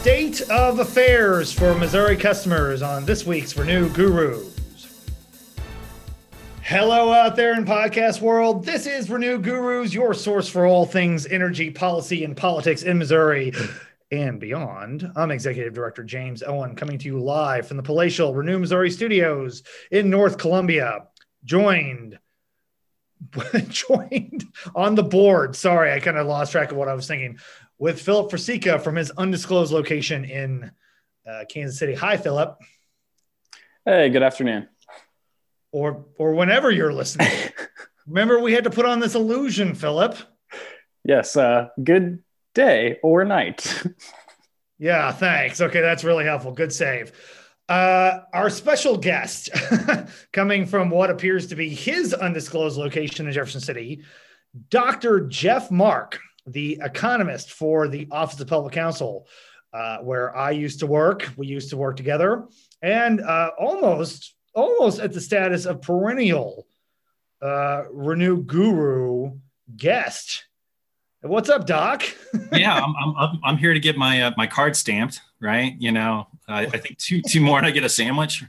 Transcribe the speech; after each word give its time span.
state 0.00 0.42
of 0.42 0.78
affairs 0.78 1.52
for 1.52 1.74
Missouri 1.74 2.16
customers 2.16 2.82
on 2.82 3.04
this 3.04 3.26
week's 3.26 3.56
Renew 3.56 3.88
Gurus. 3.88 4.54
Hello, 6.62 7.12
out 7.12 7.34
there 7.34 7.54
in 7.54 7.64
podcast 7.64 8.20
world. 8.20 8.64
This 8.64 8.86
is 8.86 9.10
Renew 9.10 9.38
Gurus, 9.38 9.92
your 9.92 10.14
source 10.14 10.48
for 10.48 10.66
all 10.66 10.86
things 10.86 11.26
energy 11.26 11.72
policy 11.72 12.22
and 12.22 12.36
politics 12.36 12.84
in 12.84 12.96
Missouri 12.96 13.52
and 14.12 14.38
beyond. 14.38 15.10
I'm 15.16 15.32
Executive 15.32 15.74
Director 15.74 16.04
James 16.04 16.44
Owen, 16.44 16.76
coming 16.76 16.98
to 16.98 17.06
you 17.06 17.18
live 17.18 17.66
from 17.66 17.76
the 17.76 17.82
palatial 17.82 18.36
Renew 18.36 18.60
Missouri 18.60 18.92
studios 18.92 19.64
in 19.90 20.10
North 20.10 20.38
Columbia. 20.38 21.08
Joined, 21.42 22.20
joined 23.68 24.44
on 24.76 24.94
the 24.94 25.02
board. 25.02 25.56
Sorry, 25.56 25.92
I 25.92 25.98
kind 25.98 26.16
of 26.16 26.28
lost 26.28 26.52
track 26.52 26.70
of 26.70 26.76
what 26.76 26.88
I 26.88 26.94
was 26.94 27.08
thinking. 27.08 27.40
With 27.78 28.00
Philip 28.00 28.30
Fracica 28.30 28.78
from 28.78 28.96
his 28.96 29.10
undisclosed 29.12 29.72
location 29.72 30.24
in 30.24 30.70
uh, 31.28 31.44
Kansas 31.48 31.78
City. 31.78 31.94
Hi, 31.94 32.16
Philip. 32.16 32.58
Hey, 33.84 34.10
good 34.10 34.22
afternoon 34.22 34.68
or 35.72 36.06
or 36.18 36.34
whenever 36.34 36.70
you're 36.70 36.92
listening. 36.92 37.30
Remember, 38.06 38.40
we 38.40 38.52
had 38.52 38.64
to 38.64 38.70
put 38.70 38.86
on 38.86 39.00
this 39.00 39.14
illusion, 39.14 39.74
Philip. 39.74 40.16
Yes. 41.04 41.36
Uh, 41.36 41.68
good 41.82 42.22
day 42.54 42.98
or 43.02 43.24
night. 43.24 43.82
yeah. 44.78 45.12
Thanks. 45.12 45.60
Okay, 45.60 45.80
that's 45.80 46.04
really 46.04 46.24
helpful. 46.24 46.52
Good 46.52 46.72
save. 46.72 47.12
Uh, 47.68 48.20
our 48.32 48.48
special 48.48 48.96
guest, 48.96 49.50
coming 50.32 50.64
from 50.64 50.88
what 50.88 51.10
appears 51.10 51.48
to 51.48 51.54
be 51.54 51.68
his 51.68 52.14
undisclosed 52.14 52.78
location 52.78 53.26
in 53.26 53.32
Jefferson 53.34 53.60
City, 53.60 54.04
Dr. 54.70 55.20
Geoff 55.26 55.70
Marke, 55.70 56.18
the 56.52 56.78
economist 56.82 57.52
for 57.52 57.88
the 57.88 58.08
Office 58.10 58.40
of 58.40 58.48
Public 58.48 58.72
Counsel, 58.72 59.26
uh, 59.72 59.98
where 59.98 60.36
I 60.36 60.50
used 60.52 60.80
to 60.80 60.86
work. 60.86 61.28
We 61.36 61.46
used 61.46 61.70
to 61.70 61.76
work 61.76 61.96
together, 61.96 62.46
and 62.82 63.20
uh, 63.20 63.50
almost 63.58 64.34
almost 64.54 65.00
at 65.00 65.12
the 65.12 65.20
status 65.20 65.66
of 65.66 65.82
perennial 65.82 66.66
uh, 67.40 67.84
Renew 67.90 68.42
Guru 68.42 69.38
guest. 69.76 70.44
What's 71.20 71.48
up, 71.48 71.66
Doc? 71.66 72.04
yeah, 72.52 72.74
I'm, 72.74 72.94
I'm, 73.16 73.40
I'm 73.42 73.56
here 73.56 73.74
to 73.74 73.80
get 73.80 73.96
my 73.96 74.22
uh, 74.22 74.30
my 74.36 74.46
card 74.46 74.76
stamped, 74.76 75.20
right? 75.40 75.74
You 75.78 75.92
know, 75.92 76.28
I, 76.46 76.62
I 76.62 76.78
think 76.78 76.98
two 76.98 77.22
two 77.22 77.40
more 77.40 77.58
and 77.58 77.66
I 77.66 77.70
get 77.70 77.84
a 77.84 77.88
sandwich. 77.88 78.44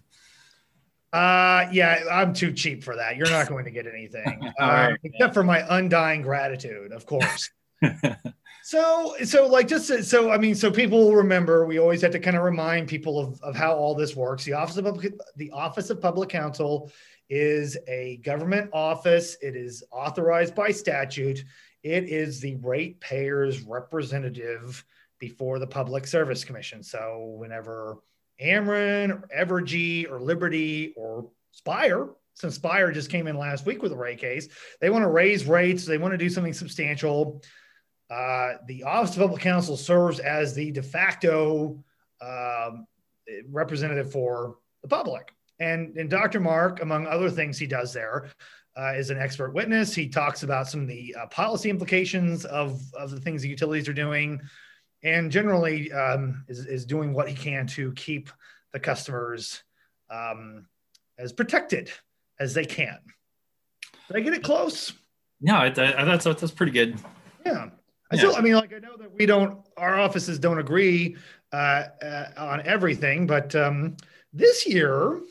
Uh, 1.11 1.65
yeah, 1.71 2.03
I'm 2.11 2.33
too 2.33 2.53
cheap 2.53 2.83
for 2.83 2.95
that. 2.95 3.17
You're 3.17 3.31
not 3.31 3.47
going 3.47 3.65
to 3.65 3.71
get 3.71 3.87
anything, 3.87 4.53
uh, 4.61 4.65
right. 4.65 4.99
except 5.03 5.33
for 5.33 5.43
my 5.43 5.65
undying 5.77 6.21
gratitude, 6.21 6.91
of 6.91 7.07
course. 7.07 7.49
So, 8.69 9.15
so 9.23 9.47
like 9.47 9.67
just 9.67 9.87
so 10.07 10.29
I 10.29 10.37
mean, 10.37 10.53
so 10.53 10.69
people 10.69 11.05
will 11.05 11.15
remember. 11.15 11.65
We 11.65 11.79
always 11.79 12.03
have 12.03 12.11
to 12.11 12.19
kind 12.19 12.37
of 12.37 12.43
remind 12.43 12.87
people 12.87 13.17
of, 13.17 13.41
of 13.41 13.55
how 13.55 13.73
all 13.73 13.95
this 13.95 14.15
works. 14.15 14.43
The 14.43 14.53
office 14.53 14.77
of 14.77 14.85
Public, 14.85 15.11
the 15.37 15.49
Office 15.49 15.89
of 15.89 15.99
Public 15.99 16.29
Counsel 16.29 16.91
is 17.31 17.79
a 17.87 18.17
government 18.17 18.69
office. 18.71 19.37
It 19.41 19.55
is 19.55 19.83
authorized 19.91 20.53
by 20.53 20.69
statute. 20.69 21.43
It 21.81 22.09
is 22.09 22.41
the 22.41 22.57
ratepayers 22.57 23.61
representative 23.61 24.85
before 25.17 25.57
the 25.57 25.65
Public 25.65 26.05
Service 26.05 26.43
Commission. 26.43 26.83
So 26.83 27.35
whenever 27.39 27.97
Ameren 28.39 29.09
or 29.09 29.27
Evergy 29.35 30.07
or 30.07 30.21
Liberty 30.21 30.93
or 30.95 31.31
Spire, 31.53 32.09
since 32.35 32.53
Spire 32.53 32.91
just 32.91 33.09
came 33.09 33.25
in 33.25 33.35
last 33.35 33.65
week 33.65 33.81
with 33.81 33.93
a 33.93 33.97
rate 33.97 34.19
case, 34.19 34.47
they 34.79 34.91
want 34.91 35.03
to 35.03 35.09
raise 35.09 35.45
rates. 35.45 35.85
They 35.85 35.97
want 35.97 36.11
to 36.13 36.19
do 36.19 36.29
something 36.29 36.53
substantial 36.53 37.41
uh, 38.09 38.53
the 38.67 38.83
Office 38.83 39.15
of 39.15 39.21
Public 39.21 39.41
Counsel 39.41 39.77
serves 39.77 40.19
as 40.19 40.53
the 40.53 40.71
de 40.71 40.81
facto 40.81 41.83
um, 42.21 42.87
representative 43.49 44.11
for 44.11 44.57
the 44.81 44.87
public. 44.87 45.33
And, 45.59 45.95
and 45.97 46.09
Dr. 46.09 46.39
Marke, 46.39 46.81
among 46.81 47.05
other 47.05 47.29
things 47.29 47.57
he 47.57 47.67
does 47.67 47.93
there, 47.93 48.29
uh, 48.77 48.93
is 48.95 49.09
an 49.09 49.19
expert 49.19 49.53
witness. 49.53 49.93
He 49.93 50.07
talks 50.07 50.43
about 50.43 50.67
some 50.67 50.81
of 50.81 50.87
the 50.87 51.15
uh, 51.19 51.27
policy 51.27 51.69
implications 51.69 52.45
of, 52.45 52.81
of 52.93 53.11
the 53.11 53.19
things 53.19 53.41
the 53.41 53.49
utilities 53.49 53.89
are 53.89 53.93
doing, 53.93 54.41
and 55.03 55.31
generally 55.31 55.91
um, 55.91 56.45
is, 56.47 56.65
is 56.65 56.85
doing 56.85 57.13
what 57.13 57.29
he 57.29 57.35
can 57.35 57.67
to 57.67 57.91
keep 57.93 58.29
the 58.71 58.79
customers 58.79 59.63
um, 60.09 60.65
as 61.17 61.33
protected 61.33 61.91
as 62.39 62.53
they 62.53 62.65
can. 62.65 62.97
Did 64.07 64.17
I 64.17 64.19
get 64.21 64.33
it 64.33 64.43
close? 64.43 64.93
Yeah, 65.41 65.59
I, 65.59 65.65
I, 65.67 66.05
that's 66.05 66.25
that's 66.25 66.51
pretty 66.51 66.71
good. 66.71 66.97
Yeah. 67.45 67.69
I 68.11 68.17
still, 68.17 68.35
I 68.35 68.41
mean, 68.41 68.55
like 68.55 68.73
I 68.73 68.79
know 68.79 68.97
that 68.97 69.11
we 69.13 69.25
don't, 69.25 69.59
our 69.77 69.99
offices 69.99 70.39
don't 70.39 70.57
agree 70.57 71.15
uh, 71.53 71.83
uh, 72.01 72.25
on 72.37 72.61
everything, 72.65 73.27
but 73.27 73.55
um, 73.55 73.97
this 74.33 74.67
year, 74.67 75.21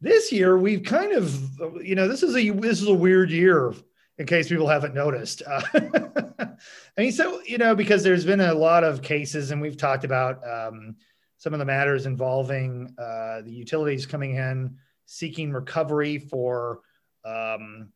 this 0.00 0.32
year 0.32 0.56
we've 0.56 0.82
kind 0.82 1.12
of, 1.12 1.82
you 1.82 1.94
know, 1.94 2.08
this 2.08 2.22
is 2.22 2.34
a 2.34 2.50
this 2.50 2.80
is 2.80 2.88
a 2.88 2.94
weird 2.94 3.30
year. 3.30 3.74
In 4.18 4.26
case 4.26 4.48
people 4.48 4.68
haven't 4.68 4.92
noticed, 4.92 5.42
uh, 5.46 5.62
I 5.74 7.00
mean, 7.00 7.12
so 7.12 7.40
you 7.46 7.56
know, 7.56 7.74
because 7.74 8.02
there's 8.02 8.24
been 8.24 8.40
a 8.40 8.52
lot 8.52 8.84
of 8.84 9.00
cases, 9.00 9.50
and 9.50 9.62
we've 9.62 9.78
talked 9.78 10.04
about 10.04 10.46
um, 10.46 10.96
some 11.38 11.54
of 11.54 11.58
the 11.58 11.64
matters 11.64 12.04
involving 12.04 12.94
uh, 12.98 13.40
the 13.40 13.50
utilities 13.50 14.04
coming 14.04 14.36
in 14.36 14.76
seeking 15.06 15.52
recovery 15.52 16.18
for 16.18 16.80
um, 17.24 17.88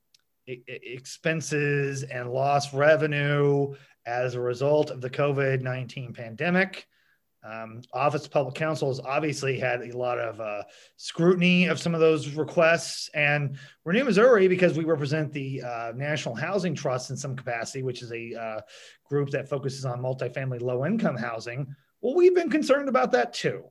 expenses 0.47 2.03
and 2.03 2.31
lost 2.31 2.73
revenue 2.73 3.75
as 4.07 4.35
a 4.35 4.41
result 4.41 4.91
of 4.91 5.01
the 5.01 5.11
COVID 5.11 5.63
19 5.63 6.13
pandemic. 6.13 6.87
Um, 7.45 7.83
Office 7.93 8.25
of 8.25 8.31
Public 8.31 8.55
Counsel 8.55 8.89
has 8.89 9.01
obviously 9.01 9.59
had 9.59 9.83
a 9.83 9.97
lot 9.97 10.19
of 10.19 10.41
uh, 10.41 10.63
scrutiny 10.97 11.67
of 11.67 11.79
some 11.79 11.93
of 11.93 12.01
those 12.01 12.31
requests. 12.31 13.11
And 13.13 13.59
Renew 13.85 14.05
Missouri, 14.05 14.49
because 14.49 14.79
we 14.79 14.85
represent 14.85 15.31
the 15.31 15.63
uh, 15.63 15.93
National 15.95 16.35
Housing 16.35 16.75
Trust 16.75 17.11
in 17.11 17.19
some 17.19 17.37
capacity, 17.37 17.83
which 17.83 18.01
is 18.01 18.11
a 18.13 18.35
uh, 18.35 18.61
group 19.05 19.29
that 19.31 19.51
focuses 19.51 19.85
on 19.85 20.01
multifamily 20.01 20.63
low 20.63 20.87
income 20.87 21.17
housing, 21.17 21.67
well, 22.01 22.15
we've 22.15 22.35
been 22.35 22.51
concerned 22.51 22.89
about 22.89 23.13
that 23.13 23.35
too. 23.35 23.65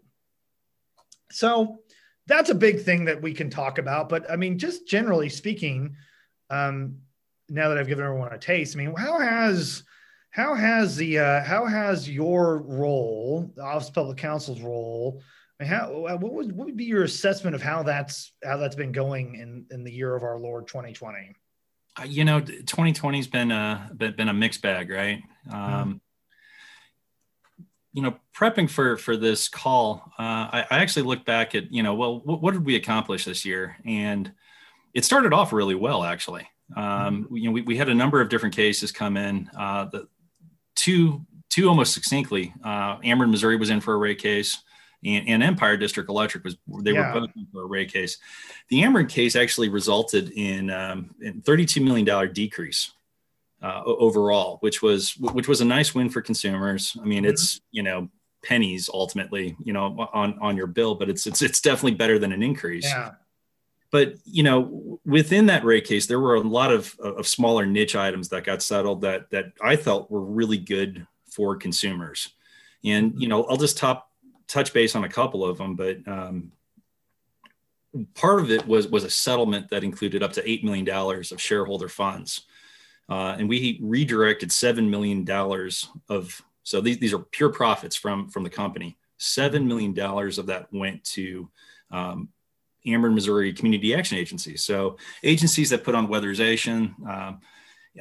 So 1.32 1.80
that's 2.28 2.52
a 2.52 2.56
big 2.56 2.82
thing 2.82 3.06
that 3.06 3.24
we 3.24 3.34
can 3.34 3.50
talk 3.50 3.80
about. 3.80 4.08
But 4.08 4.30
I 4.30 4.36
mean, 4.36 4.60
just 4.60 4.88
generally 4.88 5.30
speaking, 5.30 5.96
um, 6.54 6.96
now 7.50 7.70
that 7.70 7.78
I've 7.78 7.88
given 7.88 8.06
everyone 8.06 8.32
a 8.34 8.38
taste, 8.38 8.76
I 8.76 8.80
mean, 8.80 8.94
how 8.96 9.20
has 9.20 9.84
how 10.32 10.56
has 10.56 10.96
the 10.96 11.20
uh, 11.20 11.44
how 11.44 11.66
has 11.66 12.10
your 12.10 12.60
role, 12.60 13.52
the 13.56 13.64
Office 13.64 13.90
of 13.90 13.96
Public 13.96 14.18
Counsel's 14.18 14.62
role, 14.62 15.22
I 15.60 15.64
mean, 15.64 15.72
how 15.72 15.92
what 15.92 16.34
would 16.34 16.52
what 16.52 16.66
would 16.66 16.78
be 16.78 16.86
your 16.86 17.04
assessment 17.04 17.56
of 17.56 17.62
how 17.62 17.84
that's 17.84 18.34
how 18.44 18.58
that's 18.58 18.76
been 18.76 18.92
going 18.92 19.36
in 19.36 19.66
in 19.72 19.84
the 19.84 19.92
year 19.92 20.16
of 20.16 20.24
our 20.24 20.40
Lord 20.40 20.68
2020? 20.68 21.34
Uh, 21.96 22.04
you 22.06 22.26
know, 22.26 22.40
2020 22.40 23.18
has 23.18 23.28
been 23.28 23.52
a 23.52 23.92
been 23.96 24.30
a 24.30 24.34
mixed 24.34 24.62
bag, 24.62 24.90
right? 24.90 25.22
Um, 25.52 25.60
mm-hmm. 25.60 25.92
You 27.94 28.02
know, 28.02 28.16
prepping 28.36 28.70
for 28.70 28.98
for 28.98 29.16
this 29.16 29.48
call, 29.48 30.12
uh, 30.18 30.50
I, 30.52 30.66
I, 30.72 30.80
actually 30.80 31.04
looked 31.04 31.26
back 31.26 31.54
at 31.54 31.72
you 31.72 31.84
know, 31.84 31.94
well, 31.94 32.22
what, 32.22 32.42
what 32.42 32.54
did 32.54 32.66
we 32.66 32.76
accomplish 32.76 33.26
this 33.26 33.46
year? 33.46 33.78
And 33.86 34.32
it 34.94 35.06
started 35.06 35.34
off 35.34 35.54
really 35.54 35.76
well, 35.76 36.04
actually. 36.04 36.48
Um, 36.76 37.26
mm-hmm. 37.26 37.36
you 37.36 37.46
know, 37.46 37.52
we, 37.52 37.62
we 37.62 37.78
had 37.78 37.90
a 37.90 37.94
number 37.94 38.22
of 38.22 38.30
different 38.30 38.56
cases 38.56 38.92
come 38.92 39.18
in. 39.18 39.50
Uh, 39.58 39.86
the 39.86 40.08
two 40.76 41.26
two 41.50 41.70
almost 41.70 41.94
succinctly. 41.94 42.54
Uh, 42.64 42.98
Ameren, 43.00 43.30
Missouri 43.30 43.58
was 43.58 43.70
in 43.70 43.80
for 43.80 43.94
a 43.94 43.98
rate 43.98 44.20
case, 44.20 44.58
and, 45.06 45.28
and 45.28 45.44
Empire 45.44 45.78
District 45.78 46.10
Electric 46.10 46.44
was 46.44 46.58
they 46.80 46.94
yeah. 46.94 47.14
were 47.14 47.22
both 47.22 47.30
in 47.36 47.48
for 47.52 47.64
a 47.64 47.68
rate 47.68 47.92
case. 47.92 48.18
The 48.70 48.82
Ameren 48.82 49.10
case 49.10 49.36
actually 49.36 49.70
resulted 49.70 50.32
in, 50.32 50.72
um, 50.72 51.14
in 51.22 51.42
$32 51.42 51.84
million 51.84 52.34
decrease 52.34 52.92
uh, 53.62 53.84
overall, 53.86 54.58
which 54.62 54.82
was 54.82 55.16
which 55.18 55.48
was 55.48 55.62
a 55.62 55.66
nice 55.66 55.94
win 55.94 56.10
for 56.10 56.22
consumers. 56.22 56.98
I 57.00 57.06
mean, 57.06 57.24
mm-hmm. 57.24 57.32
it's 57.32 57.62
you 57.72 57.84
know 57.84 58.10
pennies 58.44 58.90
ultimately, 58.94 59.56
you 59.64 59.74
know, 59.74 60.10
on 60.14 60.38
on 60.40 60.58
your 60.58 60.68
bill, 60.68 60.96
but 60.96 61.10
it's 61.10 61.28
it's 61.28 61.42
it's 61.42 61.62
definitely 61.62 61.96
better 61.96 62.20
than 62.20 62.32
an 62.32 62.44
increase. 62.44 62.86
Yeah 62.86 63.12
but 63.94 64.16
you 64.26 64.42
know 64.42 65.00
within 65.06 65.46
that 65.46 65.64
rate 65.64 65.86
case 65.86 66.08
there 66.08 66.20
were 66.20 66.34
a 66.34 66.42
lot 66.42 66.72
of, 66.72 67.00
of 67.00 67.28
smaller 67.28 67.64
niche 67.64 67.96
items 67.96 68.28
that 68.28 68.44
got 68.44 68.62
settled 68.62 69.02
that 69.02 69.30
that 69.30 69.54
i 69.62 69.76
felt 69.76 70.10
were 70.10 70.26
really 70.26 70.58
good 70.58 71.06
for 71.30 71.56
consumers. 71.56 72.30
And 72.84 73.14
you 73.22 73.30
know 73.30 73.46
i'll 73.46 73.56
just 73.56 73.78
top 73.78 74.10
touch 74.48 74.74
base 74.74 74.96
on 74.96 75.06
a 75.06 75.10
couple 75.10 75.46
of 75.46 75.58
them 75.58 75.76
but 75.76 76.06
um, 76.08 76.52
part 78.16 78.42
of 78.42 78.50
it 78.50 78.68
was 78.68 78.88
was 78.88 79.04
a 79.04 79.10
settlement 79.10 79.70
that 79.70 79.84
included 79.84 80.24
up 80.24 80.34
to 80.34 80.42
$8 80.42 80.64
million 80.64 80.90
of 80.90 81.40
shareholder 81.40 81.88
funds. 81.88 82.42
Uh, 83.08 83.36
and 83.38 83.48
we 83.48 83.80
redirected 83.82 84.50
$7 84.50 84.90
million 84.90 85.28
of 86.10 86.42
so 86.64 86.82
these, 86.82 86.98
these 86.98 87.14
are 87.14 87.20
pure 87.20 87.50
profits 87.50 87.96
from 87.96 88.30
from 88.30 88.44
the 88.44 88.50
company. 88.50 88.98
$7 89.20 89.66
million 89.66 89.98
of 90.00 90.46
that 90.48 90.68
went 90.74 91.04
to 91.04 91.50
um, 91.92 92.30
Ameren, 92.86 93.14
Missouri 93.14 93.54
Community 93.54 93.94
Action 93.96 94.18
Agency. 94.18 94.58
So 94.58 94.98
agencies 95.24 95.70
that 95.70 95.84
put 95.84 95.96
on 95.96 96.08
weatherization, 96.08 96.94
uh, 97.08 97.34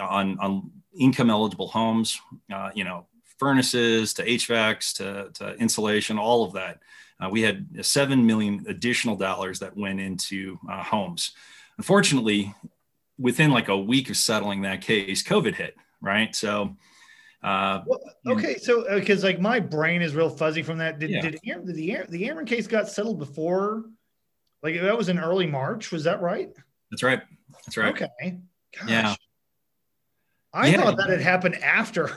on, 0.01 0.39
on 0.39 0.71
income 0.99 1.31
eligible 1.31 1.69
homes, 1.69 2.21
uh, 2.53 2.71
you 2.75 2.85
know, 2.85 3.07
furnaces 3.39 4.15
to 4.15 4.25
HVACs 4.25 4.95
to, 4.95 5.31
to 5.35 5.55
insulation, 5.57 6.19
all 6.19 6.45
of 6.45 6.53
that. 6.53 6.81
Uh, 7.21 7.29
we 7.29 7.43
had 7.43 7.85
seven 7.85 8.27
million 8.27 8.65
additional 8.69 9.17
dollars 9.17 9.59
that 9.61 9.77
went 9.77 10.01
into 10.01 10.59
uh, 10.71 10.83
homes. 10.83 11.33
Unfortunately, 11.79 12.55
within 13.19 13.51
like 13.51 13.69
a 13.69 13.79
week 13.79 14.11
of 14.11 14.17
settling 14.17 14.63
that 14.63 14.81
case, 14.81 15.23
COVID 15.23 15.55
hit. 15.55 15.77
Right, 16.01 16.35
so. 16.35 16.77
Uh, 17.45 17.83
well, 17.87 18.01
okay, 18.29 18.57
so 18.57 18.85
because 18.95 19.25
uh, 19.25 19.27
like 19.27 19.41
my 19.41 19.59
brain 19.59 20.01
is 20.01 20.15
real 20.15 20.31
fuzzy 20.31 20.63
from 20.63 20.79
that. 20.79 21.01
Did, 21.01 21.11
yeah. 21.11 21.23
did, 21.23 21.41
did 21.43 21.67
the 21.67 21.99
the 22.09 22.29
Ameren 22.29 22.47
case 22.47 22.69
got 22.69 22.89
settled 22.89 23.19
before? 23.19 23.85
Like 24.63 24.81
that 24.81 24.97
was 24.97 25.09
in 25.09 25.19
early 25.19 25.47
March. 25.47 25.91
Was 25.91 26.05
that 26.05 26.23
right? 26.23 26.51
That's 26.91 27.03
right. 27.03 27.23
That's 27.67 27.77
right. 27.77 27.95
Okay. 27.95 28.41
Gosh. 28.79 28.91
Yeah. 28.91 29.15
I 30.55 30.69
yeah. 30.69 30.83
thought 30.83 30.99
that 30.99 31.09
had 31.09 31.21
happened 31.21 31.57
after 31.63 32.11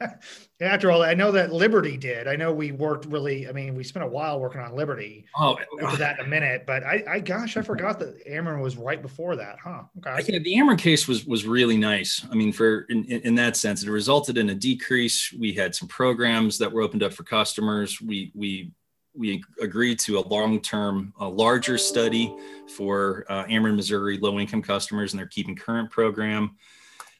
after 0.60 0.90
all. 0.92 1.02
I 1.02 1.14
know 1.14 1.32
that 1.32 1.52
Liberty 1.52 1.96
did. 1.96 2.28
I 2.28 2.36
know 2.36 2.52
we 2.52 2.70
worked 2.70 3.06
really. 3.06 3.48
I 3.48 3.52
mean, 3.52 3.74
we 3.74 3.82
spent 3.82 4.04
a 4.04 4.08
while 4.08 4.38
working 4.38 4.60
on 4.60 4.76
Liberty. 4.76 5.26
Oh, 5.36 5.56
to 5.80 5.96
that 5.96 6.20
in 6.20 6.26
a 6.26 6.28
minute. 6.28 6.64
But 6.64 6.84
I, 6.84 7.02
I 7.08 7.20
gosh, 7.20 7.56
I 7.56 7.62
forgot 7.62 7.98
that 7.98 8.24
Ameren 8.24 8.62
was 8.62 8.76
right 8.76 9.02
before 9.02 9.34
that, 9.36 9.56
huh? 9.58 9.82
Okay. 9.98 10.32
Yeah, 10.32 10.38
the 10.38 10.54
Ameren 10.54 10.78
case 10.78 11.08
was 11.08 11.26
was 11.26 11.44
really 11.44 11.76
nice. 11.76 12.24
I 12.30 12.36
mean, 12.36 12.52
for 12.52 12.82
in, 12.82 13.04
in 13.04 13.34
that 13.34 13.56
sense, 13.56 13.82
it 13.82 13.90
resulted 13.90 14.38
in 14.38 14.50
a 14.50 14.54
decrease. 14.54 15.32
We 15.32 15.52
had 15.52 15.74
some 15.74 15.88
programs 15.88 16.58
that 16.58 16.70
were 16.70 16.82
opened 16.82 17.02
up 17.02 17.12
for 17.12 17.24
customers. 17.24 18.00
We 18.00 18.30
we 18.32 18.70
we 19.16 19.42
agreed 19.60 19.98
to 20.00 20.18
a 20.18 20.20
long-term, 20.28 21.12
a 21.18 21.28
larger 21.28 21.78
study 21.78 22.34
for 22.76 23.24
uh, 23.28 23.44
Ameren, 23.44 23.76
Missouri 23.76 24.18
low-income 24.18 24.62
customers 24.62 25.12
and 25.12 25.18
their 25.18 25.26
keeping 25.26 25.56
current 25.56 25.90
program. 25.90 26.56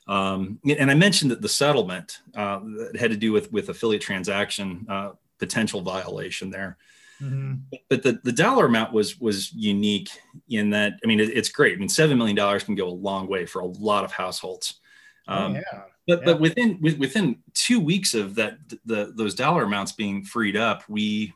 Um, 0.09 0.61
and 0.79 0.91
I 0.91 0.95
mentioned 0.95 1.31
that 1.33 1.43
the 1.43 1.49
settlement 1.49 2.21
uh, 2.35 2.61
that 2.63 2.97
had 2.97 3.11
to 3.11 3.17
do 3.17 3.33
with 3.33 3.51
with 3.51 3.69
affiliate 3.69 4.03
transaction 4.03 4.87
uh, 4.89 5.13
potential 5.39 5.81
violation 5.81 6.51
there. 6.51 6.77
Mm-hmm. 7.21 7.55
But 7.89 8.03
the, 8.03 8.21
the 8.23 8.33
dollar 8.33 8.67
amount 8.67 8.93
was 8.93 9.19
was 9.21 9.53
unique 9.53 10.11
in 10.49 10.71
that 10.71 11.01
I 11.03 11.07
mean 11.07 11.19
it, 11.19 11.31
it's 11.31 11.49
great. 11.49 11.75
I 11.75 11.77
mean 11.79 11.89
seven 11.89 12.19
million 12.19 12.37
dollars 12.37 12.63
can 12.63 12.75
go 12.75 12.89
a 12.89 12.91
long 12.91 13.27
way 13.27 13.47
for 13.47 13.61
a 13.61 13.67
lot 13.67 14.05
of 14.05 14.13
households. 14.13 14.81
Oh, 15.27 15.35
um, 15.35 15.53
oh, 15.53 15.55
yeah. 15.57 15.83
But, 16.07 16.21
yeah. 16.21 16.25
but 16.25 16.41
within 16.41 16.79
within 16.81 17.39
two 17.53 17.81
weeks 17.81 18.15
of 18.15 18.37
that 18.37 18.59
the 18.85 19.13
those 19.17 19.35
dollar 19.35 19.65
amounts 19.65 19.93
being 19.93 20.23
freed 20.23 20.57
up, 20.57 20.85
we 20.89 21.33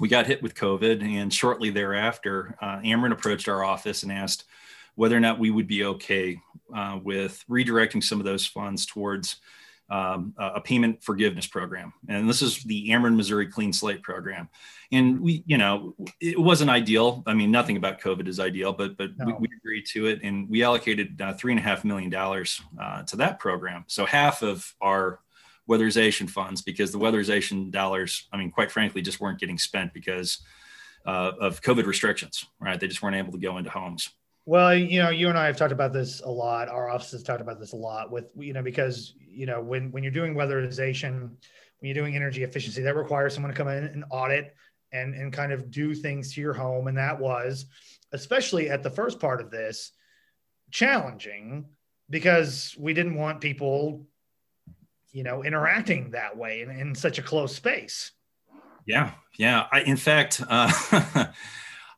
we 0.00 0.08
got 0.08 0.26
hit 0.26 0.42
with 0.42 0.54
COVID, 0.54 1.02
and 1.02 1.32
shortly 1.32 1.70
thereafter, 1.70 2.56
uh, 2.60 2.78
Ameren 2.78 3.12
approached 3.12 3.48
our 3.48 3.64
office 3.64 4.02
and 4.02 4.12
asked 4.12 4.44
whether 4.94 5.16
or 5.16 5.20
not 5.20 5.38
we 5.38 5.50
would 5.50 5.66
be 5.66 5.84
okay 5.84 6.40
uh, 6.74 6.98
with 7.02 7.44
redirecting 7.48 8.02
some 8.02 8.18
of 8.18 8.24
those 8.24 8.46
funds 8.46 8.86
towards 8.86 9.36
um, 9.88 10.34
a 10.38 10.60
payment 10.60 11.02
forgiveness 11.02 11.46
program. 11.46 11.92
And 12.08 12.28
this 12.28 12.42
is 12.42 12.62
the 12.64 12.88
Ameren 12.90 13.14
Missouri 13.14 13.46
Clean 13.46 13.72
Slate 13.72 14.02
program. 14.02 14.48
And 14.90 15.20
we, 15.20 15.44
you 15.46 15.58
know, 15.58 15.94
it 16.20 16.38
wasn't 16.38 16.70
ideal. 16.70 17.22
I 17.26 17.34
mean, 17.34 17.50
nothing 17.50 17.76
about 17.76 18.00
COVID 18.00 18.26
is 18.26 18.40
ideal, 18.40 18.72
but 18.72 18.96
but 18.96 19.16
no. 19.16 19.26
we, 19.26 19.32
we, 19.32 19.48
agreed 19.56 19.86
to 19.92 20.06
it, 20.06 20.20
and 20.22 20.48
we 20.48 20.62
allocated 20.62 21.20
uh, 21.20 21.34
three 21.34 21.52
and 21.52 21.60
a 21.60 21.62
half 21.62 21.84
million 21.84 22.10
dollars 22.10 22.60
uh, 22.80 23.02
to 23.04 23.16
that 23.16 23.38
program. 23.38 23.84
So 23.86 24.06
half 24.06 24.42
of 24.42 24.74
our 24.80 25.20
weatherization 25.68 26.28
funds, 26.28 26.62
because 26.62 26.92
the 26.92 26.98
weatherization 26.98 27.70
dollars, 27.70 28.28
I 28.32 28.36
mean, 28.36 28.50
quite 28.50 28.70
frankly, 28.70 29.02
just 29.02 29.20
weren't 29.20 29.40
getting 29.40 29.58
spent 29.58 29.92
because 29.92 30.38
uh, 31.06 31.32
of 31.40 31.62
COVID 31.62 31.86
restrictions. 31.86 32.44
Right, 32.60 32.78
they 32.78 32.88
just 32.88 33.02
weren't 33.02 33.16
able 33.16 33.32
to 33.32 33.38
go 33.38 33.58
into 33.58 33.70
homes. 33.70 34.10
Well, 34.48 34.76
you 34.76 35.02
know, 35.02 35.10
you 35.10 35.28
and 35.28 35.36
I 35.36 35.46
have 35.46 35.56
talked 35.56 35.72
about 35.72 35.92
this 35.92 36.20
a 36.20 36.30
lot. 36.30 36.68
Our 36.68 36.88
office 36.88 37.10
has 37.10 37.24
talked 37.24 37.40
about 37.40 37.58
this 37.58 37.72
a 37.72 37.76
lot 37.76 38.12
with, 38.12 38.30
you 38.38 38.52
know, 38.52 38.62
because, 38.62 39.14
you 39.18 39.44
know, 39.44 39.60
when, 39.60 39.90
when 39.90 40.04
you're 40.04 40.12
doing 40.12 40.34
weatherization, 40.34 41.20
when 41.20 41.34
you're 41.82 41.94
doing 41.94 42.14
energy 42.14 42.44
efficiency, 42.44 42.80
that 42.82 42.94
requires 42.94 43.34
someone 43.34 43.50
to 43.50 43.56
come 43.56 43.66
in 43.66 43.82
and 43.82 44.04
audit 44.08 44.54
and, 44.92 45.16
and 45.16 45.32
kind 45.32 45.50
of 45.50 45.68
do 45.72 45.96
things 45.96 46.32
to 46.32 46.40
your 46.40 46.54
home. 46.54 46.86
And 46.86 46.96
that 46.96 47.18
was, 47.18 47.66
especially 48.12 48.70
at 48.70 48.84
the 48.84 48.90
first 48.90 49.18
part 49.18 49.40
of 49.40 49.50
this, 49.50 49.90
challenging 50.70 51.66
because 52.08 52.76
we 52.78 52.94
didn't 52.94 53.16
want 53.16 53.40
people, 53.40 54.06
you 55.12 55.22
know, 55.22 55.44
interacting 55.44 56.10
that 56.10 56.36
way 56.36 56.62
in, 56.62 56.70
in 56.70 56.94
such 56.94 57.18
a 57.18 57.22
close 57.22 57.54
space. 57.54 58.12
Yeah. 58.86 59.12
Yeah. 59.38 59.66
I, 59.72 59.80
in 59.80 59.96
fact, 59.96 60.42
uh, 60.48 61.26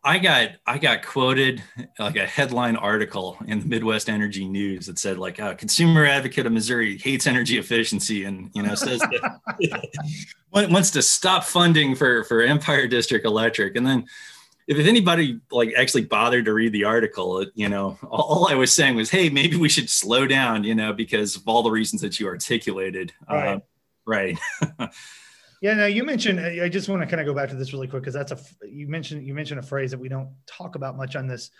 I 0.04 0.18
got 0.18 0.50
I 0.66 0.78
got 0.78 1.04
quoted 1.04 1.62
like 1.98 2.16
a 2.16 2.24
headline 2.24 2.76
article 2.76 3.36
in 3.46 3.60
the 3.60 3.66
Midwest 3.66 4.08
Energy 4.08 4.48
News 4.48 4.86
that 4.86 4.98
said 4.98 5.18
like 5.18 5.38
a 5.40 5.54
consumer 5.56 6.06
advocate 6.06 6.46
of 6.46 6.52
Missouri 6.52 6.96
hates 6.98 7.26
energy 7.26 7.58
efficiency 7.58 8.24
and 8.24 8.50
you 8.54 8.62
know 8.62 8.74
says 8.76 9.00
that 9.00 9.90
wants 10.70 10.92
to 10.92 11.02
stop 11.02 11.44
funding 11.44 11.96
for 11.96 12.22
for 12.24 12.42
Empire 12.42 12.86
District 12.86 13.26
Electric 13.26 13.76
and 13.76 13.86
then 13.86 14.06
if 14.68 14.86
anybody 14.86 15.40
like 15.50 15.72
actually 15.76 16.04
bothered 16.04 16.44
to 16.44 16.52
read 16.52 16.72
the 16.72 16.84
article 16.84 17.44
you 17.54 17.68
know 17.68 17.98
all, 18.10 18.46
I 18.48 18.54
was 18.54 18.72
saying 18.72 18.94
was 18.94 19.10
hey 19.10 19.30
maybe 19.30 19.56
we 19.56 19.68
should 19.68 19.90
slow 19.90 20.26
down 20.26 20.62
you 20.62 20.74
know 20.74 20.92
because 20.92 21.34
of 21.36 21.42
all 21.46 21.62
the 21.62 21.70
reasons 21.70 22.02
that 22.02 22.20
you 22.20 22.26
articulated 22.26 23.12
right, 23.28 23.56
uh, 23.56 23.60
right. 24.06 24.38
Yeah, 25.60 25.74
now 25.74 25.86
you 25.86 26.04
mentioned. 26.04 26.38
I 26.38 26.68
just 26.68 26.88
want 26.88 27.02
to 27.02 27.06
kind 27.08 27.20
of 27.20 27.26
go 27.26 27.34
back 27.34 27.48
to 27.50 27.56
this 27.56 27.72
really 27.72 27.88
quick 27.88 28.02
because 28.02 28.14
that's 28.14 28.30
a 28.30 28.38
you 28.66 28.86
mentioned 28.86 29.26
you 29.26 29.34
mentioned 29.34 29.58
a 29.58 29.62
phrase 29.62 29.90
that 29.90 29.98
we 29.98 30.08
don't 30.08 30.30
talk 30.46 30.76
about 30.76 30.96
much 30.96 31.16
on 31.16 31.26
this 31.26 31.50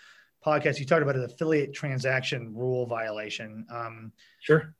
podcast. 0.45 0.79
You 0.79 0.85
talked 0.85 1.01
about 1.01 1.17
an 1.17 1.25
affiliate 1.25 1.73
transaction 1.73 2.53
rule 2.55 2.85
violation. 2.85 3.65
Um, 3.69 4.13
sure. 4.39 4.73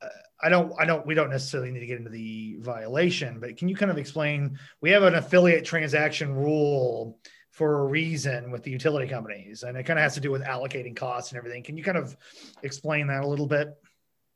Uh, 0.00 0.08
I 0.42 0.48
don't. 0.48 0.72
I 0.78 0.84
don't. 0.84 1.04
We 1.04 1.14
don't 1.14 1.30
necessarily 1.30 1.72
need 1.72 1.80
to 1.80 1.86
get 1.86 1.98
into 1.98 2.10
the 2.10 2.58
violation, 2.60 3.40
but 3.40 3.56
can 3.56 3.68
you 3.68 3.74
kind 3.74 3.90
of 3.90 3.98
explain? 3.98 4.56
We 4.80 4.90
have 4.90 5.02
an 5.02 5.16
affiliate 5.16 5.64
transaction 5.64 6.32
rule 6.32 7.18
for 7.50 7.80
a 7.80 7.84
reason 7.86 8.50
with 8.50 8.62
the 8.62 8.70
utility 8.70 9.08
companies, 9.08 9.62
and 9.62 9.76
it 9.76 9.82
kind 9.84 9.98
of 9.98 10.02
has 10.02 10.14
to 10.14 10.20
do 10.20 10.30
with 10.30 10.42
allocating 10.42 10.94
costs 10.94 11.32
and 11.32 11.38
everything. 11.38 11.62
Can 11.62 11.76
you 11.76 11.82
kind 11.82 11.98
of 11.98 12.16
explain 12.62 13.06
that 13.08 13.24
a 13.24 13.26
little 13.26 13.46
bit? 13.46 13.76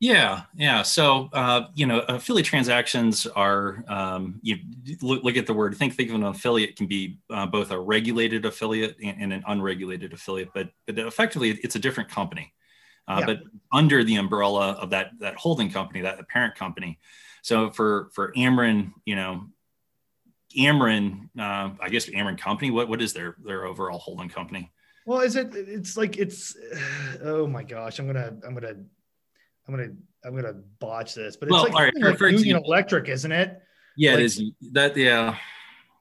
Yeah, 0.00 0.43
yeah. 0.55 0.82
So 0.82 1.31
uh, 1.32 1.69
you 1.75 1.87
know, 1.87 2.00
affiliate 2.00 2.46
transactions 2.46 3.26
are 3.26 3.84
um, 3.88 4.40
you 4.43 4.58
look, 5.00 5.22
look, 5.22 5.37
at 5.37 5.46
the 5.46 5.55
word. 5.55 5.76
Think 5.76 5.94
think 5.94 6.11
of 6.11 6.16
an 6.16 6.25
affiliate 6.25 6.76
can 6.76 6.87
be 6.87 7.19
uh, 7.31 7.46
both 7.46 7.70
a 7.70 7.78
regulated 7.78 8.44
affiliate 8.44 8.96
and, 9.02 9.17
and, 9.20 9.32
an 9.32 9.44
unregulated 9.46 10.12
affiliate, 10.12 10.50
but 10.52 10.70
but 10.87 10.99
effectively 10.99 11.50
it's 11.62 11.76
a 11.76 11.78
different 11.78 12.10
company, 12.10 12.52
uh, 13.06 13.19
yeah. 13.20 13.26
but 13.26 13.43
under 13.72 14.03
the 14.03 14.17
umbrella 14.17 14.72
of 14.72 14.91
that 14.91 15.12
that 15.20 15.36
holding 15.36 15.70
company, 15.70 16.00
that 16.03 16.29
parent 16.29 16.56
company. 16.56 16.98
So 17.43 17.70
for 17.70 18.10
for 18.15 18.32
Ameren, 18.32 18.93
you 19.06 19.17
know, 19.17 19.46
Ameren, 20.58 21.29
uh, 21.39 21.70
I 21.81 21.89
guess 21.91 22.06
Ameren 22.06 22.39
Company. 22.39 22.70
What 22.70 22.89
what 22.89 23.03
is 23.03 23.13
their 23.13 23.37
their 23.44 23.65
overall 23.65 23.99
holding 23.99 24.29
company? 24.29 24.73
Well, 25.06 25.20
is 25.20 25.37
it? 25.37 25.55
It's 25.55 25.96
like 25.96 26.17
it's. 26.17 26.56
Oh 27.23 27.46
my 27.46 27.63
gosh, 27.63 27.99
I'm 27.99 28.06
gonna 28.06 28.34
I'm 28.46 28.55
gonna 28.55 28.75
I'm 29.67 29.75
gonna 29.75 29.91
I'm 30.25 30.34
gonna 30.34 30.55
botch 30.79 31.15
this, 31.15 31.37
but 31.37 31.49
it's 31.49 31.53
well, 31.53 31.65
like, 31.65 31.94
right, 31.94 32.20
like 32.20 32.20
Union 32.32 32.63
Electric, 32.65 33.08
isn't 33.08 33.32
it? 33.32 33.61
Yeah, 33.96 34.13
like, 34.13 34.20
it 34.20 34.25
is. 34.25 34.43
That 34.73 34.96
yeah. 34.96 35.37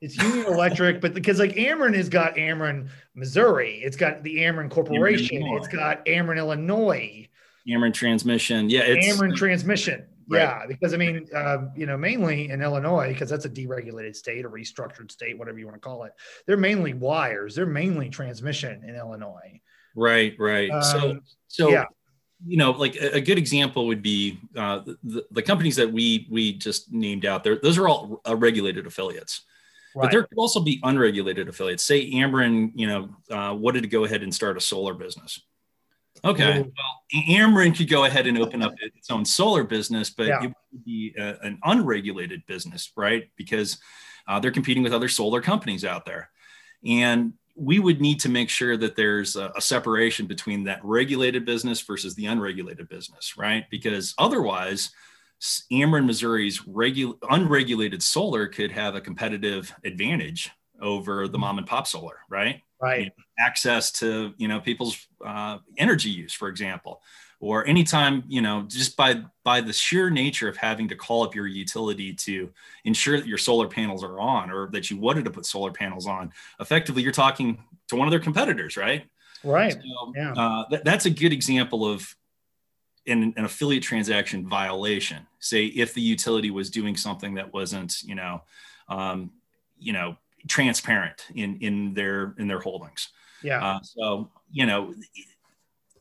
It's 0.02 0.18
Union 0.18 0.46
Electric, 0.48 1.00
but 1.00 1.14
because 1.14 1.40
like 1.40 1.54
Ameren 1.54 1.96
has 1.96 2.10
got 2.10 2.36
Ameren, 2.36 2.90
Missouri, 3.16 3.82
it's 3.84 3.96
got 3.96 4.22
the 4.22 4.40
Ameren 4.40 4.70
Corporation, 4.70 5.42
Ameren, 5.42 5.58
it's 5.58 5.70
got 5.70 6.06
Ameren, 6.06 6.38
Illinois, 6.38 7.30
Ameren 7.70 7.94
Transmission, 7.94 8.70
yeah, 8.70 8.82
it's 8.82 9.08
Ameren 9.08 9.34
Transmission, 9.34 10.06
right. 10.30 10.40
yeah, 10.40 10.66
because 10.68 10.94
I 10.94 10.98
mean, 10.98 11.28
uh, 11.36 11.70
you 11.76 11.86
know, 11.86 11.98
mainly 11.98 12.50
in 12.50 12.62
Illinois, 12.62 13.10
because 13.14 13.30
that's 13.30 13.46
a 13.46 13.50
deregulated 13.50 14.16
state, 14.16 14.46
a 14.46 14.50
restructured 14.50 15.12
state, 15.12 15.38
whatever 15.38 15.60
you 15.60 15.66
want 15.66 15.76
to 15.76 15.88
call 15.88 16.04
it. 16.04 16.14
They're 16.46 16.58
mainly 16.58 16.94
wires, 16.94 17.56
they're 17.56 17.66
mainly 17.66 18.10
transmission 18.10 18.84
in 18.84 18.96
Illinois. 18.96 19.62
Right, 19.96 20.36
right. 20.40 20.70
Um, 20.70 20.84
so, 20.84 21.20
so 21.48 21.70
yeah 21.70 21.86
you 22.46 22.58
know, 22.58 22.72
like 22.72 22.96
a, 22.96 23.16
a 23.16 23.22
good 23.22 23.38
example 23.38 23.88
would 23.88 24.02
be 24.02 24.40
uh, 24.56 24.82
the, 25.04 25.26
the 25.32 25.42
companies 25.42 25.76
that 25.78 25.92
we 25.92 26.28
we 26.30 26.54
just 26.54 26.92
named 26.92 27.26
out 27.26 27.44
there. 27.44 27.58
Those 27.62 27.78
are 27.78 27.88
all 27.88 28.22
uh, 28.28 28.36
regulated 28.36 28.86
affiliates, 28.86 29.44
right. 29.96 30.04
but 30.04 30.12
there 30.12 30.24
could 30.24 30.38
also 30.38 30.60
be 30.60 30.80
unregulated 30.84 31.48
affiliates. 31.48 31.84
Say 31.84 32.12
Ameren, 32.12 32.72
you 32.76 32.88
know, 32.88 33.10
uh, 33.32 33.54
wanted 33.54 33.82
to 33.82 33.88
go 33.88 34.04
ahead 34.04 34.24
and 34.24 34.34
start 34.34 34.58
a 34.58 34.62
solar 34.62 34.94
business. 34.94 35.42
Okay, 36.26 36.62
well, 36.62 37.04
Ameren 37.28 37.76
could 37.76 37.90
go 37.90 38.06
ahead 38.06 38.28
and 38.28 38.38
open 38.38 38.62
up 38.62 38.74
its 38.80 39.12
own 39.12 39.26
solar 39.26 39.66
business, 39.66 40.10
but 40.10 40.28
yeah. 40.28 40.44
it 40.44 40.54
would 40.72 40.86
be 40.86 41.14
a, 41.18 41.38
an 41.42 41.60
unregulated 41.64 42.46
business, 42.46 42.94
right? 42.96 43.30
Because 43.36 43.78
uh, 44.28 44.40
they're 44.40 44.52
competing 44.52 44.84
with 44.84 44.94
other 44.94 45.10
solar 45.10 45.42
companies 45.42 45.84
out 45.84 46.06
there, 46.06 46.30
and 46.86 47.34
we 47.56 47.80
would 47.80 48.02
need 48.02 48.20
to 48.22 48.30
make 48.30 48.50
sure 48.50 48.78
that 48.78 48.96
there's 48.96 49.36
a, 49.36 49.52
a, 49.56 49.62
separation 49.62 50.26
between 50.26 50.64
that 50.64 50.80
regulated 50.84 51.46
business 51.46 51.82
versus 51.82 52.16
the 52.16 52.26
unregulated 52.26 52.90
business, 52.90 53.38
right? 53.38 53.70
Because 53.70 54.16
otherwise, 54.18 54.92
Ameren, 55.72 56.06
Missouri's 56.06 56.62
regu- 56.62 57.18
unregulated 57.30 58.02
solar 58.02 58.48
could 58.48 58.72
have 58.72 58.96
a 58.96 59.02
competitive 59.02 59.74
advantage 59.84 60.50
over 60.82 61.28
the 61.28 61.38
mom 61.38 61.58
and 61.58 61.68
pop 61.68 61.86
solar, 61.86 62.20
right? 62.30 62.62
Right. 62.84 63.14
Access 63.40 63.92
to 63.94 64.34
you 64.38 64.48
know 64.48 64.60
people's 64.60 65.08
uh, 65.26 65.60
energy 65.78 66.10
use, 66.10 66.34
for 66.34 66.50
example, 66.50 67.02
or 67.44 67.68
anytime 67.68 68.24
you 68.28 68.42
know 68.42 68.64
just 68.68 68.96
by 68.96 69.22
by 69.44 69.60
the 69.60 69.74
sheer 69.74 70.10
nature 70.10 70.48
of 70.48 70.56
having 70.56 70.88
to 70.88 70.96
call 70.96 71.24
up 71.24 71.36
your 71.36 71.46
utility 71.46 72.14
to 72.14 72.50
ensure 72.86 73.18
that 73.18 73.28
your 73.28 73.38
solar 73.38 73.68
panels 73.68 74.04
are 74.04 74.20
on 74.20 74.50
or 74.50 74.70
that 74.72 74.90
you 74.90 74.98
wanted 74.98 75.26
to 75.26 75.32
put 75.32 75.46
solar 75.46 75.72
panels 75.72 76.08
on 76.08 76.32
effectively 76.62 77.04
you're 77.04 77.12
talking 77.12 77.62
to 77.88 77.98
one 77.98 78.08
of 78.08 78.12
their 78.12 78.20
competitors 78.20 78.78
right 78.78 79.04
right 79.44 79.74
so, 79.74 80.14
yeah. 80.16 80.34
Uh, 80.34 80.64
th- 80.70 80.84
that's 80.84 81.06
a 81.06 81.10
good 81.10 81.34
example 81.34 81.86
of 81.86 82.16
an, 83.08 83.34
an 83.36 83.44
affiliate 83.44 83.84
transaction 83.84 84.48
violation 84.48 85.28
say 85.40 85.66
if 85.66 85.94
the 85.94 86.02
utility 86.02 86.50
was 86.50 86.70
doing 86.70 86.96
something 86.96 87.34
that 87.34 87.54
wasn't 87.54 88.02
you 88.04 88.16
know 88.16 88.42
um, 88.88 89.32
you 89.78 89.92
know 89.92 90.16
transparent 90.48 91.28
in 91.36 91.58
in 91.58 91.94
their 91.94 92.36
in 92.38 92.48
their 92.48 92.60
holdings 92.60 93.10
yeah 93.42 93.64
uh, 93.64 93.80
so 93.82 94.30
you 94.52 94.66
know 94.66 94.94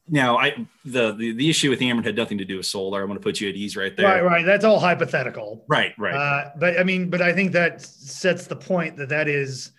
now 0.08 0.36
I 0.36 0.66
the, 0.84 1.12
the 1.12 1.32
the 1.32 1.48
issue 1.48 1.70
with 1.70 1.80
Ameren 1.80 2.04
had 2.04 2.16
nothing 2.16 2.38
to 2.38 2.44
do 2.44 2.56
with 2.56 2.66
solar. 2.66 3.00
I'm 3.00 3.06
going 3.06 3.18
to 3.18 3.22
put 3.22 3.40
you 3.40 3.48
at 3.48 3.54
ease 3.54 3.76
right 3.76 3.96
there. 3.96 4.06
Right, 4.06 4.22
right. 4.22 4.44
That's 4.44 4.64
all 4.64 4.78
hypothetical. 4.78 5.64
Right, 5.68 5.94
right. 5.96 6.14
Uh, 6.14 6.50
but 6.58 6.78
I 6.78 6.82
mean, 6.82 7.08
but 7.08 7.22
I 7.22 7.32
think 7.32 7.52
that 7.52 7.80
sets 7.80 8.46
the 8.46 8.56
point 8.56 8.96
that 8.96 9.08
that 9.10 9.28
is. 9.28 9.72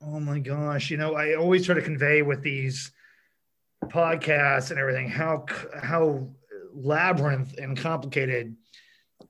Oh 0.00 0.18
my 0.18 0.38
gosh! 0.38 0.90
You 0.90 0.96
know, 0.96 1.14
I 1.14 1.34
always 1.34 1.66
try 1.66 1.74
to 1.74 1.82
convey 1.82 2.22
with 2.22 2.42
these 2.42 2.92
podcasts 3.84 4.70
and 4.70 4.78
everything 4.78 5.08
how 5.08 5.44
how 5.80 6.28
labyrinth 6.72 7.58
and 7.58 7.76
complicated 7.76 8.56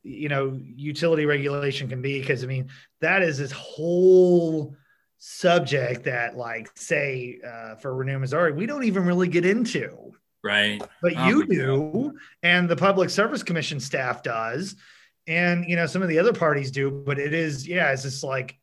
you 0.02 0.28
know 0.28 0.58
utility 0.62 1.26
regulation 1.26 1.88
can 1.88 2.02
be 2.02 2.20
because 2.20 2.42
I 2.44 2.46
mean 2.46 2.68
that 3.00 3.22
is 3.22 3.38
this 3.38 3.52
whole 3.52 4.76
subject 5.18 6.04
that 6.04 6.36
like 6.36 6.70
say 6.76 7.38
uh, 7.46 7.76
for 7.76 7.94
renew 7.94 8.18
missouri 8.18 8.52
we 8.52 8.66
don't 8.66 8.84
even 8.84 9.04
really 9.04 9.28
get 9.28 9.46
into. 9.46 10.12
Right. 10.44 10.82
But 11.00 11.12
oh 11.16 11.28
you 11.28 11.46
do. 11.46 12.18
and 12.42 12.68
the 12.68 12.74
public 12.74 13.10
service 13.10 13.44
commission 13.44 13.78
staff 13.78 14.22
does 14.22 14.74
and 15.26 15.64
you 15.68 15.76
know 15.76 15.86
some 15.86 16.02
of 16.02 16.08
the 16.08 16.18
other 16.18 16.32
parties 16.32 16.70
do 16.70 16.90
but 16.90 17.18
it 17.18 17.32
is 17.32 17.66
yeah 17.66 17.92
it's 17.92 18.02
just 18.02 18.24
like 18.24 18.58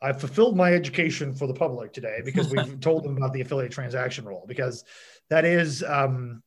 i 0.00 0.12
fulfilled 0.12 0.56
my 0.56 0.72
education 0.72 1.34
for 1.34 1.46
the 1.46 1.54
public 1.54 1.92
today 1.92 2.20
because 2.24 2.50
we've 2.50 2.80
told 2.80 3.04
them 3.04 3.16
about 3.16 3.32
the 3.32 3.40
affiliate 3.40 3.72
transaction 3.72 4.24
rule 4.24 4.44
because 4.48 4.84
that 5.28 5.44
is 5.44 5.82
um 5.82 6.42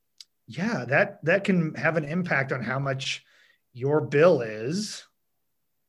yeah 0.48 0.86
that 0.86 1.24
that 1.24 1.43
can 1.43 1.74
have 1.75 1.98
an 1.98 2.05
impact 2.05 2.51
on 2.51 2.63
how 2.63 2.79
much 2.79 3.24
your 3.74 4.01
bill 4.01 4.42
is 4.42 5.06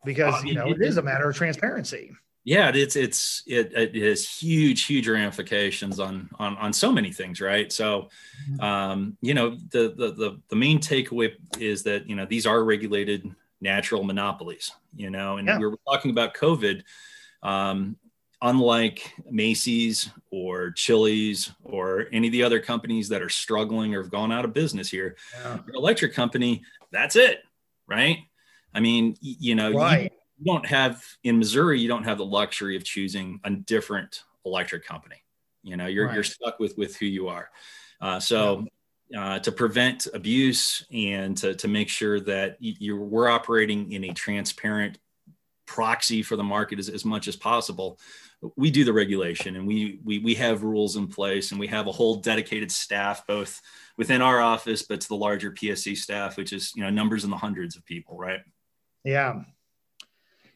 because 0.05 0.35
uh, 0.35 0.43
you 0.45 0.55
know 0.55 0.67
it, 0.67 0.81
it 0.81 0.83
is 0.83 0.97
a 0.97 1.03
matter 1.03 1.29
of 1.29 1.37
transparency 1.37 2.13
yeah 2.45 2.71
it's 2.75 2.97
it's 2.97 3.43
it, 3.47 3.73
it 3.73 3.95
has 3.95 4.29
huge 4.29 4.85
huge 4.85 5.09
ramifications 5.09 6.01
on 6.01 6.29
on 6.39 6.57
on 6.57 6.73
so 6.73 6.91
many 6.91 7.13
things 7.13 7.41
right 7.41 7.73
so 7.73 8.09
mm-hmm. 8.51 8.61
um 8.61 9.17
you 9.21 9.35
know 9.35 9.57
the 9.71 9.95
the 9.97 10.13
the, 10.13 10.41
the 10.49 10.57
main 10.57 10.79
takeaway 10.79 11.33
is 11.59 11.83
that 11.83 12.09
you 12.09 12.17
know 12.17 12.27
these 12.27 12.47
are 12.47 12.65
regulated 12.65 13.31
natural 13.61 14.03
monopolies 14.03 14.73
you 14.97 15.11
know 15.11 15.37
and 15.37 15.47
yeah. 15.47 15.59
we 15.59 15.67
were 15.67 15.79
talking 15.89 16.11
about 16.11 16.35
covid 16.35 16.83
um 17.43 17.97
unlike 18.41 19.15
macy's 19.31 20.11
or 20.33 20.73
chili's 20.73 21.53
or 21.63 22.07
any 22.13 22.27
of 22.27 22.33
the 22.33 22.43
other 22.43 22.59
companies 22.59 23.09
that 23.09 23.23
are 23.23 23.29
struggling 23.29 23.95
or 23.95 24.03
have 24.03 24.11
gone 24.11 24.33
out 24.33 24.45
of 24.45 24.53
business 24.53 24.91
here 24.91 25.17
yeah. 25.45 25.59
electric 25.75 26.13
company 26.13 26.63
that's 26.91 27.15
it 27.15 27.45
right 27.89 28.19
i 28.75 28.81
mean 28.81 29.17
you 29.21 29.55
know 29.55 29.73
right. 29.73 30.13
you, 30.39 30.45
don't 30.45 30.67
have 30.67 31.05
in 31.23 31.39
Missouri, 31.39 31.79
you 31.79 31.87
don't 31.87 32.03
have 32.03 32.19
the 32.19 32.25
luxury 32.25 32.75
of 32.75 32.83
choosing 32.83 33.39
a 33.45 33.51
different 33.51 34.25
electric 34.45 34.85
company. 34.85 35.23
You 35.63 35.77
know, 35.77 35.87
you're 35.87 36.07
right. 36.07 36.15
you're 36.15 36.25
stuck 36.25 36.59
with 36.59 36.77
with 36.77 36.97
who 36.97 37.07
you 37.07 37.29
are. 37.29 37.49
Uh, 38.01 38.19
so 38.19 38.67
uh, 39.17 39.39
to 39.41 39.53
prevent 39.53 40.09
abuse 40.15 40.85
and 40.93 41.37
to, 41.37 41.55
to 41.55 41.69
make 41.69 41.89
sure 41.89 42.19
that 42.21 42.57
you 42.59 42.97
we're 42.97 43.29
operating 43.29 43.93
in 43.93 44.05
a 44.05 44.13
transparent 44.13 44.99
proxy 45.67 46.23
for 46.23 46.37
the 46.37 46.43
market 46.43 46.79
as, 46.79 46.89
as 46.89 47.05
much 47.05 47.29
as 47.29 47.37
possible 47.37 47.99
we 48.57 48.71
do 48.71 48.85
the 48.85 48.93
regulation 48.93 49.57
and 49.57 49.67
we, 49.67 50.01
we 50.05 50.19
we 50.19 50.35
have 50.35 50.63
rules 50.63 50.97
in 50.97 51.07
place 51.07 51.51
and 51.51 51.61
we 51.61 51.67
have 51.67 51.87
a 51.87 51.93
whole 51.93 52.17
dedicated 52.17 52.73
staff 52.73 53.25
both 53.27 53.61
within 53.97 54.21
our 54.21 54.41
office 54.41 54.83
but 54.83 55.01
to 55.01 55.09
the 55.09 55.15
larger 55.15 55.53
psc 55.53 55.97
staff 55.97 56.37
which 56.37 56.53
is 56.53 56.73
you 56.75 56.83
know 56.83 56.91
numbers 56.91 57.23
in 57.23 57.31
the 57.31 57.37
hundreds 57.37 57.77
of 57.77 57.85
people 57.85 58.19
right 58.19 58.41
yeah 59.05 59.43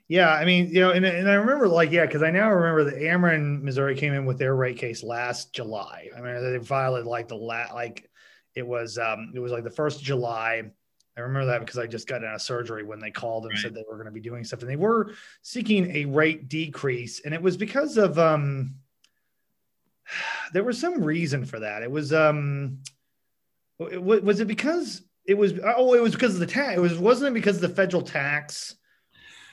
yeah, 0.08 0.30
I 0.30 0.44
mean, 0.44 0.68
you 0.68 0.80
know, 0.80 0.90
and, 0.92 1.04
and 1.04 1.28
I 1.28 1.34
remember 1.34 1.66
like, 1.66 1.90
yeah, 1.90 2.06
because 2.06 2.22
I 2.22 2.30
now 2.30 2.50
remember 2.52 2.84
that 2.84 3.02
Ameren, 3.02 3.60
Missouri 3.62 3.96
came 3.96 4.12
in 4.12 4.24
with 4.24 4.38
their 4.38 4.54
rate 4.54 4.78
case 4.78 5.02
last 5.02 5.52
July. 5.52 6.10
I 6.16 6.20
mean, 6.20 6.52
they 6.52 6.64
filed 6.64 6.98
it 6.98 7.06
like 7.06 7.26
the 7.26 7.36
last, 7.36 7.74
like 7.74 8.08
it 8.54 8.64
was, 8.64 8.98
um, 8.98 9.32
it 9.34 9.40
was 9.40 9.50
like 9.50 9.64
the 9.64 9.70
first 9.70 10.02
July. 10.02 10.70
I 11.16 11.22
remember 11.22 11.46
that 11.46 11.60
because 11.60 11.78
I 11.78 11.86
just 11.86 12.06
got 12.06 12.24
out 12.24 12.34
of 12.34 12.42
surgery 12.42 12.82
when 12.82 13.00
they 13.00 13.10
called 13.10 13.44
and 13.44 13.54
right. 13.54 13.62
said 13.62 13.74
they 13.74 13.84
were 13.88 13.96
going 13.96 14.06
to 14.06 14.12
be 14.12 14.20
doing 14.20 14.44
stuff, 14.44 14.60
and 14.60 14.70
they 14.70 14.76
were 14.76 15.12
seeking 15.42 15.94
a 15.96 16.04
rate 16.04 16.48
decrease, 16.48 17.20
and 17.24 17.32
it 17.32 17.40
was 17.40 17.56
because 17.56 17.96
of, 17.96 18.18
um, 18.18 18.74
there 20.52 20.64
was 20.64 20.80
some 20.80 21.02
reason 21.02 21.44
for 21.44 21.60
that. 21.60 21.82
It 21.82 21.90
was, 21.90 22.12
um, 22.12 22.78
it, 23.78 24.02
was 24.02 24.40
it 24.40 24.48
because 24.48 25.02
it 25.26 25.34
was, 25.34 25.54
oh, 25.64 25.94
it 25.94 26.02
was 26.02 26.12
because 26.12 26.34
of 26.34 26.40
the 26.40 26.46
tax. 26.46 26.76
It 26.76 26.80
was, 26.80 26.98
wasn't 26.98 27.28
it 27.30 27.34
because 27.34 27.56
of 27.56 27.62
the 27.62 27.76
federal 27.76 28.02
tax? 28.02 28.76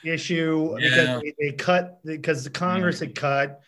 issue 0.04 0.76
yeah. 0.78 0.88
because 0.88 1.20
they, 1.22 1.34
they, 1.38 1.52
cut 1.52 2.00
because 2.04 2.44
the 2.44 2.50
Congress 2.50 3.00
had 3.00 3.14
cut 3.14 3.62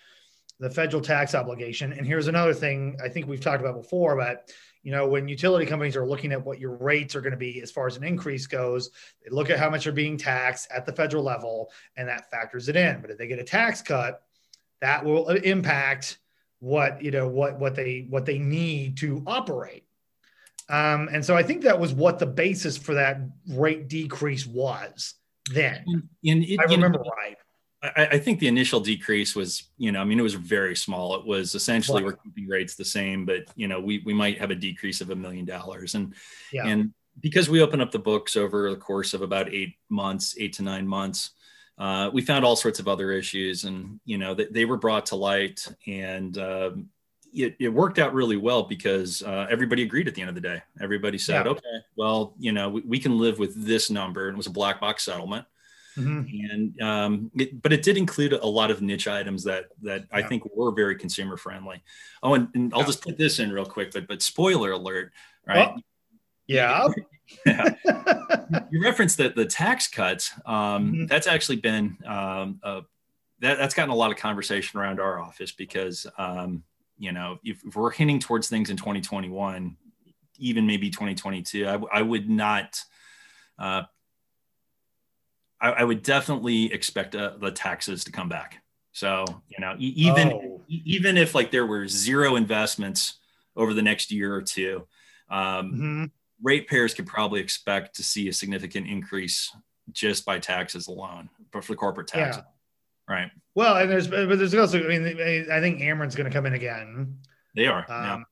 the 0.59 0.71
federal 0.71 1.03
tax 1.03 1.35
obligation. 1.35 1.93
And 1.93 2.07
here's 2.07 2.29
another 2.29 2.55
thing 2.55 2.99
I 3.03 3.09
think 3.09 3.26
we've 3.26 3.41
talked 3.41 3.61
about 3.61 3.76
before, 3.76 4.17
but 4.17 4.50
you 4.87 4.93
know, 4.93 5.05
when 5.05 5.26
utility 5.26 5.66
companies 5.66 5.97
are 5.97 6.07
looking 6.07 6.31
at 6.31 6.47
what 6.47 6.61
your 6.61 6.76
rates 6.76 7.16
are 7.16 7.21
going 7.21 7.33
to 7.33 7.37
be 7.37 7.61
as 7.61 7.73
far 7.73 7.88
as 7.88 7.97
an 7.97 8.05
increase 8.05 8.47
goes, 8.47 8.90
they 9.25 9.35
look 9.35 9.50
at 9.50 9.59
how 9.59 9.69
much 9.69 9.85
you're 9.85 9.93
being 9.93 10.16
taxed 10.16 10.69
at 10.73 10.87
the 10.87 10.93
federal 10.93 11.25
level 11.25 11.73
and 11.97 12.07
that 12.07 12.31
factors 12.31 12.69
it 12.69 12.76
in. 12.76 13.00
But 13.00 13.11
if 13.11 13.19
they 13.19 13.26
get 13.26 13.40
a 13.40 13.45
tax 13.45 13.83
cut, 13.83 14.23
that 14.81 15.05
will 15.05 15.28
impact 15.31 16.19
what 16.61 17.02
you 17.02 17.11
know 17.11 17.26
what 17.26 17.59
what 17.59 17.75
they 17.75 18.07
what 18.09 18.26
they 18.26 18.38
need 18.38 18.99
to 18.99 19.25
operate. 19.26 19.83
Um, 20.69 21.09
and 21.11 21.25
so 21.25 21.37
I 21.37 21.43
think 21.43 21.64
that 21.64 21.81
was 21.81 21.93
what 21.93 22.21
the 22.21 22.26
basis 22.26 22.76
for 22.76 22.95
that 22.95 23.19
rate 23.49 23.88
decrease 23.88 24.47
was 24.47 25.14
then. 25.52 25.83
And, 25.88 26.09
and 26.25 26.45
it, 26.45 26.61
I 26.61 26.64
remember 26.73 27.00
right. 27.00 27.37
I, 27.97 28.07
I, 28.12 28.19
think 28.19 28.38
the 28.38 28.49
initial 28.49 28.81
decrease 28.81 29.37
was, 29.37 29.64
you 29.76 29.93
know, 29.93 30.00
I 30.00 30.05
mean, 30.05 30.19
it 30.19 30.23
was 30.23 30.35
very 30.35 30.75
small. 30.76 31.16
It 31.16 31.26
was 31.26 31.55
essentially 31.55 32.02
we're 32.02 32.16
keeping 32.16 32.47
rates 32.47 32.75
the 32.75 32.85
same, 32.85 33.25
but 33.25 33.45
you 33.55 33.69
know, 33.69 33.81
we 33.81 34.02
we 34.05 34.14
might 34.14 34.38
have 34.38 34.50
a 34.50 34.55
decrease 34.55 35.00
of 35.00 35.11
a 35.11 35.16
million 35.16 35.45
dollars, 35.45 35.95
and 35.95 36.14
yeah. 36.52 36.66
and 36.66 36.93
because 37.21 37.49
we 37.49 37.62
opened 37.62 37.83
up 37.83 37.90
the 37.90 37.99
books 37.99 38.37
over 38.37 38.71
the 38.71 38.76
course 38.76 39.14
of 39.14 39.23
about 39.23 39.52
eight 39.52 39.75
months, 39.88 40.37
eight 40.38 40.52
to 40.55 40.62
nine 40.62 40.87
months, 40.87 41.31
uh, 41.78 42.11
we 42.12 42.23
found 42.23 42.45
all 42.45 42.57
sorts 42.57 42.78
of 42.78 42.88
other 42.88 43.12
issues, 43.12 43.64
and 43.64 44.00
you 44.05 44.19
know, 44.19 44.35
they, 44.35 44.47
they 44.47 44.64
were 44.64 44.76
brought 44.76 45.07
to 45.07 45.16
light, 45.16 45.66
and 45.87 46.38
um, 46.38 46.88
it, 47.35 47.57
it, 47.59 47.69
worked 47.69 47.99
out 47.99 48.14
really 48.14 48.37
well 48.37 48.62
because 48.62 49.23
uh, 49.23 49.47
everybody 49.50 49.83
agreed 49.83 50.09
at 50.09 50.14
the 50.14 50.23
end 50.23 50.31
of 50.31 50.35
the 50.35 50.40
day. 50.40 50.62
Everybody 50.81 51.19
said, 51.19 51.45
yeah. 51.45 51.52
okay, 51.52 51.81
well, 51.97 52.35
you 52.38 52.52
know, 52.52 52.71
we, 52.71 52.81
we, 52.83 52.99
can 52.99 53.19
live 53.19 53.38
with 53.38 53.55
this 53.66 53.90
number. 53.90 54.28
And 54.28 54.35
it 54.35 54.38
was 54.38 54.47
a 54.47 54.50
black 54.50 54.81
box 54.81 55.05
settlement. 55.05 55.45
Mm-hmm. 55.97 56.50
And, 56.50 56.83
um, 56.83 57.31
it, 57.37 57.61
but 57.62 57.73
it 57.73 57.83
did 57.83 57.97
include 57.97 58.33
a 58.33 58.47
lot 58.47 58.71
of 58.71 58.83
niche 58.83 59.09
items 59.09 59.45
that, 59.45 59.67
that 59.83 60.03
yeah. 60.11 60.17
I 60.17 60.23
think 60.23 60.45
were 60.55 60.73
very 60.73 60.97
consumer 60.97 61.37
friendly. 61.37 61.83
Oh, 62.23 62.35
and, 62.35 62.49
and 62.55 62.73
I'll 62.75 62.81
yeah. 62.81 62.87
just 62.87 63.03
put 63.03 63.19
this 63.19 63.38
in 63.38 63.50
real 63.50 63.65
quick, 63.65 63.93
but, 63.93 64.07
but 64.07 64.23
spoiler 64.23 64.73
alert, 64.73 65.12
right? 65.47 65.71
Well, 65.71 65.81
yeah. 66.47 66.88
yeah. 67.47 67.75
you 68.71 68.83
referenced 68.83 69.17
that 69.19 69.35
the 69.35 69.47
tax 69.47 69.88
cuts, 69.88 70.33
um, 70.45 70.93
mm-hmm. 70.93 71.07
that's 71.07 71.26
actually 71.26 71.57
been, 71.57 71.97
um, 72.07 72.61
uh, 72.62 72.83
that, 73.41 73.59
that's 73.59 73.75
gotten 73.75 73.91
a 73.91 73.97
lot 73.97 74.11
of 74.11 74.17
conversation 74.17 74.79
around 74.79 75.00
our 75.00 75.19
office 75.19 75.53
because, 75.53 76.07
um, 76.19 76.62
you 76.99 77.12
know, 77.12 77.38
if, 77.45 77.62
if, 77.65 77.76
we're 77.76 77.91
hinting 77.91 78.21
towards 78.21 78.49
things 78.49 78.71
in 78.71 78.76
2021, 78.76 79.76
even 80.38 80.67
maybe 80.67 80.91
2022, 80.91 81.67
I, 81.67 81.79
I 81.93 82.03
would 82.03 82.29
not, 82.29 82.81
uh, 83.59 83.83
I, 85.61 85.71
I, 85.71 85.85
would 85.85 86.03
definitely 86.03 86.73
expect 86.73 87.15
uh, 87.15 87.33
the 87.39 87.51
taxes 87.51 88.05
to 88.05 88.13
come 88.13 88.29
back. 88.29 88.63
So, 88.93 89.25
you 89.49 89.59
know, 89.61 89.75
even, 89.79 90.33
oh. 90.33 90.63
even 90.69 91.17
if 91.17 91.35
like 91.35 91.51
there 91.51 91.67
were 91.67 91.87
zero 91.87 92.37
investments 92.37 93.19
over 93.55 93.75
the 93.75 93.83
next 93.83 94.11
year 94.11 94.35
or 94.35 94.43
two, 94.43 94.87
um, 95.31 95.73
mm-hmm. 95.73 96.05
ratepayers 96.43 96.95
could 96.95 97.07
probably 97.07 97.41
expect 97.41 97.97
to 97.97 98.03
see 98.03 98.29
a 98.29 98.33
significant 98.33 98.87
increase 98.87 99.51
just 99.93 100.25
by 100.25 100.39
taxes 100.39 100.89
alone, 100.89 101.29
but 101.53 101.65
for 101.65 101.75
corporate 101.75 102.09
taxes. 102.09 102.43
Yeah. 103.09 103.15
Right. 103.15 103.31
Well, 103.55 103.77
and 103.77 103.91
there's 103.91 104.09
but 104.09 104.37
there's 104.37 104.55
also 104.55 104.83
I 104.83 104.99
mean 104.99 105.49
I 105.51 105.61
think 105.61 105.81
Ameren's 105.81 106.17
going 106.17 106.29
to 106.29 106.35
come 106.35 106.45
in 106.45 106.55
again. 106.55 107.19
They 107.55 107.67
are. 107.67 107.87
Um, 107.89 108.05
yeah. 108.05 108.23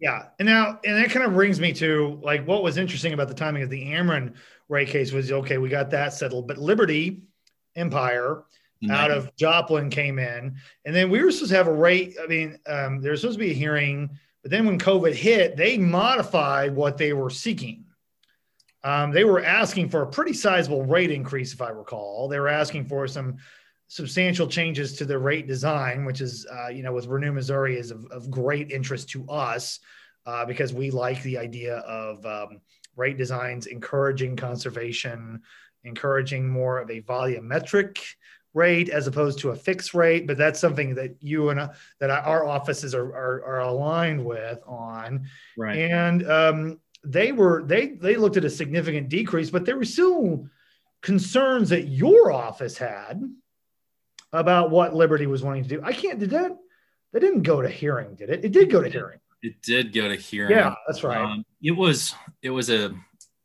Yeah, 0.00 0.28
and 0.38 0.46
now 0.46 0.80
and 0.82 0.96
that 0.96 1.10
kind 1.10 1.26
of 1.26 1.34
brings 1.34 1.60
me 1.60 1.74
to 1.74 2.18
like 2.22 2.46
what 2.46 2.62
was 2.62 2.78
interesting 2.78 3.12
about 3.12 3.28
the 3.28 3.34
timing 3.34 3.62
of 3.62 3.70
the 3.70 3.84
Ameren 3.84 4.34
rate 4.68 4.88
case 4.88 5.12
was 5.12 5.30
okay, 5.30 5.58
we 5.58 5.68
got 5.68 5.90
that 5.90 6.14
settled, 6.14 6.48
but 6.48 6.56
Liberty 6.58 7.22
Empire 7.76 8.44
out 8.88 9.10
of 9.10 9.36
Joplin 9.36 9.90
came 9.90 10.18
in, 10.18 10.56
and 10.86 10.96
then 10.96 11.10
we 11.10 11.22
were 11.22 11.30
supposed 11.30 11.50
to 11.50 11.56
have 11.58 11.66
a 11.66 11.72
rate. 11.72 12.16
I 12.22 12.26
mean, 12.26 12.58
um, 12.66 13.02
there 13.02 13.10
was 13.10 13.20
supposed 13.20 13.38
to 13.38 13.44
be 13.44 13.50
a 13.50 13.54
hearing, 13.54 14.08
but 14.40 14.50
then 14.50 14.64
when 14.64 14.78
COVID 14.78 15.12
hit, 15.12 15.54
they 15.54 15.76
modified 15.76 16.74
what 16.74 16.96
they 16.96 17.12
were 17.12 17.28
seeking. 17.28 17.84
Um, 18.82 19.10
they 19.10 19.24
were 19.24 19.44
asking 19.44 19.90
for 19.90 20.00
a 20.00 20.06
pretty 20.06 20.32
sizable 20.32 20.82
rate 20.82 21.10
increase, 21.10 21.52
if 21.52 21.60
I 21.60 21.68
recall. 21.68 22.28
They 22.28 22.40
were 22.40 22.48
asking 22.48 22.86
for 22.86 23.06
some 23.06 23.36
substantial 23.90 24.46
changes 24.46 24.92
to 24.92 25.04
the 25.04 25.18
rate 25.18 25.48
design, 25.48 26.04
which 26.04 26.20
is, 26.20 26.46
uh, 26.46 26.68
you 26.68 26.80
know, 26.80 26.92
with 26.92 27.08
Renew 27.08 27.32
Missouri 27.32 27.76
is 27.76 27.90
of, 27.90 28.06
of 28.12 28.30
great 28.30 28.70
interest 28.70 29.08
to 29.10 29.28
us 29.28 29.80
uh, 30.26 30.46
because 30.46 30.72
we 30.72 30.92
like 30.92 31.20
the 31.24 31.36
idea 31.36 31.78
of 31.78 32.24
um, 32.24 32.60
rate 32.94 33.18
designs 33.18 33.66
encouraging 33.66 34.36
conservation, 34.36 35.42
encouraging 35.82 36.48
more 36.48 36.78
of 36.78 36.88
a 36.88 37.02
volumetric 37.02 37.98
rate 38.54 38.90
as 38.90 39.08
opposed 39.08 39.40
to 39.40 39.50
a 39.50 39.56
fixed 39.56 39.92
rate. 39.92 40.24
But 40.24 40.38
that's 40.38 40.60
something 40.60 40.94
that 40.94 41.16
you 41.18 41.48
and 41.48 41.58
uh, 41.58 41.70
that 41.98 42.10
our 42.10 42.46
offices 42.46 42.94
are, 42.94 43.12
are, 43.12 43.44
are 43.44 43.60
aligned 43.62 44.24
with 44.24 44.60
on. 44.68 45.26
Right. 45.58 45.78
And 45.78 46.30
um, 46.30 46.80
they 47.02 47.32
were 47.32 47.64
they 47.66 47.88
they 47.88 48.14
looked 48.14 48.36
at 48.36 48.44
a 48.44 48.50
significant 48.50 49.08
decrease, 49.08 49.50
but 49.50 49.64
there 49.64 49.76
were 49.76 49.84
still 49.84 50.46
concerns 51.02 51.70
that 51.70 51.88
your 51.88 52.30
office 52.30 52.78
had 52.78 53.20
about 54.32 54.70
what 54.70 54.94
Liberty 54.94 55.26
was 55.26 55.42
wanting 55.42 55.62
to 55.64 55.68
do. 55.68 55.80
I 55.82 55.92
can't 55.92 56.18
did 56.18 56.30
that 56.30 56.56
that 57.12 57.20
didn't 57.20 57.42
go 57.42 57.60
to 57.60 57.68
hearing, 57.68 58.14
did 58.14 58.30
it? 58.30 58.44
It 58.44 58.52
did 58.52 58.70
go 58.70 58.82
to 58.82 58.88
hearing. 58.88 59.18
It 59.42 59.62
did 59.62 59.92
go 59.92 60.08
to 60.08 60.16
hearing. 60.16 60.52
Yeah, 60.52 60.74
that's 60.86 61.02
right. 61.02 61.18
Um, 61.18 61.44
it 61.62 61.72
was 61.72 62.14
it 62.42 62.50
was 62.50 62.70
a 62.70 62.94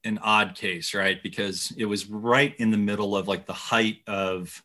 an 0.03 0.19
odd 0.19 0.55
case, 0.55 0.93
right? 0.93 1.21
Because 1.21 1.73
it 1.77 1.85
was 1.85 2.07
right 2.07 2.55
in 2.57 2.69
the 2.71 2.77
middle 2.77 3.15
of 3.15 3.27
like 3.27 3.45
the 3.45 3.53
height 3.53 3.99
of 4.07 4.61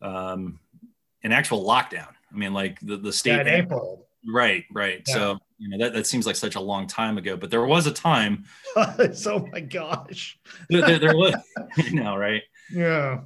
um, 0.00 0.60
an 1.24 1.32
actual 1.32 1.64
lockdown. 1.64 2.08
I 2.32 2.36
mean, 2.36 2.52
like 2.52 2.78
the 2.80 2.96
the 2.96 3.12
state. 3.12 3.36
Yeah, 3.36 3.40
in 3.40 3.48
April. 3.48 4.06
Right, 4.26 4.64
right. 4.72 5.02
Yeah. 5.06 5.14
So 5.14 5.38
you 5.58 5.68
know 5.70 5.78
that, 5.78 5.94
that 5.94 6.06
seems 6.06 6.26
like 6.26 6.36
such 6.36 6.54
a 6.54 6.60
long 6.60 6.86
time 6.86 7.18
ago, 7.18 7.36
but 7.36 7.50
there 7.50 7.64
was 7.64 7.86
a 7.86 7.92
time. 7.92 8.44
oh 8.76 9.48
my 9.50 9.60
gosh. 9.60 10.38
there, 10.68 10.98
there 10.98 11.16
was, 11.16 11.34
you 11.78 11.94
know, 12.00 12.16
right? 12.16 12.42
Yeah. 12.70 13.20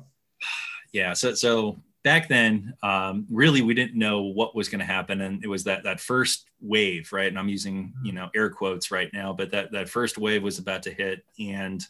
Yeah. 0.92 1.12
So 1.14 1.34
so 1.34 1.82
back 2.02 2.28
then, 2.28 2.74
um, 2.82 3.26
really, 3.30 3.62
we 3.62 3.74
didn't 3.74 3.96
know 3.96 4.22
what 4.22 4.54
was 4.54 4.68
going 4.68 4.80
to 4.80 4.84
happen, 4.84 5.20
and 5.20 5.42
it 5.44 5.48
was 5.48 5.64
that 5.64 5.84
that 5.84 6.00
first 6.00 6.48
wave, 6.60 7.12
right? 7.12 7.28
And 7.28 7.38
I'm 7.38 7.48
using 7.48 7.92
you 8.02 8.12
know 8.12 8.28
air 8.34 8.50
quotes 8.50 8.90
right 8.90 9.10
now, 9.12 9.32
but 9.32 9.50
that 9.52 9.72
that 9.72 9.88
first 9.88 10.18
wave 10.18 10.42
was 10.42 10.58
about 10.58 10.82
to 10.84 10.92
hit, 10.92 11.24
and 11.38 11.84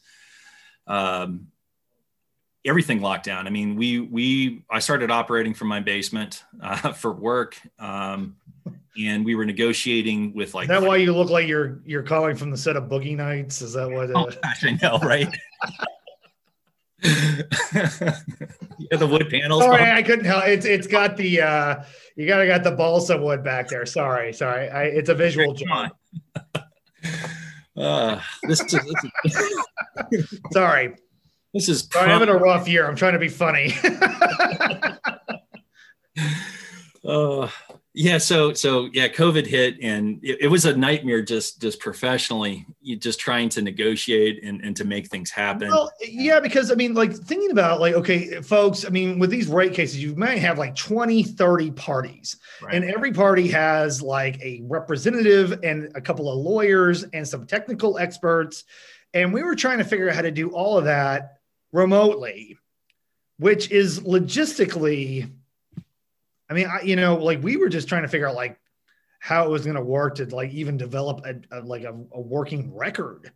um, 0.87 1.49
everything 2.65 3.01
locked 3.01 3.25
down. 3.25 3.47
I 3.47 3.51
mean, 3.51 3.77
we 3.77 4.01
we 4.01 4.65
I 4.71 4.79
started 4.79 5.11
operating 5.11 5.55
from 5.55 5.69
my 5.69 5.81
basement 5.81 6.45
uh, 6.63 6.93
for 6.93 7.13
work, 7.13 7.59
um, 7.79 8.37
and 8.99 9.25
we 9.25 9.35
were 9.35 9.45
negotiating 9.45 10.35
with 10.35 10.55
like. 10.55 10.65
Is 10.65 10.69
that 10.69 10.83
why 10.83 10.97
you 10.97 11.15
look 11.15 11.31
like 11.31 11.47
you're 11.47 11.81
you're 11.85 12.03
calling 12.03 12.37
from 12.37 12.51
the 12.51 12.57
set 12.57 12.77
of 12.77 12.85
Boogie 12.85 13.17
Nights? 13.17 13.63
Is 13.63 13.73
that 13.75 13.91
what? 13.91 14.11
Oh 14.15 14.31
gosh, 14.43 14.65
I 14.65 14.79
know, 14.83 14.99
right? 14.99 15.29
yeah, 17.03 18.97
the 18.97 19.09
wood 19.11 19.29
panels. 19.29 19.63
Sorry, 19.63 19.91
I 19.91 20.03
couldn't 20.03 20.25
help. 20.25 20.47
It's 20.47 20.65
it's 20.65 20.87
got 20.87 21.17
the 21.17 21.41
uh 21.41 21.83
you 22.17 22.27
gotta 22.27 22.47
got 22.47 22.63
the 22.63 22.71
balsa 22.71 23.21
wood 23.21 23.43
back 23.43 23.69
there. 23.69 23.85
Sorry, 23.87 24.33
sorry. 24.33 24.69
I, 24.71 24.85
it's 24.85 25.09
a 25.09 25.15
visual 25.15 25.55
joke. 25.55 25.97
uh, 27.77 28.21
this 28.45 28.61
is, 28.61 28.71
this 28.71 28.83
is 30.13 30.41
sorry. 30.53 30.95
This 31.53 31.69
is 31.69 31.89
sorry, 31.93 32.05
I'm 32.05 32.21
having 32.21 32.29
a 32.35 32.39
rough 32.39 32.69
year. 32.69 32.87
I'm 32.87 32.97
trying 32.97 33.15
to 33.15 33.19
be 33.19 33.29
funny. 33.29 33.75
uh 37.05 37.49
yeah 37.95 38.17
so 38.17 38.55
so 38.55 38.89
yeah 38.93 39.07
covid 39.07 39.47
hit 39.47 39.77
and 39.83 40.19
it, 40.23 40.43
it, 40.43 40.49
was 40.49 40.65
a 40.65 40.75
nightmare 40.75 41.21
just 41.21 41.61
just 41.61 41.79
professionally 41.79 42.65
you 42.81 42.97
just 42.97 43.21
trying 43.21 43.51
to 43.51 43.61
negotiate 43.61 44.43
and, 44.43 44.63
and 44.63 44.75
to 44.77 44.85
make 44.85 45.09
things 45.09 45.31
happen. 45.31 45.69
Well 45.69 45.93
yeah 46.01 46.41
because 46.41 46.71
i 46.73 46.75
mean 46.75 46.95
like 46.95 47.13
thinking 47.13 47.51
about 47.51 47.81
like 47.81 47.95
okay 47.95 48.41
folks 48.41 48.87
i 48.87 48.89
mean 48.89 49.19
with 49.19 49.31
these 49.31 49.47
rate 49.47 49.75
cases 49.75 50.03
you 50.03 50.15
might 50.17 50.39
have 50.39 50.59
like 50.59 50.75
20 50.75 51.23
30 51.23 51.71
parties. 51.73 52.37
Right. 52.63 52.75
and 52.75 52.85
every 52.85 53.13
party 53.13 53.49
has 53.49 54.01
like 54.01 54.41
a 54.41 54.63
representative 54.65 55.61
and 55.63 55.91
a 55.95 56.01
couple 56.01 56.31
of 56.31 56.39
lawyers 56.39 57.03
and 57.05 57.27
some 57.27 57.47
technical 57.47 57.99
experts. 57.99 58.65
And 59.15 59.33
we 59.33 59.43
were 59.43 59.55
trying 59.55 59.79
to 59.79 59.85
figure 59.85 60.09
out 60.09 60.17
how 60.17 60.23
to 60.23 60.31
do 60.31 60.51
all 60.51 60.79
of 60.79 60.85
that 60.85 61.39
remotely 61.73 62.57
which 63.39 63.73
is 63.73 63.99
logistically 64.01 65.29
I 66.51 66.55
mean, 66.55 66.67
I, 66.67 66.83
you 66.83 66.97
know, 66.97 67.17
like 67.17 67.43
we 67.43 67.57
were 67.57 67.69
just 67.69 67.89
trying 67.89 68.03
to 68.03 68.09
figure 68.09 68.29
out 68.29 68.35
like 68.35 68.59
how 69.21 69.45
it 69.45 69.51
was 69.51 69.65
going 69.65 69.77
to 69.77 69.83
work 69.83 70.17
to 70.17 70.27
like 70.35 70.51
even 70.51 70.77
develop 70.77 71.25
a, 71.25 71.59
a 71.59 71.61
like 71.61 71.85
a, 71.85 71.95
a, 72.13 72.21
working 72.21 72.75
record. 72.75 73.31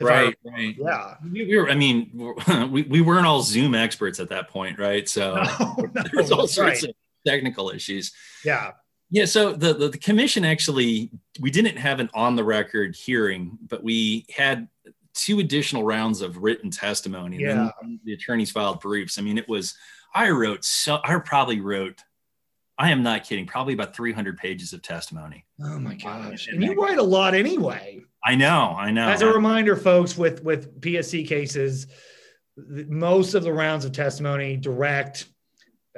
Right, 0.00 0.34
right. 0.44 0.74
Yeah. 0.78 1.14
We, 1.22 1.44
we, 1.44 1.58
were, 1.58 1.68
I 1.68 1.74
mean, 1.74 2.10
we, 2.70 2.82
we 2.82 3.00
weren't 3.00 3.26
all 3.26 3.42
Zoom 3.42 3.74
experts 3.74 4.20
at 4.20 4.30
that 4.30 4.48
point, 4.48 4.78
right? 4.78 5.08
So 5.08 5.34
no, 5.60 5.74
no, 5.94 6.02
there's 6.12 6.32
all 6.32 6.46
sorts 6.46 6.82
right. 6.82 6.90
of 6.90 6.96
technical 7.26 7.70
issues. 7.70 8.12
Yeah. 8.44 8.72
Yeah, 9.10 9.24
so 9.24 9.52
the, 9.52 9.72
the, 9.72 9.88
the 9.88 9.98
commission 9.98 10.44
actually 10.44 11.10
we 11.40 11.50
didn't 11.50 11.76
have 11.76 11.98
an 11.98 12.10
on 12.12 12.36
the 12.36 12.44
record 12.44 12.94
hearing, 12.94 13.58
but 13.66 13.82
we 13.82 14.26
had 14.34 14.68
two 15.14 15.40
additional 15.40 15.82
rounds 15.82 16.20
of 16.20 16.38
written 16.38 16.70
testimony. 16.70 17.38
Yeah, 17.38 17.70
the 18.04 18.12
attorneys 18.12 18.50
filed 18.50 18.80
briefs. 18.80 19.18
I 19.18 19.22
mean, 19.22 19.38
it 19.38 19.48
was 19.48 19.74
I 20.14 20.30
wrote 20.30 20.64
so 20.64 21.00
I 21.04 21.18
probably 21.18 21.60
wrote 21.60 22.02
I 22.78 22.90
am 22.90 23.02
not 23.02 23.24
kidding. 23.24 23.46
Probably 23.46 23.74
about 23.74 23.94
300 23.94 24.38
pages 24.38 24.72
of 24.72 24.82
testimony. 24.82 25.44
Oh 25.62 25.78
my 25.78 25.94
gosh! 25.94 26.46
And 26.48 26.62
you 26.62 26.74
write 26.74 26.98
a 26.98 27.02
lot 27.02 27.34
anyway. 27.34 28.00
I 28.24 28.34
know. 28.34 28.74
I 28.78 28.90
know. 28.90 29.08
As 29.08 29.22
a 29.22 29.32
reminder, 29.32 29.76
folks, 29.76 30.16
with 30.16 30.44
with 30.44 30.80
PSC 30.80 31.26
cases, 31.26 31.88
most 32.56 33.34
of 33.34 33.42
the 33.42 33.52
rounds 33.52 33.84
of 33.84 33.92
testimony, 33.92 34.56
direct, 34.56 35.26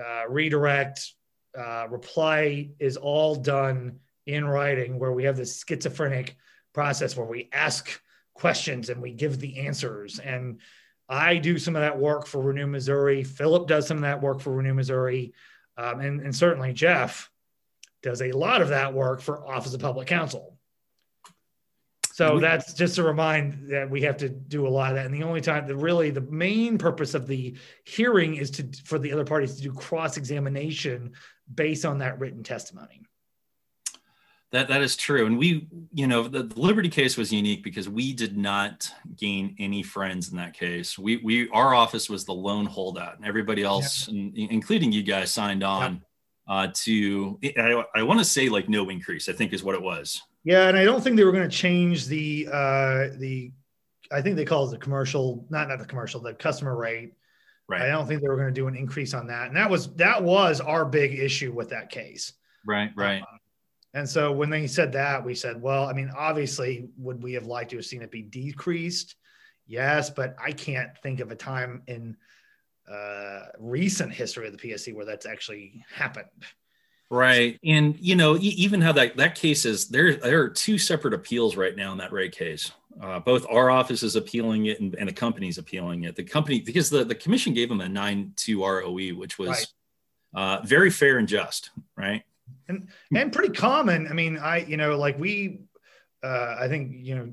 uh, 0.03 0.23
redirect, 0.29 1.13
uh, 1.59 1.87
reply 1.89 2.71
is 2.79 2.97
all 2.97 3.35
done 3.35 3.99
in 4.27 4.47
writing, 4.47 4.99
where 4.99 5.13
we 5.13 5.25
have 5.25 5.37
this 5.37 5.63
schizophrenic 5.67 6.37
process 6.73 7.17
where 7.17 7.27
we 7.27 7.49
ask 7.53 8.01
questions 8.35 8.89
and 8.89 9.03
we 9.03 9.13
give 9.13 9.39
the 9.39 9.59
answers. 9.59 10.19
And 10.19 10.61
I 11.09 11.37
do 11.37 11.59
some 11.59 11.75
of 11.75 11.83
that 11.83 11.99
work 11.99 12.27
for 12.27 12.41
Renew 12.41 12.67
Missouri. 12.67 13.25
Philip 13.25 13.67
does 13.67 13.87
some 13.87 13.99
of 13.99 14.03
that 14.03 14.23
work 14.23 14.41
for 14.41 14.53
Renew 14.53 14.75
Missouri. 14.75 15.33
Um, 15.81 16.01
and, 16.01 16.21
and 16.21 16.37
certainly 16.37 16.73
Geoff 16.73 17.31
does 18.03 18.21
a 18.21 18.33
lot 18.33 18.61
of 18.61 18.69
that 18.69 18.93
work 18.93 19.21
for 19.21 19.47
Office 19.47 19.73
of 19.73 19.81
Public 19.81 20.07
Counsel. 20.07 20.57
So 22.13 22.39
that's 22.39 22.75
just 22.75 22.97
to 22.97 23.03
remind 23.03 23.71
that 23.71 23.89
we 23.89 24.03
have 24.03 24.19
to 24.19 24.29
do 24.29 24.67
a 24.67 24.69
lot 24.69 24.91
of 24.91 24.97
that. 24.97 25.07
And 25.07 25.15
the 25.15 25.23
only 25.23 25.41
time 25.41 25.67
that 25.67 25.77
really 25.77 26.11
the 26.11 26.21
main 26.21 26.77
purpose 26.77 27.15
of 27.15 27.27
the 27.27 27.57
hearing 27.85 28.37
is 28.37 28.51
to 28.53 28.69
for 28.85 28.99
the 28.99 29.13
other 29.13 29.25
parties 29.25 29.57
to 29.57 29.63
do 29.63 29.73
cross 29.73 30.19
examination 30.19 31.13
based 31.55 31.87
on 31.87 31.99
that 31.99 32.19
written 32.19 32.43
testimony. 32.43 33.01
That 34.53 34.67
that 34.67 34.83
is 34.83 34.97
true, 34.97 35.27
and 35.27 35.39
we, 35.39 35.69
you 35.93 36.09
know, 36.09 36.27
the, 36.27 36.43
the, 36.43 36.61
Liberty 36.61 36.89
case 36.89 37.17
was 37.17 37.33
unique 37.33 37.63
because 37.63 37.89
we 37.89 38.13
did 38.13 38.37
not 38.37 38.91
gain 39.17 39.55
any 39.61 39.85
friends 39.85 40.33
in 40.33 40.37
that 40.39 40.55
case. 40.55 40.99
We 40.99 41.19
we 41.19 41.49
our 41.51 41.73
office 41.73 42.11
was 42.11 42.25
the 42.25 42.33
lone 42.33 42.67
holdout, 42.67 43.17
and 43.17 43.25
everybody 43.25 43.63
else, 43.63 44.09
yeah. 44.09 44.49
including 44.51 44.91
you 44.91 45.05
guys, 45.05 45.31
signed 45.31 45.63
on 45.63 46.03
yeah. 46.49 46.55
uh, 46.55 46.69
to. 46.75 47.39
I, 47.57 47.85
I 47.95 48.03
want 48.03 48.19
to 48.19 48.25
say 48.25 48.49
like 48.49 48.69
no 48.69 48.89
increase. 48.89 49.29
I 49.29 49.35
think 49.35 49.53
is 49.53 49.63
what 49.63 49.77
it 49.77 49.83
was. 49.83 50.21
Yeah, 50.43 50.67
and 50.67 50.77
I 50.77 50.85
don't 50.85 51.01
think 51.01 51.17
they 51.17 51.25
were 51.25 51.33
going 51.33 51.49
to 51.49 51.57
change 51.57 52.07
the 52.07 52.49
uh, 52.53 53.09
the. 53.19 53.53
I 54.11 54.21
think 54.21 54.35
they 54.35 54.45
call 54.45 54.67
it 54.67 54.73
the 54.73 54.79
commercial, 54.79 55.47
not 55.49 55.69
not 55.69 55.79
the 55.79 55.85
commercial, 55.85 56.21
the 56.21 56.35
customer 56.35 56.77
rate. 56.77 57.13
Right. 57.69 57.83
I 57.83 57.89
don't 57.89 58.09
think 58.09 58.21
they 58.21 58.27
were 58.29 58.35
going 58.37 58.49
to 58.49 58.61
do 58.61 58.67
an 58.67 58.75
increase 58.75 59.15
on 59.15 59.29
that, 59.29 59.47
and 59.47 59.57
that 59.57 59.71
was 59.71 59.95
that 59.95 60.21
was 60.21 60.61
our 60.61 60.85
big 60.85 61.17
issue 61.17 61.53
with 61.53 61.69
that 61.71 61.89
case. 61.91 62.33
Right. 62.67 62.91
Right. 62.97 63.23
Um, 63.23 63.40
and 63.93 64.09
so 64.09 64.31
when 64.31 64.51
they 64.51 64.67
said 64.67 64.93
that, 64.93 65.25
we 65.25 65.35
said, 65.35 65.61
well, 65.61 65.87
I 65.87 65.93
mean, 65.93 66.11
obviously, 66.17 66.89
would 66.97 67.23
we 67.23 67.33
have 67.33 67.47
liked 67.47 67.71
to 67.71 67.77
have 67.77 67.87
seen 67.87 68.03
it 68.03 68.11
be 68.11 68.23
decreased? 68.23 69.17
Yes, 69.67 70.11
but 70.11 70.37
I 70.43 70.53
can't 70.53 70.97
think 70.99 71.21
of 71.21 71.31
a 71.31 71.37
time 71.37 71.83
in 71.89 72.17
uh, 72.91 73.47
recent 73.59 74.13
history 74.13 74.47
of 74.47 74.53
the 74.53 74.59
PSC 74.59 74.95
where 74.95 75.05
that's 75.05 75.27
actually 75.27 75.85
happened. 75.93 76.29
Right, 77.13 77.59
and 77.65 77.99
you 77.99 78.15
know, 78.15 78.37
even 78.41 78.81
how 78.81 78.93
that 78.93 79.17
that 79.17 79.35
case 79.35 79.65
is 79.65 79.89
there. 79.89 80.15
There 80.15 80.43
are 80.43 80.49
two 80.49 80.79
separate 80.79 81.13
appeals 81.13 81.57
right 81.57 81.75
now 81.75 81.91
in 81.91 81.99
that 81.99 82.13
rate 82.13 82.31
case. 82.31 82.71
Uh, 83.01 83.19
both 83.19 83.45
our 83.51 83.69
office 83.69 84.05
is 84.05 84.15
appealing 84.15 84.67
it, 84.67 84.81
and, 84.81 84.95
and, 84.95 85.09
the 85.09 85.13
company's 85.13 85.59
appealing 85.59 86.05
it. 86.05 86.15
The 86.15 86.23
company 86.23 86.61
because 86.61 86.89
the 86.89 87.03
the 87.03 87.17
commission 87.17 87.53
gave 87.53 87.69
them 87.69 87.81
a 87.81 87.89
nine 87.89 88.33
two 88.37 88.65
ROE, 88.65 89.11
which 89.11 89.41
was 89.41 89.49
right. 89.49 89.67
uh, 90.35 90.65
very 90.65 90.91
fair 90.91 91.19
and 91.19 91.27
just. 91.27 91.71
Right 91.97 92.23
and 92.69 92.89
and 93.15 93.33
pretty 93.33 93.53
common. 93.53 94.09
I 94.09 94.13
mean, 94.13 94.39
I 94.39 94.59
you 94.59 94.77
know 94.77 94.97
like 94.97 95.19
we, 95.19 95.61
uh, 96.23 96.57
I 96.59 96.69
think 96.69 96.93
you 96.95 97.15
know 97.15 97.33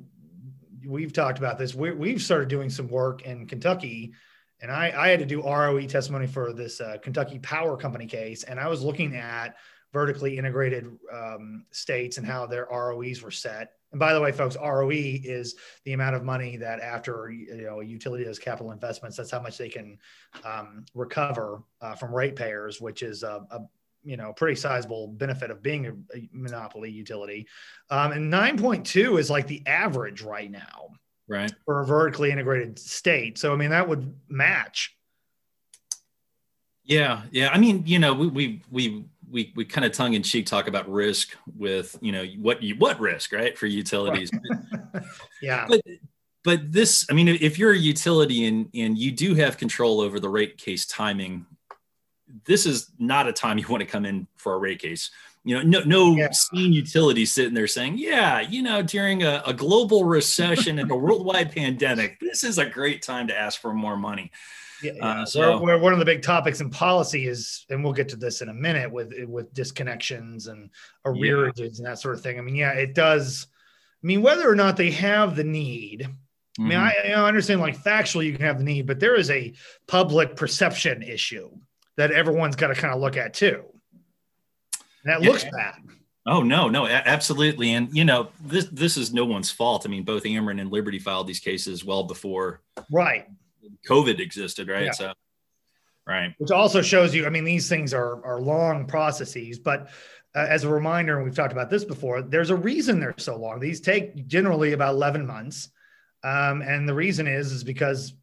we've 0.85 1.13
talked 1.13 1.37
about 1.37 1.57
this. 1.57 1.75
We, 1.75 1.91
we've 1.91 2.21
started 2.21 2.47
doing 2.47 2.69
some 2.69 2.87
work 2.87 3.23
in 3.23 3.47
Kentucky, 3.47 4.13
and 4.61 4.71
I, 4.71 4.93
I 4.95 5.07
had 5.09 5.19
to 5.19 5.25
do 5.25 5.41
ROE 5.41 5.85
testimony 5.85 6.27
for 6.27 6.53
this 6.53 6.81
uh, 6.81 6.97
Kentucky 7.01 7.39
Power 7.39 7.77
Company 7.77 8.05
case, 8.05 8.43
and 8.43 8.59
I 8.59 8.67
was 8.67 8.81
looking 8.81 9.15
at 9.15 9.55
vertically 9.93 10.37
integrated 10.37 10.85
um, 11.13 11.65
states 11.71 12.17
and 12.17 12.27
how 12.27 12.45
their 12.45 12.67
ROEs 12.71 13.21
were 13.21 13.31
set. 13.31 13.73
And 13.91 13.99
by 13.99 14.13
the 14.13 14.19
way, 14.19 14.31
folks, 14.31 14.57
ROE 14.61 14.89
is 14.91 15.55
the 15.85 15.93
amount 15.93 16.15
of 16.15 16.23
money 16.23 16.57
that 16.57 16.81
after 16.81 17.31
you 17.31 17.63
know 17.63 17.79
a 17.79 17.85
utility 17.85 18.25
does 18.25 18.37
capital 18.37 18.71
investments, 18.71 19.15
that's 19.15 19.31
how 19.31 19.41
much 19.41 19.57
they 19.57 19.69
can 19.69 19.97
um, 20.43 20.85
recover 20.93 21.63
uh, 21.81 21.95
from 21.95 22.13
ratepayers, 22.13 22.81
which 22.81 23.01
is 23.01 23.23
a, 23.23 23.45
a, 23.49 23.59
you 24.03 24.17
know 24.17 24.33
pretty 24.33 24.55
sizable 24.55 25.07
benefit 25.07 25.51
of 25.51 25.61
being 25.61 25.87
a, 25.87 25.91
a 26.15 26.29
monopoly 26.31 26.89
utility. 26.89 27.47
Um, 27.89 28.11
and 28.11 28.31
9.2 28.31 29.19
is 29.19 29.29
like 29.29 29.47
the 29.47 29.65
average 29.67 30.21
right 30.21 30.49
now, 30.49 30.89
right, 31.27 31.51
for 31.65 31.81
a 31.81 31.85
vertically 31.85 32.31
integrated 32.31 32.79
state. 32.79 33.37
So 33.37 33.53
I 33.53 33.55
mean 33.55 33.71
that 33.71 33.87
would 33.87 34.13
match. 34.29 34.93
Yeah, 36.83 37.23
yeah. 37.31 37.49
I 37.49 37.57
mean, 37.57 37.83
you 37.85 37.99
know, 37.99 38.13
we 38.13 38.27
we 38.27 38.61
we 38.71 39.05
we, 39.29 39.53
we 39.55 39.65
kind 39.65 39.85
of 39.85 39.91
tongue 39.91 40.13
in 40.13 40.23
cheek 40.23 40.45
talk 40.45 40.67
about 40.67 40.89
risk 40.89 41.35
with 41.55 41.97
you 42.01 42.11
know 42.11 42.25
what 42.39 42.63
you 42.63 42.75
what 42.75 42.99
risk 42.99 43.33
right 43.33 43.57
for 43.57 43.65
utilities 43.65 44.31
yeah 45.41 45.65
but 45.67 45.81
but 46.43 46.71
this 46.71 47.05
i 47.09 47.13
mean 47.13 47.27
if 47.27 47.59
you're 47.59 47.73
a 47.73 47.77
utility 47.77 48.45
and 48.45 48.69
and 48.73 48.97
you 48.97 49.11
do 49.11 49.35
have 49.35 49.57
control 49.57 49.99
over 49.99 50.19
the 50.19 50.29
rate 50.29 50.57
case 50.57 50.85
timing 50.85 51.45
this 52.45 52.65
is 52.65 52.91
not 52.99 53.27
a 53.27 53.33
time 53.33 53.57
you 53.57 53.67
want 53.67 53.81
to 53.81 53.87
come 53.87 54.05
in 54.05 54.27
for 54.35 54.53
a 54.53 54.57
rate 54.57 54.79
case 54.79 55.11
you 55.43 55.55
know 55.55 55.61
no 55.61 55.81
no 55.85 56.15
yeah. 56.15 56.29
seen 56.31 56.73
utility 56.73 57.25
sitting 57.25 57.53
there 57.53 57.67
saying 57.67 57.97
yeah 57.97 58.41
you 58.41 58.61
know 58.61 58.81
during 58.81 59.23
a, 59.23 59.41
a 59.45 59.53
global 59.53 60.03
recession 60.03 60.79
and 60.79 60.91
a 60.91 60.95
worldwide 60.95 61.51
pandemic 61.51 62.19
this 62.19 62.43
is 62.43 62.57
a 62.57 62.65
great 62.65 63.01
time 63.01 63.27
to 63.27 63.37
ask 63.37 63.61
for 63.61 63.73
more 63.73 63.95
money 63.95 64.31
yeah, 64.83 64.91
uh, 65.01 65.25
so 65.25 65.59
where, 65.59 65.79
one 65.79 65.93
of 65.93 65.99
the 65.99 66.05
big 66.05 66.21
topics 66.21 66.61
in 66.61 66.69
policy 66.69 67.27
is, 67.27 67.65
and 67.69 67.83
we'll 67.83 67.93
get 67.93 68.09
to 68.09 68.15
this 68.15 68.41
in 68.41 68.49
a 68.49 68.53
minute 68.53 68.91
with 68.91 69.11
with 69.27 69.51
disconnections 69.53 70.47
and 70.47 70.69
arrearages 71.05 71.57
yeah. 71.57 71.77
and 71.77 71.85
that 71.85 71.99
sort 71.99 72.15
of 72.15 72.21
thing. 72.21 72.37
I 72.37 72.41
mean, 72.41 72.55
yeah, 72.55 72.73
it 72.73 72.93
does. 72.93 73.47
I 74.03 74.05
mean, 74.05 74.21
whether 74.21 74.47
or 74.49 74.55
not 74.55 74.77
they 74.77 74.91
have 74.91 75.35
the 75.35 75.43
need. 75.43 76.07
I 76.59 76.61
mean, 76.61 76.77
mm-hmm. 76.77 77.07
I, 77.07 77.13
I, 77.13 77.27
understand 77.27 77.61
like 77.61 77.77
factually 77.77 78.25
you 78.25 78.33
can 78.33 78.45
have 78.45 78.57
the 78.57 78.63
need, 78.63 78.87
but 78.87 78.99
there 78.99 79.15
is 79.15 79.29
a 79.29 79.53
public 79.87 80.35
perception 80.35 81.03
issue 81.03 81.51
that 81.97 82.11
everyone's 82.11 82.55
got 82.55 82.67
to 82.67 82.75
kind 82.75 82.93
of 82.93 83.01
look 83.01 83.17
at 83.17 83.33
too. 83.33 83.63
And 85.03 85.13
that 85.13 85.21
yeah. 85.21 85.29
looks 85.29 85.43
bad. 85.43 85.75
Oh 86.25 86.43
no, 86.43 86.67
no, 86.67 86.85
absolutely, 86.85 87.71
and 87.73 87.95
you 87.95 88.03
know 88.03 88.29
this 88.41 88.65
this 88.65 88.97
is 88.97 89.13
no 89.13 89.23
one's 89.23 89.49
fault. 89.49 89.85
I 89.85 89.89
mean, 89.89 90.03
both 90.03 90.23
Ameren 90.23 90.59
and 90.59 90.69
Liberty 90.69 90.99
filed 90.99 91.25
these 91.25 91.39
cases 91.39 91.85
well 91.85 92.03
before 92.03 92.61
right 92.91 93.25
COVID 93.87 94.19
existed, 94.19 94.67
right? 94.67 94.85
Yeah. 94.85 94.91
So, 94.91 95.13
right. 96.05 96.33
Which 96.37 96.51
also 96.51 96.81
shows 96.81 97.15
you, 97.15 97.25
I 97.25 97.29
mean, 97.29 97.45
these 97.45 97.69
things 97.69 97.93
are 97.93 98.23
are 98.25 98.41
long 98.41 98.85
processes, 98.87 99.57
but 99.57 99.89
uh, 100.35 100.45
as 100.49 100.65
a 100.65 100.69
reminder, 100.69 101.15
and 101.15 101.23
we've 101.23 101.35
talked 101.35 101.53
about 101.53 101.69
this 101.69 101.85
before, 101.85 102.21
there's 102.21 102.49
a 102.49 102.55
reason 102.55 102.99
they're 102.99 103.13
so 103.17 103.37
long. 103.37 103.59
These 103.59 103.81
take 103.81 104.27
generally 104.27 104.73
about 104.73 104.93
11 104.95 105.25
months, 105.25 105.69
um, 106.23 106.61
and 106.61 106.87
the 106.87 106.93
reason 106.93 107.25
is 107.25 107.51
is 107.51 107.63
because, 107.63 108.13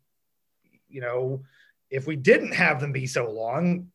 you 0.89 1.01
know, 1.01 1.43
if 1.95 2.07
we 2.07 2.17
didn't 2.17 2.53
have 2.53 2.81
them 2.81 2.93
be 2.93 3.07
so 3.07 3.31
long, 3.31 3.89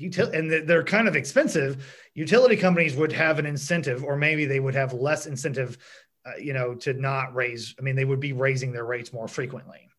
util- 0.00 0.32
and 0.32 0.68
they're 0.68 0.84
kind 0.84 1.08
of 1.08 1.16
expensive, 1.16 1.84
utility 2.14 2.56
companies 2.56 2.94
would 2.94 3.12
have 3.12 3.38
an 3.38 3.46
incentive, 3.46 4.04
or 4.04 4.16
maybe 4.16 4.44
they 4.44 4.60
would 4.60 4.74
have 4.74 4.92
less 4.92 5.26
incentive, 5.26 5.76
uh, 6.24 6.36
you 6.38 6.52
know, 6.52 6.74
to 6.76 6.94
not 6.94 7.34
raise. 7.34 7.74
I 7.78 7.82
mean, 7.82 7.96
they 7.96 8.04
would 8.04 8.20
be 8.20 8.32
raising 8.32 8.72
their 8.72 8.84
rates 8.84 9.12
more 9.12 9.26
frequently. 9.26 9.90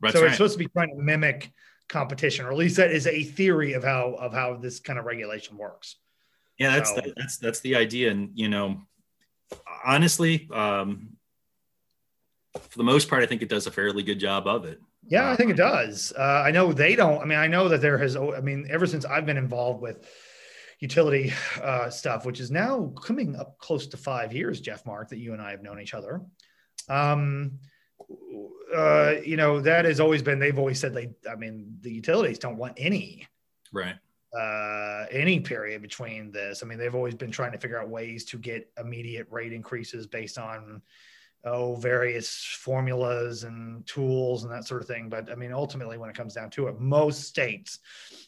That's 0.00 0.14
so 0.14 0.20
right. 0.20 0.28
it's 0.28 0.36
supposed 0.36 0.54
to 0.54 0.58
be 0.58 0.68
trying 0.68 0.90
to 0.90 1.02
mimic 1.02 1.52
competition, 1.88 2.44
or 2.44 2.50
at 2.50 2.56
least 2.56 2.76
that 2.76 2.90
is 2.90 3.06
a 3.06 3.22
theory 3.22 3.74
of 3.74 3.84
how 3.84 4.14
of 4.14 4.32
how 4.32 4.56
this 4.56 4.80
kind 4.80 4.98
of 4.98 5.04
regulation 5.04 5.56
works. 5.56 5.96
Yeah, 6.58 6.74
that's 6.74 6.90
so, 6.90 6.96
the, 6.96 7.14
that's 7.16 7.38
that's 7.38 7.60
the 7.60 7.76
idea, 7.76 8.10
and 8.10 8.30
you 8.34 8.48
know, 8.48 8.80
honestly, 9.84 10.48
um, 10.52 11.16
for 12.58 12.78
the 12.78 12.84
most 12.84 13.08
part, 13.08 13.22
I 13.22 13.26
think 13.26 13.42
it 13.42 13.48
does 13.48 13.66
a 13.66 13.70
fairly 13.70 14.02
good 14.02 14.18
job 14.18 14.46
of 14.46 14.64
it. 14.64 14.80
Yeah, 15.10 15.28
I 15.28 15.36
think 15.36 15.50
it 15.50 15.56
does. 15.56 16.12
Uh, 16.16 16.42
I 16.46 16.52
know 16.52 16.72
they 16.72 16.94
don't. 16.94 17.20
I 17.20 17.24
mean, 17.24 17.38
I 17.38 17.48
know 17.48 17.68
that 17.68 17.80
there 17.80 17.98
has. 17.98 18.16
I 18.16 18.40
mean, 18.40 18.68
ever 18.70 18.86
since 18.86 19.04
I've 19.04 19.26
been 19.26 19.36
involved 19.36 19.82
with 19.82 20.08
utility 20.78 21.32
uh, 21.60 21.90
stuff, 21.90 22.24
which 22.24 22.38
is 22.38 22.50
now 22.50 22.92
coming 23.02 23.34
up 23.34 23.58
close 23.58 23.88
to 23.88 23.96
five 23.96 24.32
years, 24.32 24.60
Geoff 24.60 24.86
Marke, 24.86 25.08
that 25.08 25.18
you 25.18 25.32
and 25.32 25.42
I 25.42 25.50
have 25.50 25.62
known 25.62 25.80
each 25.80 25.94
other. 25.94 26.22
Um, 26.88 27.58
uh, 28.74 29.14
you 29.24 29.36
know, 29.36 29.60
that 29.60 29.84
has 29.84 29.98
always 29.98 30.22
been, 30.22 30.38
they've 30.38 30.58
always 30.58 30.78
said 30.78 30.94
they, 30.94 31.10
I 31.28 31.34
mean, 31.34 31.76
the 31.80 31.92
utilities 31.92 32.38
don't 32.38 32.56
want 32.56 32.74
any, 32.76 33.26
right. 33.72 33.96
Uh, 34.32 35.06
any 35.10 35.40
period 35.40 35.82
between 35.82 36.30
this. 36.30 36.62
I 36.62 36.66
mean, 36.66 36.78
they've 36.78 36.94
always 36.94 37.16
been 37.16 37.32
trying 37.32 37.50
to 37.52 37.58
figure 37.58 37.80
out 37.80 37.88
ways 37.88 38.24
to 38.26 38.38
get 38.38 38.70
immediate 38.78 39.26
rate 39.28 39.52
increases 39.52 40.06
based 40.06 40.38
on, 40.38 40.82
oh, 41.44 41.76
various 41.76 42.42
formulas 42.58 43.44
and 43.44 43.86
tools 43.86 44.44
and 44.44 44.52
that 44.52 44.66
sort 44.66 44.82
of 44.82 44.88
thing. 44.88 45.08
But 45.08 45.30
I 45.30 45.34
mean, 45.34 45.52
ultimately, 45.52 45.98
when 45.98 46.10
it 46.10 46.16
comes 46.16 46.34
down 46.34 46.50
to 46.50 46.68
it, 46.68 46.80
most 46.80 47.22
states 47.22 47.78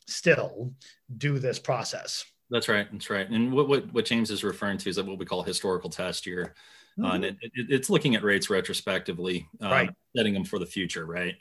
still 0.06 0.72
do 1.18 1.38
this 1.38 1.58
process. 1.58 2.24
That's 2.50 2.68
right. 2.68 2.86
That's 2.92 3.08
right. 3.08 3.28
And 3.28 3.52
what, 3.52 3.68
what, 3.68 3.92
what 3.94 4.04
James 4.04 4.30
is 4.30 4.44
referring 4.44 4.78
to 4.78 4.90
is 4.90 5.02
what 5.02 5.18
we 5.18 5.24
call 5.24 5.42
historical 5.42 5.88
test 5.88 6.26
year. 6.26 6.54
Mm-hmm. 6.98 7.04
Uh, 7.04 7.14
and 7.14 7.24
it, 7.24 7.36
it, 7.40 7.66
it's 7.70 7.90
looking 7.90 8.14
at 8.14 8.22
rates 8.22 8.50
retrospectively, 8.50 9.48
um, 9.62 9.70
right. 9.70 9.90
setting 10.14 10.34
them 10.34 10.44
for 10.44 10.58
the 10.58 10.66
future, 10.66 11.06
right? 11.06 11.36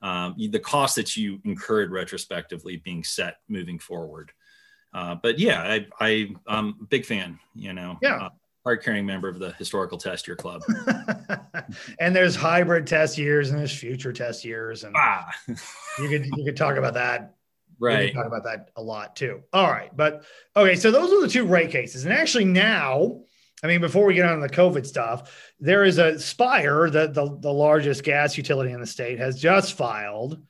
Um, 0.00 0.34
the 0.38 0.58
cost 0.58 0.96
that 0.96 1.16
you 1.16 1.40
incurred 1.44 1.90
retrospectively 1.90 2.78
being 2.78 3.04
set 3.04 3.36
moving 3.48 3.78
forward. 3.78 4.32
Uh, 4.94 5.16
but 5.16 5.38
yeah, 5.38 5.60
I, 5.62 5.86
I, 6.00 6.30
am 6.48 6.76
a 6.80 6.84
big 6.86 7.04
fan, 7.04 7.38
you 7.54 7.74
know. 7.74 7.98
Yeah. 8.00 8.16
Uh, 8.16 8.28
hard 8.64 8.82
carrying 8.82 9.06
member 9.06 9.28
of 9.28 9.38
the 9.38 9.52
historical 9.52 9.98
test 9.98 10.26
year 10.26 10.36
club. 10.36 10.62
and 12.00 12.14
there's 12.14 12.36
hybrid 12.36 12.86
test 12.86 13.18
years 13.18 13.50
and 13.50 13.58
there's 13.58 13.76
future 13.76 14.12
test 14.12 14.44
years. 14.44 14.84
And 14.84 14.94
ah. 14.96 15.30
you 15.48 16.08
could 16.08 16.26
you 16.36 16.44
could 16.44 16.56
talk 16.56 16.76
about 16.76 16.94
that. 16.94 17.34
Right. 17.80 18.12
talk 18.12 18.26
about 18.26 18.42
that 18.44 18.70
a 18.74 18.82
lot 18.82 19.14
too. 19.14 19.42
All 19.52 19.70
right. 19.70 19.96
But 19.96 20.24
okay, 20.56 20.74
so 20.74 20.90
those 20.90 21.12
are 21.12 21.20
the 21.20 21.28
two 21.28 21.46
rate 21.46 21.70
cases. 21.70 22.04
And 22.04 22.12
actually 22.12 22.44
now 22.44 23.20
I 23.62 23.66
mean, 23.66 23.80
before 23.80 24.04
we 24.04 24.14
get 24.14 24.24
on 24.24 24.40
the 24.40 24.48
COVID 24.48 24.86
stuff, 24.86 25.52
there 25.58 25.84
is 25.84 25.98
a 25.98 26.18
Spire, 26.18 26.90
the, 26.90 27.08
the, 27.08 27.38
the 27.40 27.52
largest 27.52 28.04
gas 28.04 28.36
utility 28.36 28.72
in 28.72 28.80
the 28.80 28.86
state, 28.86 29.18
has 29.18 29.40
just 29.40 29.74
filed. 29.74 30.40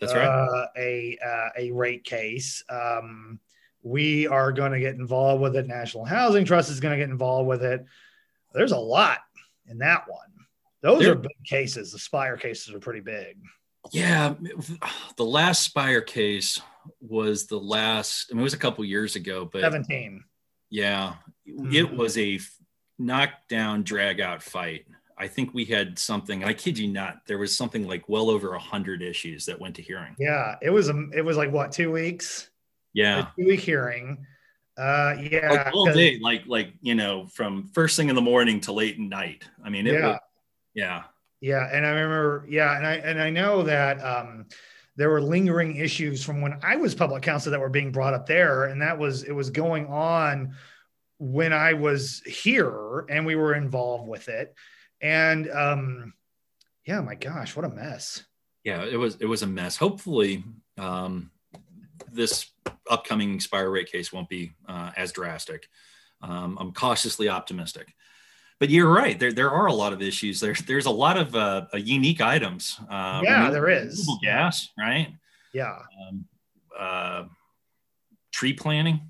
That's 0.00 0.14
right. 0.14 0.26
Uh, 0.26 0.66
a 0.76 1.18
uh, 1.24 1.48
a 1.58 1.70
rate 1.72 2.04
case. 2.04 2.62
Um, 2.68 3.40
we 3.86 4.26
are 4.26 4.50
going 4.50 4.72
to 4.72 4.80
get 4.80 4.96
involved 4.96 5.40
with 5.40 5.54
it. 5.54 5.68
National 5.68 6.04
Housing 6.04 6.44
Trust 6.44 6.70
is 6.70 6.80
going 6.80 6.98
to 6.98 6.98
get 6.98 7.08
involved 7.08 7.46
with 7.46 7.62
it. 7.62 7.86
There's 8.52 8.72
a 8.72 8.78
lot 8.78 9.18
in 9.70 9.78
that 9.78 10.08
one. 10.08 10.18
Those 10.82 11.02
there, 11.02 11.12
are 11.12 11.14
big 11.14 11.44
cases. 11.44 11.92
The 11.92 11.98
Spire 12.00 12.36
cases 12.36 12.74
are 12.74 12.80
pretty 12.80 13.00
big. 13.00 13.38
Yeah, 13.92 14.34
the 15.16 15.24
last 15.24 15.62
Spire 15.62 16.00
case 16.00 16.60
was 17.00 17.46
the 17.46 17.60
last. 17.60 18.28
I 18.30 18.34
mean, 18.34 18.40
it 18.40 18.44
was 18.44 18.54
a 18.54 18.58
couple 18.58 18.84
years 18.84 19.14
ago, 19.14 19.48
but 19.50 19.60
17. 19.60 20.24
Yeah, 20.68 21.14
mm-hmm. 21.48 21.72
it 21.72 21.96
was 21.96 22.18
a 22.18 22.40
knockdown, 22.98 23.84
drag 23.84 24.20
out 24.20 24.42
fight. 24.42 24.86
I 25.16 25.28
think 25.28 25.54
we 25.54 25.64
had 25.64 25.96
something. 25.96 26.42
I 26.42 26.54
kid 26.54 26.76
you 26.76 26.88
not, 26.88 27.18
there 27.28 27.38
was 27.38 27.56
something 27.56 27.86
like 27.86 28.08
well 28.08 28.30
over 28.30 28.54
a 28.54 28.58
hundred 28.58 29.00
issues 29.00 29.46
that 29.46 29.60
went 29.60 29.76
to 29.76 29.82
hearing. 29.82 30.16
Yeah, 30.18 30.56
it 30.60 30.70
was. 30.70 30.88
A, 30.88 31.08
it 31.14 31.24
was 31.24 31.36
like 31.36 31.52
what 31.52 31.70
two 31.70 31.92
weeks? 31.92 32.50
Yeah, 32.96 33.26
two 33.38 33.50
hearing. 33.50 34.26
Uh, 34.78 35.16
yeah, 35.30 35.50
like 35.50 35.74
all 35.74 35.92
day, 35.92 36.18
like 36.18 36.46
like 36.46 36.72
you 36.80 36.94
know, 36.94 37.26
from 37.26 37.68
first 37.74 37.94
thing 37.96 38.08
in 38.08 38.14
the 38.14 38.22
morning 38.22 38.58
to 38.60 38.72
late 38.72 38.98
night. 38.98 39.44
I 39.62 39.68
mean, 39.68 39.86
it 39.86 39.92
yeah, 39.92 40.06
was, 40.06 40.18
yeah, 40.74 41.02
yeah. 41.42 41.68
And 41.70 41.84
I 41.84 41.90
remember, 41.90 42.46
yeah, 42.48 42.74
and 42.74 42.86
I 42.86 42.94
and 42.94 43.20
I 43.20 43.28
know 43.28 43.62
that 43.64 44.02
um, 44.02 44.46
there 44.96 45.10
were 45.10 45.20
lingering 45.20 45.76
issues 45.76 46.24
from 46.24 46.40
when 46.40 46.58
I 46.62 46.76
was 46.76 46.94
public 46.94 47.22
counsel 47.22 47.52
that 47.52 47.60
were 47.60 47.68
being 47.68 47.92
brought 47.92 48.14
up 48.14 48.26
there, 48.26 48.64
and 48.64 48.80
that 48.80 48.98
was 48.98 49.24
it 49.24 49.32
was 49.32 49.50
going 49.50 49.88
on 49.88 50.54
when 51.18 51.52
I 51.52 51.74
was 51.74 52.22
here, 52.24 53.04
and 53.10 53.26
we 53.26 53.36
were 53.36 53.54
involved 53.54 54.08
with 54.08 54.30
it, 54.30 54.54
and 55.02 55.50
um, 55.50 56.14
yeah, 56.86 57.02
my 57.02 57.14
gosh, 57.14 57.54
what 57.56 57.66
a 57.66 57.68
mess. 57.68 58.24
Yeah, 58.64 58.84
it 58.84 58.96
was 58.96 59.16
it 59.20 59.26
was 59.26 59.42
a 59.42 59.46
mess. 59.46 59.76
Hopefully, 59.76 60.44
um, 60.78 61.30
this 62.16 62.50
upcoming 62.90 63.40
Spire 63.40 63.70
rate 63.70 63.90
case 63.90 64.12
won't 64.12 64.28
be 64.28 64.52
uh, 64.68 64.90
as 64.96 65.12
drastic. 65.12 65.68
Um, 66.22 66.56
I'm 66.60 66.72
cautiously 66.72 67.28
optimistic 67.28 67.94
but 68.58 68.70
you're 68.70 68.90
right. 68.90 69.18
There, 69.18 69.32
there 69.32 69.50
are 69.50 69.66
a 69.66 69.72
lot 69.72 69.92
of 69.92 70.00
issues. 70.00 70.40
There's, 70.40 70.60
there's 70.60 70.86
a 70.86 70.90
lot 70.90 71.16
of 71.16 71.34
uh, 71.34 71.66
unique 71.74 72.20
items. 72.20 72.78
Uh, 72.90 73.20
yeah, 73.22 73.50
there 73.50 73.68
is 73.68 74.08
gas, 74.22 74.68
right? 74.78 75.08
Yeah. 75.52 75.78
Um, 76.08 76.24
uh, 76.78 77.24
tree 78.32 78.52
planting. 78.54 79.00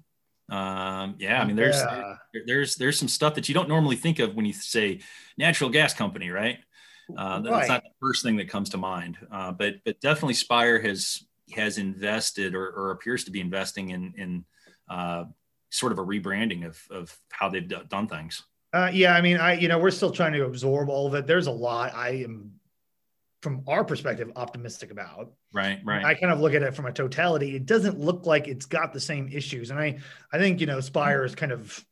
Um, 0.48 1.16
yeah, 1.18 1.40
I 1.40 1.44
mean, 1.44 1.56
there's 1.56 1.76
yeah. 1.76 2.16
there, 2.32 2.42
there's 2.46 2.76
there's 2.76 2.98
some 2.98 3.08
stuff 3.08 3.34
that 3.34 3.48
you 3.48 3.54
don't 3.54 3.68
normally 3.68 3.96
think 3.96 4.20
of 4.20 4.36
when 4.36 4.46
you 4.46 4.52
say 4.52 5.00
natural 5.36 5.70
gas 5.70 5.92
company, 5.92 6.30
right? 6.30 6.58
Uh, 7.16 7.40
that's 7.40 7.52
Right. 7.52 7.68
not 7.68 7.82
the 7.82 7.90
first 8.00 8.22
thing 8.24 8.36
that 8.36 8.48
comes 8.48 8.70
to 8.70 8.76
mind, 8.76 9.16
uh, 9.32 9.50
but 9.52 9.76
but 9.84 10.00
definitely 10.00 10.34
Spire 10.34 10.80
has 10.80 11.24
has 11.52 11.78
invested 11.78 12.54
or, 12.54 12.68
or 12.68 12.90
appears 12.90 13.24
to 13.24 13.30
be 13.30 13.40
investing 13.40 13.90
in 13.90 14.12
in 14.16 14.44
uh, 14.88 15.24
sort 15.70 15.92
of 15.92 15.98
a 15.98 16.02
rebranding 16.02 16.66
of 16.66 16.80
of 16.90 17.16
how 17.30 17.48
they've 17.48 17.68
do- 17.68 17.84
done 17.88 18.08
things. 18.08 18.42
Uh, 18.72 18.90
yeah, 18.92 19.14
I 19.14 19.20
mean, 19.20 19.36
I 19.36 19.54
you 19.54 19.68
know 19.68 19.78
we're 19.78 19.90
still 19.90 20.10
trying 20.10 20.32
to 20.32 20.44
absorb 20.44 20.88
all 20.88 21.06
of 21.06 21.14
it. 21.14 21.26
There's 21.26 21.46
a 21.46 21.52
lot 21.52 21.94
I 21.94 22.24
am, 22.24 22.52
from 23.42 23.62
our 23.66 23.84
perspective, 23.84 24.30
optimistic 24.36 24.90
about. 24.90 25.32
Right, 25.52 25.80
right. 25.84 26.04
I 26.04 26.14
kind 26.14 26.32
of 26.32 26.40
look 26.40 26.52
at 26.52 26.62
it 26.62 26.74
from 26.74 26.86
a 26.86 26.92
totality. 26.92 27.56
It 27.56 27.66
doesn't 27.66 27.98
look 27.98 28.26
like 28.26 28.48
it's 28.48 28.66
got 28.66 28.92
the 28.92 29.00
same 29.00 29.28
issues, 29.28 29.70
and 29.70 29.78
I 29.78 29.98
I 30.32 30.38
think 30.38 30.60
you 30.60 30.66
know 30.66 30.80
Spire 30.80 31.24
is 31.24 31.34
kind 31.34 31.52
of, 31.52 31.84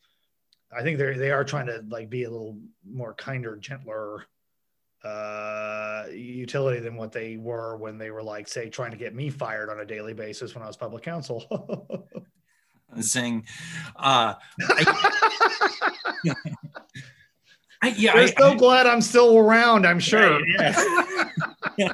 I 0.77 0.83
think 0.83 0.99
they 0.99 1.15
they 1.15 1.31
are 1.31 1.45
trying 1.45 1.67
to 1.67 1.85
like 1.89 2.11
be 2.11 2.25
a 2.25 2.31
little 2.31 2.59
more 2.85 3.15
kinder, 3.15 3.57
gentler 3.57 4.27
uh 5.05 6.07
utility 6.13 6.81
than 6.81 6.97
what 6.97 7.13
they 7.13 7.37
were 7.37 7.77
when 7.77 7.99
they 7.99 8.11
were 8.11 8.23
like 8.23 8.49
say 8.49 8.69
trying 8.71 8.91
to 8.91 8.97
get 8.97 9.15
me 9.15 9.29
fired 9.31 9.69
on 9.71 9.81
a 9.81 9.85
daily 9.85 10.15
basis 10.15 10.55
when 10.55 10.63
I 10.63 10.67
was 10.67 10.77
public 10.77 11.03
counsel. 11.03 12.09
Zing. 13.01 13.45
Uh, 13.97 14.35
I, 17.83 17.89
yeah, 17.97 18.15
We're 18.15 18.21
I, 18.23 18.27
so 18.27 18.53
I- 18.53 18.55
glad 18.57 18.87
I'm 18.87 19.01
still 19.01 19.37
around. 19.37 19.85
I'm 19.87 19.99
sure. 19.99 20.41
Yeah. 20.47 20.73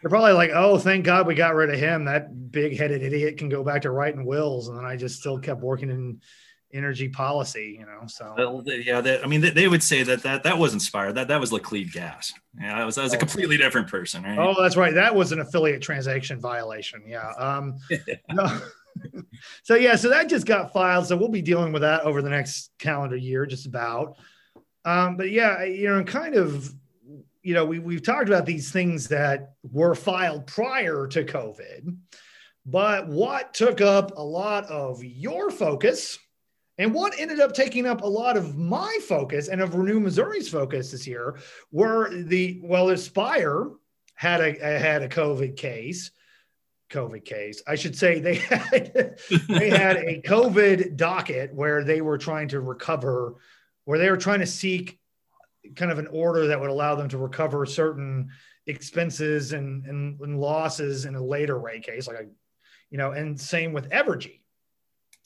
They're 0.00 0.10
probably 0.10 0.32
like, 0.32 0.50
oh, 0.54 0.78
thank 0.78 1.04
God 1.04 1.26
we 1.26 1.34
got 1.34 1.54
rid 1.54 1.70
of 1.70 1.78
him. 1.78 2.04
That 2.06 2.50
big 2.50 2.76
headed 2.76 3.02
idiot 3.02 3.38
can 3.38 3.48
go 3.48 3.62
back 3.62 3.82
to 3.82 3.90
writing 3.90 4.24
wills. 4.24 4.68
And 4.68 4.76
then 4.76 4.84
I 4.84 4.96
just 4.96 5.20
still 5.20 5.38
kept 5.38 5.60
working 5.60 5.90
in 5.90 6.20
energy 6.72 7.08
policy, 7.08 7.76
you 7.78 7.86
know. 7.86 8.06
So 8.06 8.34
Well, 8.36 8.62
yeah, 8.66 9.00
they, 9.00 9.20
I 9.22 9.26
mean, 9.26 9.40
they, 9.40 9.50
they 9.50 9.68
would 9.68 9.82
say 9.82 10.02
that 10.02 10.22
that 10.22 10.42
that 10.44 10.58
was 10.58 10.72
inspired. 10.72 11.14
That 11.14 11.28
that 11.28 11.40
was 11.40 11.50
Laclede 11.50 11.92
Gas. 11.92 12.32
Yeah, 12.60 12.78
that 12.78 12.84
was 12.84 12.96
that 12.96 13.02
was 13.02 13.12
a 13.12 13.18
completely 13.18 13.56
different 13.56 13.88
person, 13.88 14.22
right? 14.22 14.38
oh, 14.38 14.54
that's 14.60 14.76
right. 14.76 14.94
That 14.94 15.14
was 15.14 15.32
an 15.32 15.40
affiliate 15.40 15.82
transaction 15.82 16.40
violation. 16.40 17.02
Yeah. 17.06 17.30
Um 17.38 17.78
so 19.62 19.74
yeah, 19.74 19.96
so 19.96 20.08
that 20.08 20.28
just 20.28 20.46
got 20.46 20.72
filed. 20.72 21.06
So 21.06 21.16
we'll 21.16 21.28
be 21.28 21.42
dealing 21.42 21.72
with 21.72 21.82
that 21.82 22.02
over 22.02 22.22
the 22.22 22.30
next 22.30 22.70
calendar 22.78 23.16
year, 23.16 23.46
just 23.46 23.66
about. 23.66 24.16
Um, 24.84 25.16
but 25.16 25.30
yeah, 25.30 25.64
you 25.64 25.88
know, 25.88 26.02
kind 26.04 26.34
of, 26.34 26.72
you 27.42 27.54
know, 27.54 27.64
we 27.64 27.78
we've 27.78 28.02
talked 28.02 28.28
about 28.28 28.46
these 28.46 28.70
things 28.70 29.08
that 29.08 29.54
were 29.70 29.94
filed 29.94 30.46
prior 30.46 31.06
to 31.08 31.24
COVID, 31.24 31.96
but 32.66 33.08
what 33.08 33.54
took 33.54 33.80
up 33.80 34.16
a 34.16 34.22
lot 34.22 34.64
of 34.66 35.02
your 35.02 35.50
focus 35.50 36.18
and 36.82 36.92
what 36.92 37.14
ended 37.16 37.38
up 37.38 37.52
taking 37.52 37.86
up 37.86 38.02
a 38.02 38.06
lot 38.06 38.36
of 38.36 38.58
my 38.58 38.98
focus 39.06 39.46
and 39.46 39.60
of 39.60 39.76
Renew 39.76 40.00
Missouri's 40.00 40.48
focus 40.48 40.90
this 40.90 41.06
year 41.06 41.38
were 41.70 42.12
the 42.12 42.60
well, 42.60 42.88
Aspire 42.88 43.70
had 44.16 44.40
a 44.40 44.78
had 44.78 45.02
a 45.02 45.08
COVID 45.08 45.56
case. 45.56 46.10
COVID 46.90 47.24
case. 47.24 47.62
I 47.68 47.76
should 47.76 47.96
say 47.96 48.18
they 48.18 48.34
had 48.34 49.16
they 49.48 49.70
had 49.70 49.96
a 49.98 50.22
COVID 50.22 50.96
docket 50.96 51.54
where 51.54 51.84
they 51.84 52.00
were 52.00 52.18
trying 52.18 52.48
to 52.48 52.60
recover, 52.60 53.36
where 53.84 54.00
they 54.00 54.10
were 54.10 54.16
trying 54.16 54.40
to 54.40 54.46
seek 54.46 54.98
kind 55.76 55.92
of 55.92 56.00
an 56.00 56.08
order 56.08 56.48
that 56.48 56.60
would 56.60 56.68
allow 56.68 56.96
them 56.96 57.08
to 57.10 57.18
recover 57.18 57.64
certain 57.64 58.28
expenses 58.66 59.52
and, 59.52 59.86
and, 59.86 60.20
and 60.20 60.40
losses 60.40 61.04
in 61.04 61.14
a 61.14 61.22
later 61.22 61.56
rate 61.56 61.84
case, 61.84 62.08
like 62.08 62.16
a, 62.16 62.26
you 62.90 62.98
know, 62.98 63.12
and 63.12 63.40
same 63.40 63.72
with 63.72 63.88
Evergy. 63.90 64.40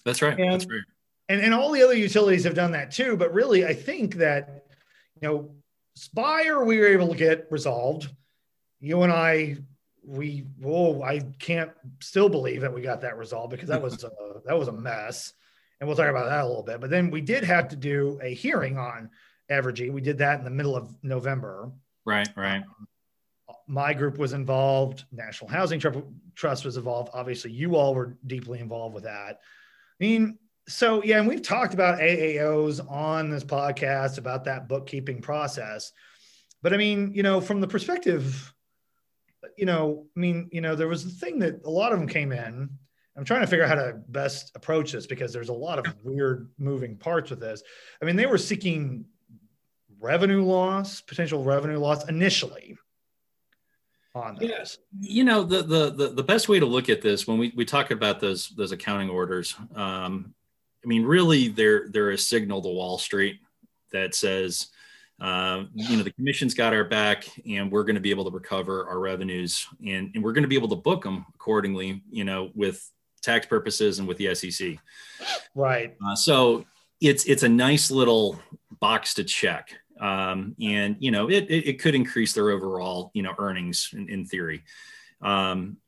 That's 0.05 0.21
right. 0.21 0.39
And- 0.39 0.53
That's 0.53 0.67
right. 0.67 0.83
And, 1.29 1.41
and 1.41 1.53
all 1.53 1.73
the 1.73 1.83
other 1.83 1.97
utilities 1.97 2.45
have 2.45 2.55
done 2.55 2.73
that 2.73 2.91
too. 2.91 3.17
But 3.17 3.33
really, 3.33 3.67
I 3.67 3.75
think 3.75 4.17
that, 4.17 4.67
you 5.21 5.29
know, 5.29 5.51
Spire, 5.95 6.65
we 6.65 6.79
were 6.79 6.87
able 6.87 7.09
to 7.09 7.17
get 7.17 7.47
resolved. 7.51 8.09
You 8.81 9.03
and 9.03 9.13
I, 9.13 9.57
we, 10.05 10.45
oh, 10.65 11.03
I 11.03 11.21
can't 11.39 11.73
still 12.01 12.29
believe 12.29 12.61
that 12.61 12.73
we 12.73 12.83
got 12.83 13.01
that 13.01 13.19
resolved 13.19 13.51
because 13.51 13.69
that 13.69 13.83
was, 13.83 14.05
a, 14.05 14.11
that 14.45 14.59
was 14.59 14.69
a 14.69 14.73
mess. 14.73 15.33
And 15.81 15.89
we'll 15.89 15.97
talk 15.97 16.09
about 16.09 16.29
that 16.29 16.45
a 16.45 16.47
little 16.47 16.63
bit. 16.63 16.81
But 16.81 16.91
then 16.91 17.11
we 17.11 17.21
did 17.21 17.45
have 17.45 17.69
to 17.69 17.77
do 17.77 18.19
a 18.23 18.33
hearing 18.33 18.79
on 18.79 19.11
Evergy. 19.51 19.91
We 19.91 20.01
did 20.01 20.19
that 20.19 20.39
in 20.39 20.45
the 20.45 20.51
middle 20.51 20.77
of 20.77 20.95
November. 21.03 21.71
Right, 22.05 22.29
right. 22.37 22.63
Um, 22.63 22.87
my 23.67 23.95
group 23.95 24.19
was 24.19 24.33
involved. 24.33 25.05
National 25.13 25.51
Housing 25.51 25.81
Trust 26.35 26.65
was 26.65 26.77
involved. 26.77 27.11
Obviously, 27.13 27.53
you 27.53 27.77
all 27.77 27.95
were 27.95 28.17
deeply 28.27 28.61
involved 28.61 28.95
with 28.95 29.05
that. 29.05 29.41
I 30.01 30.05
mean, 30.05 30.39
so 30.69 31.03
yeah, 31.03 31.19
and 31.19 31.29
we've 31.29 31.43
talked 31.43 31.75
about 31.75 32.01
AAOs 32.01 32.81
on 32.91 33.31
this 33.31 33.45
podcast 33.45 34.19
about 34.19 34.45
that 34.45 34.69
bookkeeping 34.69 35.23
process. 35.23 35.93
But 36.63 36.75
I 36.75 36.77
mean, 36.77 37.13
you 37.15 37.23
know, 37.23 37.41
from 37.41 37.61
the 37.61 37.69
perspective, 37.69 38.53
you 39.57 39.67
know, 39.67 40.07
I 40.17 40.21
mean, 40.21 40.49
you 40.53 40.61
know, 40.61 40.75
there 40.75 40.89
was 40.89 41.05
a 41.05 41.11
thing 41.11 41.39
that 41.41 41.61
a 41.65 41.71
lot 41.71 41.93
of 41.93 41.99
them 41.99 42.09
came 42.09 42.33
in. 42.33 42.71
I'm 43.17 43.25
trying 43.25 43.41
to 43.43 43.47
figure 43.47 43.65
out 43.65 43.79
how 43.79 43.85
to 43.87 44.01
best 44.09 44.53
approach 44.55 44.93
this 44.93 45.07
because 45.07 45.33
there's 45.33 45.49
a 45.49 45.55
lot 45.55 45.79
of 45.79 45.87
weird 46.03 46.51
moving 46.59 46.97
parts 46.97 47.31
with 47.31 47.41
this. 47.41 47.63
I 48.03 48.05
mean, 48.05 48.17
they 48.17 48.27
were 48.27 48.37
seeking 48.37 49.07
revenue 50.01 50.43
loss, 50.43 51.01
potential 51.01 51.43
revenue 51.43 51.79
loss 51.79 52.09
initially. 52.09 52.77
Yes. 54.41 54.79
You 54.99 55.25
know, 55.25 55.45
the, 55.45 55.63
the 55.63 55.91
the 55.91 56.09
the 56.09 56.23
best 56.23 56.49
way 56.49 56.59
to 56.59 56.65
look 56.65 56.89
at 56.89 57.03
this 57.03 57.27
when 57.27 57.37
we, 57.37 57.53
we 57.55 57.67
talk 57.67 57.91
about 57.91 58.19
those 58.19 58.49
those 58.57 58.73
accounting 58.73 59.11
orders, 59.11 59.55
um, 59.75 60.35
I 60.87 60.89
mean, 60.89 61.05
really, 61.05 61.49
they're 61.49 61.89
they're 61.89 62.11
a 62.11 62.19
signal 62.19 62.63
to 62.63 62.69
Wall 62.69 62.97
Street 62.97 63.41
that 63.93 64.15
says, 64.15 64.69
uh, 65.21 65.65
you 65.75 65.97
know, 65.97 66.05
the 66.05 66.13
commission's 66.13 66.55
got 66.55 66.73
our 66.73 66.85
back, 66.85 67.27
and 67.45 67.73
we're 67.73 67.83
going 67.83 67.97
to 67.97 68.01
be 68.01 68.11
able 68.11 68.25
to 68.25 68.31
recover 68.31 68.89
our 68.89 69.01
revenues, 69.01 69.67
and 69.85 70.13
and 70.15 70.23
we're 70.23 70.33
going 70.33 70.45
to 70.45 70.49
be 70.49 70.55
able 70.55 70.69
to 70.69 70.77
book 70.77 71.03
them 71.03 71.27
accordingly, 71.35 72.03
you 72.09 72.23
know, 72.23 72.53
with 72.55 72.89
tax 73.21 73.47
purposes 73.47 73.99
and 73.99 74.07
with 74.07 74.17
the 74.19 74.33
SEC. 74.33 74.79
Right. 75.57 75.97
Uh, 76.07 76.15
so 76.15 76.65
it's 77.01 77.25
it's 77.25 77.43
a 77.43 77.49
nice 77.49 77.91
little 77.91 78.41
box 78.79 79.15
to 79.15 79.25
check, 79.25 79.71
um, 80.01 80.55
and 80.61 80.95
you 81.01 81.11
know 81.11 81.29
it, 81.29 81.51
it 81.51 81.69
it 81.69 81.81
could 81.81 81.97
increase 81.97 82.33
their 82.33 82.51
overall 82.51 83.11
you 83.13 83.25
know 83.25 83.35
earnings 83.39 83.91
in, 83.93 84.09
in 84.09 84.25
theory. 84.25 84.63
Um, 85.21 85.79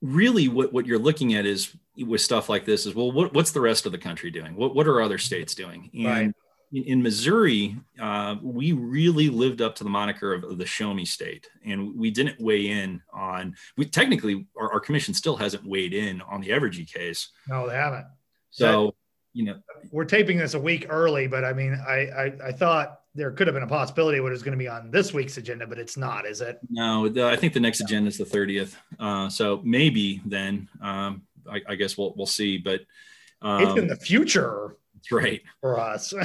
really, 0.00 0.48
what 0.48 0.72
what 0.72 0.86
you're 0.86 0.98
looking 0.98 1.34
at 1.34 1.46
is 1.46 1.74
with 1.96 2.20
stuff 2.20 2.48
like 2.48 2.64
this 2.64 2.86
is 2.86 2.94
well, 2.94 3.10
what, 3.10 3.34
what's 3.34 3.50
the 3.50 3.60
rest 3.60 3.86
of 3.86 3.92
the 3.92 3.98
country 3.98 4.30
doing? 4.30 4.54
What 4.54 4.74
what 4.74 4.86
are 4.86 5.00
other 5.00 5.18
states 5.18 5.54
doing? 5.54 5.90
And 5.94 6.06
Right. 6.06 6.32
in, 6.72 6.84
in 6.84 7.02
Missouri, 7.02 7.76
uh, 8.00 8.36
we 8.42 8.72
really 8.72 9.28
lived 9.28 9.60
up 9.60 9.74
to 9.76 9.84
the 9.84 9.90
moniker 9.90 10.34
of, 10.34 10.44
of 10.44 10.58
the 10.58 10.66
show 10.66 10.94
me 10.94 11.04
state, 11.04 11.48
and 11.64 11.96
we 11.98 12.10
didn't 12.10 12.40
weigh 12.40 12.68
in 12.68 13.02
on. 13.12 13.54
We 13.76 13.86
technically 13.86 14.46
our, 14.58 14.72
our 14.74 14.80
commission 14.80 15.14
still 15.14 15.36
hasn't 15.36 15.66
weighed 15.66 15.94
in 15.94 16.20
on 16.22 16.40
the 16.40 16.50
Evergy 16.50 16.90
case. 16.90 17.30
No, 17.48 17.68
they 17.68 17.74
haven't. 17.74 18.06
So, 18.50 18.94
you 19.34 19.44
know, 19.44 19.56
We're 19.90 20.04
taping 20.04 20.38
this 20.38 20.54
a 20.54 20.60
week 20.60 20.86
early, 20.88 21.26
but 21.26 21.44
I 21.44 21.52
mean, 21.52 21.74
I 21.86 22.06
I, 22.06 22.32
I 22.48 22.52
thought 22.52 22.97
there 23.14 23.30
could 23.32 23.46
have 23.46 23.54
been 23.54 23.62
a 23.62 23.66
possibility 23.68 24.20
what 24.20 24.32
it 24.32 24.42
going 24.42 24.52
to 24.52 24.58
be 24.58 24.68
on 24.68 24.90
this 24.90 25.12
week's 25.12 25.36
agenda, 25.38 25.66
but 25.66 25.78
it's 25.78 25.96
not, 25.96 26.26
is 26.26 26.40
it? 26.40 26.58
no, 26.70 27.08
the, 27.08 27.26
I 27.26 27.36
think 27.36 27.52
the 27.52 27.60
next 27.60 27.80
agenda 27.80 28.08
is 28.08 28.18
the 28.18 28.24
30th. 28.24 28.74
Uh, 29.00 29.28
so 29.28 29.60
maybe 29.64 30.20
then, 30.24 30.68
um, 30.80 31.22
I, 31.50 31.60
I 31.68 31.74
guess 31.74 31.96
we'll, 31.98 32.14
we'll 32.16 32.26
see, 32.26 32.58
but, 32.58 32.80
It's 33.42 33.72
in 33.72 33.80
um, 33.80 33.88
the 33.88 33.96
future 33.96 34.76
that's 34.94 35.10
right. 35.12 35.42
for 35.60 35.78
us. 35.78 36.12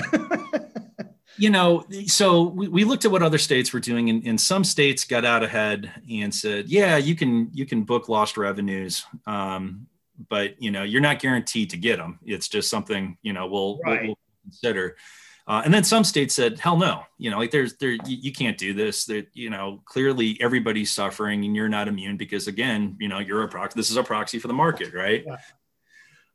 You 1.38 1.50
know, 1.50 1.84
so 2.06 2.44
we, 2.44 2.68
we 2.68 2.84
looked 2.84 3.06
at 3.06 3.12
what 3.12 3.24
other 3.24 3.40
states 3.40 3.74
were 3.74 3.80
doing 3.80 4.10
and, 4.12 4.24
and 4.28 4.40
some 4.40 4.64
states 4.64 5.04
got 5.04 5.26
out 5.26 5.42
ahead 5.42 5.92
and 6.08 6.34
said, 6.34 6.70
yeah, 6.70 6.98
you 6.98 7.16
can, 7.16 7.50
you 7.52 7.66
can 7.66 7.82
book 7.84 8.08
lost 8.08 8.38
revenues. 8.38 9.04
Um, 9.26 9.88
but 10.30 10.62
you 10.62 10.70
know, 10.70 10.84
you're 10.84 11.02
not 11.02 11.18
guaranteed 11.20 11.72
to 11.72 11.78
get 11.78 11.98
them. 11.98 12.20
It's 12.24 12.48
just 12.48 12.70
something, 12.70 13.18
you 13.24 13.34
know, 13.34 13.48
we'll, 13.48 13.80
we'll- 13.84 14.00
we'll 14.06 14.18
consider. 14.44 14.96
Uh, 15.46 15.62
and 15.66 15.74
then 15.74 15.84
some 15.84 16.06
states 16.06 16.34
said, 16.34 16.58
"Hell 16.58 16.78
no! 16.78 17.04
You 17.18 17.30
know, 17.30 17.38
like 17.38 17.52
there's 17.52 17.76
there 17.76 17.92
you, 17.92 18.00
you 18.06 18.32
can't 18.32 18.58
do 18.58 18.74
this. 18.74 19.06
That 19.06 19.28
you 19.34 19.50
know, 19.50 19.82
clearly 19.84 20.38
everybody's 20.40 20.92
suffering, 20.92 21.44
and 21.44 21.54
you're 21.56 21.68
not 21.68 21.90
immune 21.90 22.16
because 22.16 22.48
again, 22.48 22.96
you 23.00 23.10
know, 23.10 23.20
you're 23.20 23.44
a 23.44 23.48
proxy. 23.50 23.78
This 23.78 23.92
is 23.92 23.98
a 23.98 24.04
proxy 24.04 24.40
for 24.40 24.48
the 24.48 24.54
market, 24.54 24.94
right? 24.94 25.24
Yeah. 25.28 25.38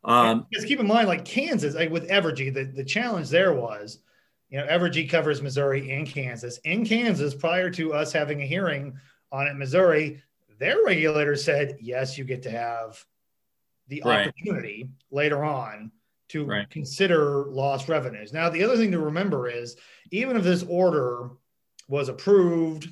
Um, 0.05 0.47
Because 0.51 0.65
keep 0.65 0.81
in 0.81 0.87
mind, 0.87 1.09
like 1.09 1.25
Kansas, 1.25 1.75
like 1.75 1.91
with 1.91 2.09
Evergy, 2.09 2.53
the, 2.53 2.65
the 2.65 2.85
challenge 2.85 3.31
there 3.31 3.53
was, 3.53 3.99
you 4.49 4.59
know, 4.59 4.67
Evergy 4.67 5.09
covers 5.09 5.43
Missouri 5.43 5.91
and 5.91 6.07
Kansas. 6.07 6.59
In 6.65 6.85
Kansas, 6.85 7.35
prior 7.35 7.71
to 7.71 7.93
us 7.95 8.13
having 8.13 8.41
a 8.43 8.47
hearing 8.47 8.97
on 9.33 9.47
it, 9.47 9.57
Missouri, 9.57 10.23
their 10.59 10.85
regulator 10.85 11.35
said, 11.35 11.79
yes, 11.81 12.17
you 12.17 12.25
get 12.25 12.43
to 12.45 12.51
have 12.51 13.05
the 13.89 14.03
Right. 14.05 14.29
opportunity 14.29 14.89
later 15.11 15.45
on 15.45 15.91
to 16.29 16.45
Right. 16.45 16.69
consider 16.71 17.45
lost 17.49 17.89
revenues. 17.89 18.33
Now, 18.33 18.49
the 18.49 18.63
other 18.63 18.77
thing 18.77 18.93
to 18.93 18.99
remember 18.99 19.49
is 19.49 19.77
even 20.11 20.37
if 20.37 20.43
this 20.45 20.63
order 20.69 21.31
was 21.89 22.09
approved 22.09 22.89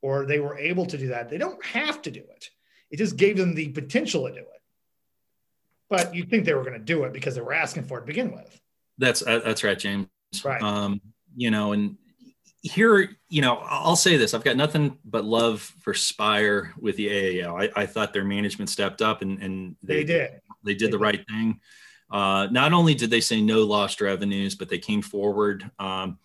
or 0.00 0.26
they 0.26 0.40
were 0.40 0.58
able 0.58 0.86
to 0.86 0.98
do 0.98 1.08
that, 1.08 1.28
they 1.30 1.38
don't 1.38 1.64
have 1.64 2.02
to 2.02 2.10
do 2.10 2.20
it. 2.20 2.50
It 2.90 2.96
just 2.96 3.16
gave 3.16 3.36
them 3.36 3.54
the 3.54 3.68
potential 3.68 4.26
to 4.26 4.32
do 4.34 4.40
it. 4.40 4.46
But 5.88 6.14
you'd 6.14 6.30
think 6.30 6.44
they 6.44 6.54
were 6.54 6.62
going 6.64 6.72
to 6.72 6.78
do 6.78 7.04
it 7.04 7.12
because 7.12 7.34
they 7.34 7.40
were 7.40 7.52
asking 7.52 7.84
for 7.84 7.98
it 7.98 8.02
to 8.02 8.06
begin 8.06 8.32
with. 8.32 8.60
That's 8.98 9.22
uh, 9.26 9.40
that's 9.44 9.62
right, 9.64 9.78
James. 9.78 10.08
Right. 10.44 10.62
Um, 10.62 11.00
you 11.36 11.50
know, 11.50 11.72
and 11.72 11.96
here, 12.62 13.16
you 13.28 13.42
know, 13.42 13.56
I'll 13.64 13.96
say 13.96 14.16
this: 14.16 14.32
I've 14.34 14.44
got 14.44 14.56
nothing 14.56 14.98
but 15.04 15.24
love 15.24 15.60
for 15.80 15.92
Spire 15.94 16.72
with 16.78 16.96
the 16.96 17.08
AAO. 17.08 17.62
I, 17.76 17.82
I 17.82 17.86
thought 17.86 18.12
their 18.12 18.24
management 18.24 18.70
stepped 18.70 19.02
up 19.02 19.22
and, 19.22 19.42
and 19.42 19.76
they, 19.82 19.96
they 19.96 20.04
did. 20.04 20.40
They 20.64 20.74
did 20.74 20.88
they 20.88 20.90
the 20.92 20.98
did. 20.98 21.00
right 21.00 21.26
thing. 21.28 21.60
Uh, 22.12 22.46
not 22.50 22.74
only 22.74 22.94
did 22.94 23.10
they 23.10 23.20
say 23.20 23.40
no 23.40 23.64
lost 23.64 24.00
revenues, 24.00 24.54
but 24.54 24.68
they 24.68 24.78
came 24.78 25.00
forward 25.00 25.68
um, 25.78 26.18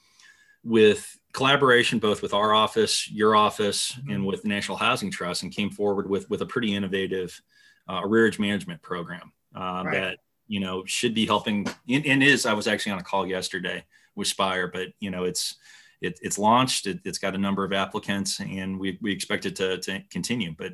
with 0.64 1.18
collaboration 1.32 1.98
both 1.98 2.22
with 2.22 2.34
our 2.34 2.54
office, 2.54 3.10
your 3.10 3.36
office, 3.36 3.94
mm-hmm. 3.94 4.12
and 4.12 4.26
with 4.26 4.42
the 4.44 4.50
National 4.50 4.78
Housing 4.78 5.10
Trust, 5.10 5.44
and 5.44 5.52
came 5.52 5.70
forward 5.70 6.10
with 6.10 6.30
with 6.30 6.42
a 6.42 6.46
pretty 6.46 6.76
innovative 6.76 7.42
uh, 7.88 8.02
arrearage 8.02 8.38
management 8.38 8.82
program 8.82 9.32
uh, 9.56 9.84
right. 9.86 9.94
that 9.94 10.18
you 10.48 10.60
know 10.60 10.84
should 10.86 11.14
be 11.14 11.26
helping. 11.26 11.66
And, 11.90 12.06
and 12.06 12.22
is 12.22 12.46
I 12.46 12.54
was 12.54 12.68
actually 12.68 12.92
on 12.92 13.00
a 13.00 13.04
call 13.04 13.26
yesterday 13.26 13.86
with 14.16 14.28
Spire, 14.28 14.68
but 14.68 14.90
you 15.00 15.10
know 15.10 15.24
it's 15.24 15.56
it, 16.02 16.20
it's 16.22 16.38
launched. 16.38 16.88
It, 16.88 17.00
has 17.06 17.18
got 17.18 17.36
a 17.36 17.40
number 17.40 17.64
of 17.64 17.74
applicants, 17.74 18.40
and 18.40 18.80
we, 18.80 18.98
we 19.02 19.12
expect 19.12 19.46
it 19.46 19.56
to, 19.58 19.78
to 19.80 20.04
continue. 20.10 20.54
But 20.58 20.74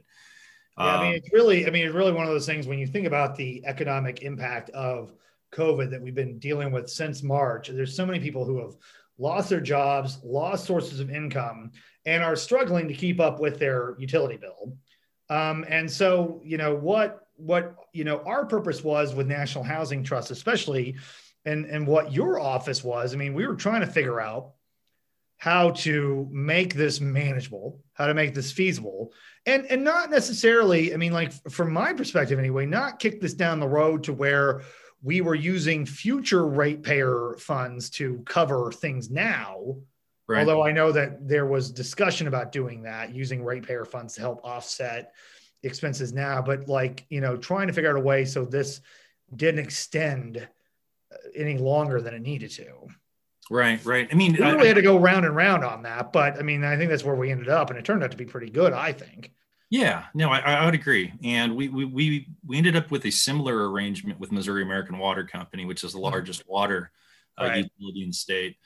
yeah, 0.78 0.86
I 0.86 1.04
mean, 1.04 1.10
um, 1.12 1.16
it's 1.16 1.32
really, 1.32 1.68
I 1.68 1.70
mean, 1.70 1.86
it's 1.86 1.96
really 1.96 2.12
one 2.12 2.26
of 2.26 2.32
those 2.32 2.46
things 2.46 2.68
when 2.68 2.80
you 2.80 2.88
think 2.88 3.06
about 3.06 3.36
the 3.36 3.64
economic 3.66 4.24
impact 4.24 4.70
of 4.72 5.14
COVID 5.54 5.92
that 5.92 6.02
we've 6.02 6.16
been 6.16 6.40
dealing 6.40 6.72
with 6.72 6.90
since 6.90 7.22
March. 7.22 7.68
There's 7.68 7.96
so 7.96 8.06
many 8.06 8.20
people 8.20 8.44
who 8.44 8.60
have 8.60 8.76
lost 9.18 9.50
their 9.50 9.62
jobs, 9.62 10.20
lost 10.24 10.66
sources 10.66 11.00
of 11.00 11.12
income, 11.12 11.72
and 12.06 12.24
are 12.24 12.36
struggling 12.36 12.88
to 12.88 12.94
keep 12.94 13.20
up 13.20 13.40
with 13.40 13.60
their 13.60 13.96
utility 14.00 14.38
bill. 14.38 14.76
Um, 15.30 15.64
and 15.68 15.90
so, 15.90 16.42
you 16.44 16.58
know, 16.58 16.76
what 16.76 17.20
what 17.36 17.76
you 17.94 18.04
know 18.04 18.20
our 18.26 18.46
purpose 18.46 18.84
was 18.84 19.16
with 19.16 19.28
National 19.28 19.64
Housing 19.64 20.04
Trust, 20.04 20.32
especially, 20.32 20.98
and 21.46 21.66
and 21.66 21.88
what 21.88 22.12
your 22.12 22.40
office 22.40 22.84
was. 22.84 23.14
I 23.14 23.18
mean, 23.18 23.34
we 23.34 23.48
were 23.48 23.56
trying 23.56 23.82
to 23.82 23.88
figure 23.88 24.20
out 24.20 24.54
how 25.44 25.72
to 25.72 26.26
make 26.32 26.74
this 26.74 27.02
manageable, 27.02 27.78
how 27.92 28.08
to 28.08 28.14
make 28.14 28.34
this 28.34 28.50
feasible, 28.50 29.12
and 29.46 29.66
and 29.66 29.84
not 29.84 30.10
necessarily, 30.10 30.94
I 30.94 30.96
mean, 30.98 31.12
like 31.12 31.34
from 31.52 31.74
my 31.74 31.92
perspective 31.92 32.40
anyway, 32.40 32.66
not 32.66 32.98
kick 32.98 33.20
this 33.20 33.34
down 33.34 33.60
the 33.60 33.68
road 33.68 34.06
to 34.06 34.14
where 34.14 34.62
we 35.02 35.20
were 35.20 35.36
using 35.36 35.86
future 35.86 36.48
ratepayer 36.48 37.36
funds 37.40 37.90
to 37.90 38.24
cover 38.26 38.72
things 38.72 39.10
now. 39.10 39.76
Right. 40.30 40.40
Although 40.40 40.64
I 40.64 40.72
know 40.72 40.94
that 40.94 41.28
there 41.28 41.46
was 41.46 41.74
discussion 41.74 42.28
about 42.28 42.54
doing 42.54 42.84
that, 42.84 43.14
using 43.14 43.44
ratepayer 43.44 43.84
funds 43.84 44.14
to 44.14 44.22
help 44.22 44.40
offset 44.46 45.12
expenses 45.62 46.14
now, 46.14 46.42
but 46.42 46.70
like 46.70 47.06
you 47.10 47.20
know, 47.20 47.36
trying 47.36 47.68
to 47.68 47.74
figure 47.74 47.90
out 47.90 47.98
a 47.98 48.00
way 48.00 48.24
so 48.24 48.46
this 48.46 48.80
didn't 49.36 49.60
extend 49.60 50.38
uh, 50.38 51.18
any 51.36 51.58
longer 51.58 52.00
than 52.00 52.14
it 52.14 52.22
needed 52.22 52.52
to. 52.52 52.88
Right, 53.52 53.84
right. 53.86 54.08
I 54.12 54.16
mean, 54.16 54.34
we 54.34 54.40
really 54.40 54.64
I, 54.64 54.68
had 54.68 54.76
to 54.76 54.82
go 54.82 54.98
round 54.98 55.26
and 55.26 55.36
round 55.36 55.64
on 55.66 55.84
that, 55.84 56.14
but 56.14 56.40
I 56.40 56.44
mean, 56.44 56.64
I 56.64 56.78
think 56.78 56.90
that's 56.90 57.04
where 57.04 57.16
we 57.16 57.30
ended 57.30 57.50
up, 57.50 57.70
and 57.70 57.78
it 57.78 57.86
turned 57.86 58.04
out 58.04 58.12
to 58.12 58.18
be 58.18 58.26
pretty 58.26 58.50
good. 58.50 58.74
I 58.74 58.94
think. 58.94 59.32
Yeah, 59.70 60.06
no, 60.14 60.30
I, 60.30 60.40
I 60.40 60.66
would 60.66 60.76
agree, 60.76 61.12
and 61.24 61.56
we, 61.56 61.68
we 61.68 61.86
we 61.86 62.28
we 62.46 62.58
ended 62.58 62.76
up 62.76 62.92
with 62.92 63.06
a 63.06 63.12
similar 63.12 63.72
arrangement 63.72 64.20
with 64.20 64.32
Missouri 64.32 64.62
American 64.62 64.98
Water 64.98 65.24
Company, 65.24 65.66
which 65.66 65.84
is 65.84 65.92
the 65.92 65.98
mm-hmm. 65.98 66.12
largest 66.12 66.48
water 66.48 66.92
uh, 67.42 67.46
right. 67.46 67.70
utility 67.80 68.04
in 68.04 68.10
the 68.10 68.14
state. 68.14 68.58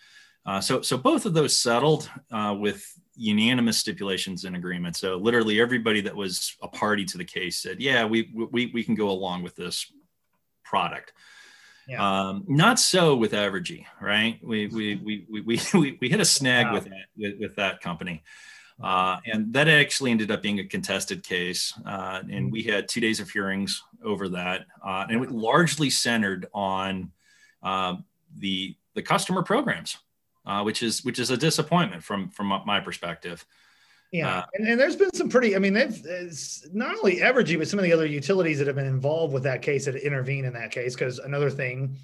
Uh, 0.46 0.62
so 0.62 0.82
so 0.82 0.98
both 0.98 1.26
of 1.26 1.34
those 1.34 1.56
settled 1.56 2.10
uh, 2.32 2.56
with 2.58 2.86
unanimous 3.16 3.78
stipulations 3.78 4.46
and 4.46 4.56
agreements. 4.56 5.00
So 5.00 5.18
literally 5.18 5.60
everybody 5.60 6.02
that 6.02 6.16
was 6.16 6.56
a 6.62 6.68
party 6.68 7.04
to 7.06 7.18
the 7.18 7.26
case 7.26 7.58
said, 7.58 7.82
"Yeah, 7.82 8.06
we 8.06 8.32
we 8.34 8.68
we 8.68 8.84
can 8.84 8.96
go 8.96 9.10
along 9.10 9.44
with 9.44 9.56
this 9.56 9.92
product." 10.64 11.14
Yeah. 11.88 12.28
Um, 12.28 12.44
not 12.48 12.80
so 12.80 13.16
with 13.16 13.32
Evergy, 13.32 13.86
right? 14.02 14.40
We 14.44 14.68
we 14.68 14.96
we 14.96 15.26
we 15.30 15.62
we, 15.74 15.98
we 16.02 16.10
hit 16.10 16.20
a 16.20 16.26
snag 16.26 16.68
wow. 16.68 16.74
with 16.74 16.84
that 16.86 17.06
with, 17.18 17.40
with, 17.40 17.56
that 17.56 17.80
company, 17.80 18.24
uh, 18.84 19.18
and 19.26 19.54
that 19.54 19.70
actually 19.70 20.12
ended 20.12 20.30
up 20.30 20.42
being 20.42 20.60
a 20.60 20.66
contested 20.66 21.24
case, 21.24 21.74
uh, 21.86 22.20
and 22.24 22.30
mm-hmm. 22.30 22.50
we 22.50 22.64
had 22.64 22.90
two 22.90 23.00
days 23.00 23.22
of 23.22 23.30
hearings 23.30 23.82
over 24.04 24.28
that, 24.30 24.66
uh, 24.86 25.06
and 25.10 25.24
it 25.24 25.32
largely 25.32 25.90
centered 25.90 26.48
on 26.54 27.12
um, 27.64 28.04
the 28.38 28.76
the 28.94 29.02
customer 29.02 29.42
programs, 29.42 29.98
uh, 30.46 30.64
which 30.64 30.84
is 30.84 31.06
which 31.06 31.20
is 31.20 31.32
a 31.32 31.38
disappointment 31.38 32.04
from 32.04 32.30
from 32.30 32.48
my 32.66 32.82
perspective. 32.82 33.46
Yeah, 34.12 34.40
uh, 34.40 34.46
and, 34.54 34.68
and, 34.70 34.80
there's 34.80 34.96
been 34.96 35.14
some 35.14 35.28
pretty. 35.28 35.56
I 35.56 35.60
mean, 35.60 35.74
they've 35.74 36.02
not 36.72 36.96
only 36.98 37.18
Evergy, 37.18 37.58
but 37.58 37.68
some 37.68 37.78
of 37.78 37.84
the 37.84 37.92
other 37.92 38.06
utilities 38.06 38.58
that 38.60 38.68
have 38.68 38.76
been 38.76 38.86
involved 38.86 39.34
with 39.34 39.44
that 39.44 39.62
case 39.62 39.86
that 39.86 39.96
intervene 39.96 40.46
in 40.46 40.54
that 40.54 40.72
case. 40.72 40.96
Because 40.96 41.20
another 41.20 41.50
thing, 41.50 41.98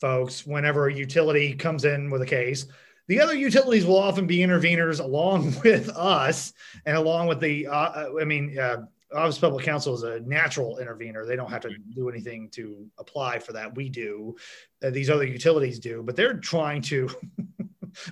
folks, 0.00 0.44
whenever 0.44 0.88
a 0.88 0.94
utility 0.94 1.54
comes 1.54 1.84
in 1.84 2.10
with 2.10 2.22
a 2.22 2.26
case, 2.26 2.66
the 3.06 3.20
other 3.20 3.34
utilities 3.34 3.86
will 3.86 3.98
often 3.98 4.26
be 4.26 4.38
interveners 4.38 4.98
along 4.98 5.54
with 5.64 5.90
us 5.90 6.52
and 6.86 6.96
along 6.96 7.28
with 7.28 7.40
the. 7.40 7.68
Uh, 7.68 7.72
uh 7.72 8.10
I 8.20 8.24
mean, 8.24 8.58
uh, 8.58 8.86
Office 9.14 9.36
of 9.36 9.42
Public 9.42 9.64
Counsel 9.64 9.94
is 9.94 10.02
a 10.02 10.20
natural 10.20 10.78
intervener. 10.78 11.24
They 11.24 11.36
don't 11.36 11.50
have 11.50 11.62
to 11.62 11.76
do 11.94 12.08
anything 12.08 12.48
to 12.50 12.90
apply 12.98 13.38
for 13.38 13.52
that. 13.52 13.76
We 13.76 13.88
do. 13.88 14.34
Uh, 14.82 14.90
these 14.90 15.08
other 15.08 15.24
utilities 15.24 15.78
do, 15.78 16.02
but 16.02 16.16
they're 16.16 16.34
trying 16.34 16.82
to 16.82 17.08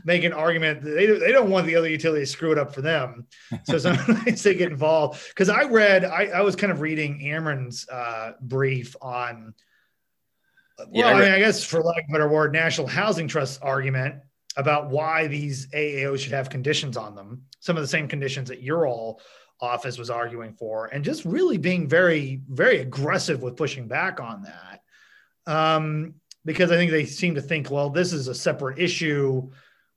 make 0.05 0.25
an 0.25 0.33
argument. 0.33 0.83
They, 0.83 1.07
they 1.07 1.33
don't 1.33 1.51
want 1.51 1.67
the 1.67 1.77
other 1.77 1.89
utility 1.89 2.23
to 2.23 2.27
screw 2.27 2.53
it 2.53 2.59
up 2.59 2.75
for 2.75 2.83
them. 2.83 3.27
So 3.65 3.79
sometimes 3.79 4.43
they 4.43 4.55
get 4.57 4.71
involved. 4.71 5.23
Because 5.29 5.49
I 5.49 5.65
read, 5.65 6.05
I, 6.05 6.27
I 6.27 6.41
was 6.43 6.57
kind 6.57 6.73
of 6.73 6.81
reading 6.81 7.23
Ameren's 7.23 7.89
uh, 7.89 8.33
brief 8.41 8.97
on, 9.01 9.55
well, 10.79 10.89
yeah, 10.93 11.07
I, 11.07 11.13
I 11.13 11.21
mean, 11.21 11.33
I 11.33 11.39
guess 11.39 11.65
for 11.65 11.83
lack 11.83 12.05
of 12.05 12.11
a 12.11 12.13
better 12.13 12.29
word, 12.29 12.53
National 12.53 12.87
Housing 12.87 13.29
Trust 13.29 13.61
argument 13.63 14.17
about 14.57 14.91
why 14.91 15.27
these 15.27 15.67
AAOs 15.69 16.19
should 16.19 16.33
have 16.33 16.51
conditions 16.51 16.97
on 16.97 17.15
them. 17.15 17.43
Some 17.61 17.77
of 17.77 17.83
the 17.83 17.89
same 17.89 18.09
conditions 18.09 18.49
that 18.49 18.63
your 18.63 18.87
all 18.87 19.21
office 19.61 19.97
was 19.97 20.11
arguing 20.11 20.55
for, 20.55 20.87
and 20.87 21.05
just 21.05 21.25
really 21.25 21.57
being 21.57 21.89
very, 21.89 22.41
very 22.49 22.81
aggressive 22.81 23.43
with 23.43 23.57
pushing 23.57 23.87
back 23.87 24.21
on 24.21 24.43
that. 24.43 24.83
Um, 25.47 26.15
because 26.45 26.73
I 26.73 26.77
think 26.77 26.91
they 26.91 27.07
seem 27.07 27.37
to 27.37 27.43
think, 27.43 27.71
well, 27.71 27.91
this 27.91 28.13
is 28.13 28.29
a 28.29 28.35
separate 28.35 28.79
issue 28.79 29.51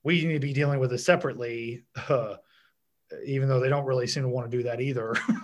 we 0.05 0.23
need 0.23 0.33
to 0.33 0.39
be 0.39 0.53
dealing 0.53 0.79
with 0.79 0.93
it 0.93 0.99
separately, 0.99 1.83
uh, 2.07 2.35
even 3.25 3.49
though 3.49 3.59
they 3.59 3.69
don't 3.69 3.85
really 3.85 4.07
seem 4.07 4.23
to 4.23 4.29
want 4.29 4.49
to 4.49 4.55
do 4.55 4.63
that 4.63 4.79
either. 4.79 5.15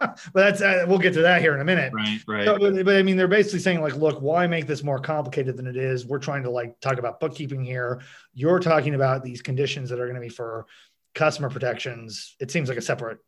but 0.00 0.20
that's 0.32 0.62
uh, 0.62 0.84
we'll 0.88 0.98
get 0.98 1.12
to 1.14 1.22
that 1.22 1.42
here 1.42 1.54
in 1.54 1.60
a 1.60 1.64
minute. 1.64 1.92
Right, 1.92 2.20
right. 2.26 2.44
So, 2.46 2.56
but, 2.58 2.84
but, 2.84 2.96
I 2.96 3.02
mean, 3.02 3.16
they're 3.16 3.28
basically 3.28 3.58
saying 3.58 3.82
like, 3.82 3.96
look, 3.96 4.22
why 4.22 4.46
make 4.46 4.66
this 4.66 4.84
more 4.84 5.00
complicated 5.00 5.56
than 5.56 5.66
it 5.66 5.76
is? 5.76 6.06
We're 6.06 6.20
trying 6.20 6.44
to 6.44 6.50
like 6.50 6.80
talk 6.80 6.98
about 6.98 7.18
bookkeeping 7.18 7.64
here. 7.64 8.00
You're 8.32 8.60
talking 8.60 8.94
about 8.94 9.24
these 9.24 9.42
conditions 9.42 9.90
that 9.90 9.98
are 9.98 10.06
going 10.06 10.14
to 10.14 10.20
be 10.20 10.28
for 10.28 10.66
customer 11.14 11.50
protections. 11.50 12.36
It 12.38 12.52
seems 12.52 12.68
like 12.68 12.78
a 12.78 12.82
separate 12.82 13.18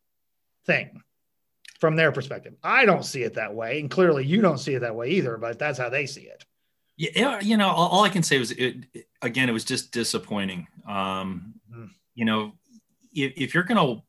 thing 0.65 1.03
from 1.81 1.97
their 1.97 2.13
perspective. 2.13 2.55
I 2.63 2.85
don't 2.85 3.05
see 3.05 3.25
it 3.25 3.35
that 3.35 3.53
way, 3.53 3.81
and 3.81 3.91
clearly 3.91 4.25
you 4.25 4.43
don't 4.43 4.59
see 4.59 4.75
it 4.75 4.81
that 4.81 4.95
way 4.95 5.11
either. 5.11 5.37
But 5.39 5.59
that's 5.59 5.79
how 5.79 5.89
they 5.89 6.07
see 6.07 6.23
it. 6.23 6.45
Yeah, 6.99 7.39
you 7.41 7.57
know, 7.57 7.69
all, 7.69 7.89
all 7.91 8.05
I 8.05 8.09
can 8.09 8.25
say 8.25 8.41
was 8.41 8.51
it, 8.51 8.75
again, 9.23 9.49
it 9.49 9.53
was 9.53 9.65
just 9.65 9.93
disappointing. 9.93 10.67
Um, 10.87 11.55
mm-hmm. 11.71 11.85
You 12.17 12.25
know, 12.25 12.53
if, 13.15 13.33
if 13.37 13.55
you're 13.55 13.63
going 13.63 14.03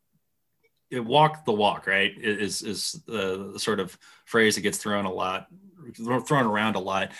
to 0.91 0.99
walk 1.03 1.45
the 1.45 1.51
walk, 1.51 1.85
right, 1.85 2.11
is 2.17 2.63
is 2.63 2.99
the, 3.05 3.53
sort 3.57 3.79
of 3.79 3.95
phrase 4.25 4.55
that 4.55 4.61
gets 4.61 4.79
thrown 4.79 5.05
a 5.05 5.11
lot, 5.11 5.47
thrown 6.25 6.47
around 6.47 6.75
a 6.75 6.79
lot. 6.79 7.11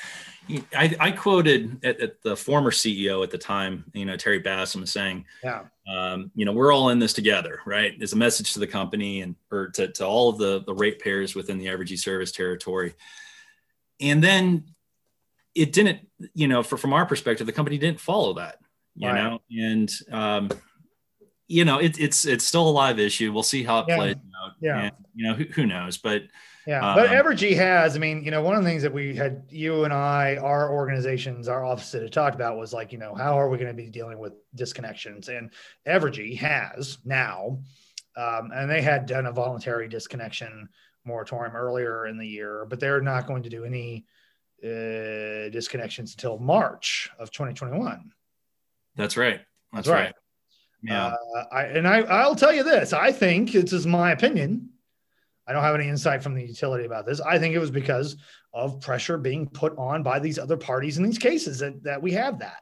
I, 0.75 0.95
I 0.99 1.11
quoted 1.11 1.85
at, 1.85 2.01
at, 2.01 2.21
the 2.23 2.35
former 2.35 2.71
CEO 2.71 3.23
at 3.23 3.29
the 3.29 3.37
time, 3.37 3.85
you 3.93 4.05
know, 4.05 4.17
Terry 4.17 4.41
Bassham 4.41 4.87
saying, 4.87 5.25
yeah. 5.43 5.65
Um, 5.87 6.31
you 6.33 6.45
know, 6.45 6.51
we're 6.51 6.71
all 6.71 6.89
in 6.89 6.97
this 6.97 7.13
together, 7.13 7.61
right? 7.67 7.93
There's 7.95 8.13
a 8.13 8.17
message 8.17 8.53
to 8.53 8.59
the 8.59 8.65
company 8.65 9.21
and 9.21 9.35
or 9.51 9.69
to, 9.69 9.87
to 9.89 10.05
all 10.05 10.29
of 10.29 10.39
the 10.39 10.63
the 10.65 10.73
ratepayers 10.73 11.35
within 11.35 11.59
the 11.59 11.67
Evergy 11.67 11.99
service 11.99 12.31
territory. 12.31 12.95
And 13.99 14.23
then 14.23 14.65
it 15.59 15.73
didn't, 15.73 15.99
you 16.33 16.47
know, 16.47 16.63
for, 16.63 16.77
from 16.77 16.93
our 16.93 17.05
perspective, 17.05 17.45
the 17.45 17.53
company 17.53 17.77
didn't 17.77 17.99
follow 17.99 18.33
that, 18.33 18.57
you 18.95 19.07
right. 19.07 19.21
know, 19.21 19.41
and, 19.51 19.91
um, 20.11 20.49
you 21.47 21.65
know, 21.65 21.79
it, 21.79 21.99
it's, 21.99 22.25
it's 22.25 22.45
still 22.45 22.67
a 22.67 22.71
live 22.71 22.99
issue. 22.99 23.33
We'll 23.33 23.43
see 23.43 23.63
how 23.63 23.79
it 23.79 23.85
yeah. 23.87 23.95
plays 23.97 24.15
out. 24.41 24.51
Yeah. 24.61 24.81
And, 24.81 24.91
you 25.15 25.27
know, 25.27 25.33
who, 25.33 25.43
who 25.45 25.65
knows, 25.65 25.97
but, 25.97 26.23
yeah, 26.67 26.93
but 26.93 27.07
um, 27.07 27.13
Evergy 27.13 27.55
has. 27.55 27.95
I 27.95 27.99
mean, 27.99 28.23
you 28.23 28.29
know, 28.29 28.43
one 28.43 28.55
of 28.55 28.63
the 28.63 28.69
things 28.69 28.83
that 28.83 28.93
we 28.93 29.15
had 29.15 29.43
you 29.49 29.85
and 29.85 29.93
I, 29.93 30.37
our 30.37 30.71
organizations, 30.71 31.47
our 31.47 31.65
office 31.65 31.91
had 31.93 32.11
talked 32.11 32.35
about 32.35 32.57
was 32.57 32.73
like, 32.73 32.91
you 32.91 32.99
know, 32.99 33.15
how 33.15 33.39
are 33.39 33.49
we 33.49 33.57
going 33.57 33.69
to 33.69 33.73
be 33.73 33.89
dealing 33.89 34.19
with 34.19 34.33
disconnections? 34.55 35.29
And 35.29 35.51
Evergy 35.87 36.37
has 36.37 36.99
now, 37.05 37.59
um, 38.15 38.51
and 38.53 38.69
they 38.69 38.81
had 38.83 39.07
done 39.07 39.25
a 39.25 39.31
voluntary 39.31 39.87
disconnection 39.87 40.69
moratorium 41.05 41.55
earlier 41.55 42.05
in 42.05 42.17
the 42.17 42.27
year, 42.27 42.67
but 42.69 42.79
they're 42.79 43.01
not 43.01 43.25
going 43.25 43.41
to 43.43 43.49
do 43.49 43.63
any 43.63 44.05
uh, 44.63 45.49
disconnections 45.49 46.13
until 46.13 46.37
March 46.37 47.09
of 47.19 47.31
2021. 47.31 48.11
That's 48.95 49.17
right. 49.17 49.41
That's, 49.73 49.87
That's 49.87 49.87
right. 49.87 50.05
right. 50.05 50.15
Yeah. 50.81 51.07
Uh, 51.07 51.43
I, 51.51 51.63
and 51.63 51.87
I, 51.87 51.99
I'll 52.01 52.35
tell 52.35 52.53
you 52.53 52.63
this. 52.63 52.93
I 52.93 53.11
think 53.11 53.51
this 53.51 53.73
is 53.73 53.85
my 53.85 54.11
opinion. 54.11 54.69
I 55.47 55.53
don't 55.53 55.63
have 55.63 55.75
any 55.75 55.89
insight 55.89 56.21
from 56.21 56.35
the 56.35 56.45
utility 56.45 56.85
about 56.85 57.05
this. 57.05 57.19
I 57.21 57.39
think 57.39 57.55
it 57.55 57.59
was 57.59 57.71
because 57.71 58.17
of 58.53 58.79
pressure 58.81 59.17
being 59.17 59.47
put 59.47 59.75
on 59.77 60.03
by 60.03 60.19
these 60.19 60.37
other 60.37 60.57
parties 60.57 60.97
in 60.97 61.03
these 61.03 61.17
cases 61.17 61.59
that, 61.59 61.83
that 61.83 62.01
we 62.01 62.11
have 62.13 62.39
that. 62.39 62.61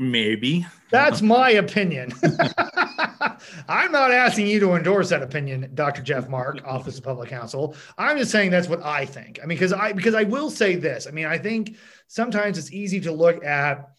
Maybe 0.00 0.66
that's 0.90 1.20
my 1.20 1.50
opinion. 1.50 2.10
I'm 3.68 3.92
not 3.92 4.10
asking 4.10 4.46
you 4.46 4.58
to 4.60 4.72
endorse 4.72 5.10
that 5.10 5.22
opinion, 5.22 5.70
Dr. 5.74 6.00
Geoff 6.00 6.26
Marke, 6.26 6.62
Office 6.66 6.96
of 6.96 7.04
Public 7.04 7.28
Counsel. 7.28 7.76
I'm 7.98 8.16
just 8.16 8.30
saying 8.30 8.50
that's 8.50 8.66
what 8.66 8.82
I 8.82 9.04
think. 9.04 9.38
I 9.42 9.46
mean, 9.46 9.58
because 9.58 9.74
I 9.74 9.92
because 9.92 10.14
I 10.14 10.22
will 10.22 10.50
say 10.50 10.76
this. 10.76 11.06
I 11.06 11.10
mean, 11.10 11.26
I 11.26 11.36
think 11.36 11.76
sometimes 12.08 12.56
it's 12.56 12.72
easy 12.72 12.98
to 13.02 13.12
look 13.12 13.44
at, 13.44 13.90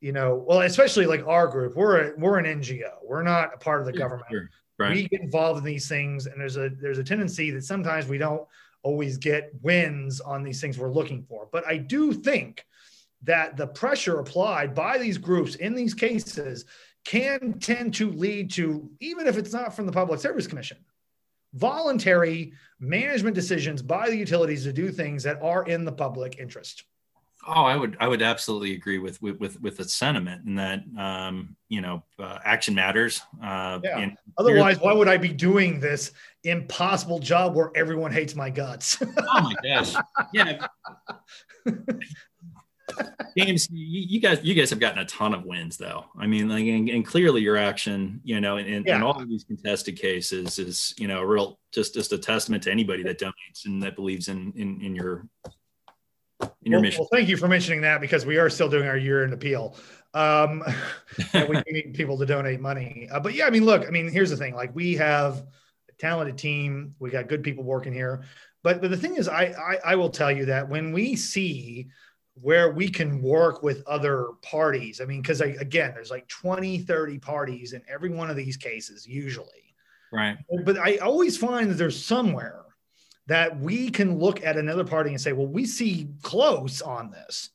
you 0.00 0.12
know, 0.12 0.44
well, 0.46 0.60
especially 0.60 1.06
like 1.06 1.26
our 1.26 1.48
group. 1.48 1.74
We're 1.74 2.12
a, 2.12 2.12
we're 2.16 2.38
an 2.38 2.60
NGO. 2.60 2.90
We're 3.04 3.24
not 3.24 3.54
a 3.54 3.58
part 3.58 3.80
of 3.80 3.86
the 3.86 3.92
government. 3.92 4.28
Sure. 4.30 4.48
Right. 4.78 4.94
We 4.94 5.08
get 5.08 5.22
involved 5.22 5.58
in 5.58 5.64
these 5.64 5.88
things, 5.88 6.26
and 6.26 6.40
there's 6.40 6.56
a 6.56 6.70
there's 6.80 6.98
a 6.98 7.04
tendency 7.04 7.50
that 7.50 7.64
sometimes 7.64 8.06
we 8.06 8.18
don't 8.18 8.46
always 8.84 9.16
get 9.16 9.50
wins 9.60 10.20
on 10.20 10.44
these 10.44 10.60
things 10.60 10.78
we're 10.78 10.92
looking 10.92 11.24
for. 11.24 11.48
But 11.50 11.66
I 11.66 11.78
do 11.78 12.12
think 12.12 12.64
that 13.22 13.56
the 13.56 13.66
pressure 13.66 14.18
applied 14.18 14.74
by 14.74 14.98
these 14.98 15.18
groups 15.18 15.54
in 15.56 15.74
these 15.74 15.94
cases 15.94 16.64
can 17.04 17.58
tend 17.58 17.94
to 17.94 18.10
lead 18.12 18.50
to, 18.52 18.90
even 19.00 19.26
if 19.26 19.36
it's 19.36 19.52
not 19.52 19.74
from 19.74 19.86
the 19.86 19.92
Public 19.92 20.20
Service 20.20 20.46
Commission, 20.46 20.78
voluntary 21.54 22.52
management 22.80 23.34
decisions 23.34 23.82
by 23.82 24.08
the 24.08 24.16
utilities 24.16 24.64
to 24.64 24.72
do 24.72 24.90
things 24.90 25.22
that 25.22 25.40
are 25.42 25.64
in 25.64 25.84
the 25.84 25.92
public 25.92 26.38
interest. 26.38 26.84
Oh, 27.44 27.64
I 27.64 27.74
would 27.74 27.96
I 27.98 28.06
would 28.06 28.22
absolutely 28.22 28.74
agree 28.74 28.98
with 28.98 29.20
with 29.20 29.40
with, 29.40 29.60
with 29.60 29.76
the 29.76 29.84
sentiment 29.84 30.44
and 30.44 30.56
that 30.60 30.84
um, 30.96 31.56
you 31.68 31.80
know 31.80 32.04
uh, 32.20 32.38
action 32.44 32.72
matters. 32.72 33.20
Uh, 33.42 33.80
yeah. 33.82 34.10
Otherwise, 34.38 34.78
why 34.78 34.92
would 34.92 35.08
I 35.08 35.16
be 35.16 35.32
doing 35.32 35.80
this 35.80 36.12
impossible 36.44 37.18
job 37.18 37.56
where 37.56 37.72
everyone 37.74 38.12
hates 38.12 38.36
my 38.36 38.48
guts? 38.48 39.02
oh 39.02 39.40
my 39.40 39.54
gosh! 39.64 39.94
Yeah. 40.32 40.66
James, 43.36 43.68
you, 43.70 44.00
you, 44.08 44.20
guys, 44.20 44.40
you 44.42 44.54
guys 44.54 44.70
have 44.70 44.80
gotten 44.80 44.98
a 44.98 45.04
ton 45.04 45.34
of 45.34 45.44
wins, 45.44 45.76
though. 45.76 46.04
I 46.18 46.26
mean, 46.26 46.48
like, 46.48 46.64
and, 46.66 46.88
and 46.88 47.06
clearly 47.06 47.40
your 47.40 47.56
action, 47.56 48.20
you 48.24 48.40
know, 48.40 48.56
in, 48.56 48.66
in, 48.66 48.84
yeah. 48.86 48.96
in, 48.96 49.02
all 49.02 49.20
of 49.20 49.28
these 49.28 49.44
contested 49.44 49.98
cases 49.98 50.58
is, 50.58 50.94
you 50.98 51.08
know, 51.08 51.20
a 51.20 51.26
real 51.26 51.58
just 51.72 51.94
just 51.94 52.12
a 52.12 52.18
testament 52.18 52.62
to 52.64 52.70
anybody 52.70 53.02
that 53.04 53.18
donates 53.18 53.64
and 53.64 53.82
that 53.82 53.96
believes 53.96 54.28
in 54.28 54.52
in, 54.56 54.80
in 54.82 54.94
your 54.94 55.26
in 56.62 56.72
your 56.72 56.78
well, 56.78 56.82
mission. 56.82 57.00
Well, 57.00 57.08
thank 57.12 57.28
you 57.28 57.36
for 57.36 57.48
mentioning 57.48 57.80
that 57.82 58.00
because 58.00 58.26
we 58.26 58.38
are 58.38 58.50
still 58.50 58.68
doing 58.68 58.88
our 58.88 58.96
year 58.96 59.24
in 59.24 59.32
appeal. 59.32 59.76
Um, 60.14 60.62
and 61.32 61.48
we 61.48 61.62
need 61.70 61.94
people 61.94 62.18
to 62.18 62.26
donate 62.26 62.60
money, 62.60 63.08
uh, 63.10 63.20
but 63.20 63.34
yeah, 63.34 63.46
I 63.46 63.50
mean, 63.50 63.64
look, 63.64 63.86
I 63.86 63.90
mean, 63.90 64.10
here's 64.10 64.30
the 64.30 64.36
thing: 64.36 64.54
like, 64.54 64.74
we 64.74 64.94
have 64.96 65.38
a 65.88 65.92
talented 65.98 66.36
team, 66.36 66.94
we 66.98 67.10
got 67.10 67.28
good 67.28 67.42
people 67.42 67.64
working 67.64 67.94
here, 67.94 68.22
but 68.62 68.80
but 68.80 68.90
the 68.90 68.96
thing 68.96 69.16
is, 69.16 69.28
I, 69.28 69.44
I, 69.44 69.92
I 69.92 69.96
will 69.96 70.10
tell 70.10 70.30
you 70.30 70.46
that 70.46 70.68
when 70.68 70.92
we 70.92 71.16
see 71.16 71.88
where 72.34 72.70
we 72.72 72.88
can 72.88 73.20
work 73.20 73.62
with 73.62 73.86
other 73.86 74.28
parties. 74.42 75.00
I 75.00 75.04
mean, 75.04 75.20
because 75.20 75.40
again, 75.40 75.92
there's 75.94 76.10
like 76.10 76.26
20, 76.28 76.78
30 76.78 77.18
parties 77.18 77.72
in 77.72 77.82
every 77.88 78.10
one 78.10 78.30
of 78.30 78.36
these 78.36 78.56
cases, 78.56 79.06
usually. 79.06 79.74
Right. 80.12 80.36
But 80.64 80.78
I 80.78 80.96
always 80.98 81.36
find 81.36 81.70
that 81.70 81.74
there's 81.74 82.02
somewhere 82.02 82.62
that 83.26 83.58
we 83.58 83.90
can 83.90 84.18
look 84.18 84.44
at 84.44 84.56
another 84.56 84.84
party 84.84 85.10
and 85.10 85.20
say, 85.20 85.32
well, 85.32 85.46
we 85.46 85.64
see 85.64 86.08
close 86.22 86.82
on 86.82 87.10
this. 87.10 87.50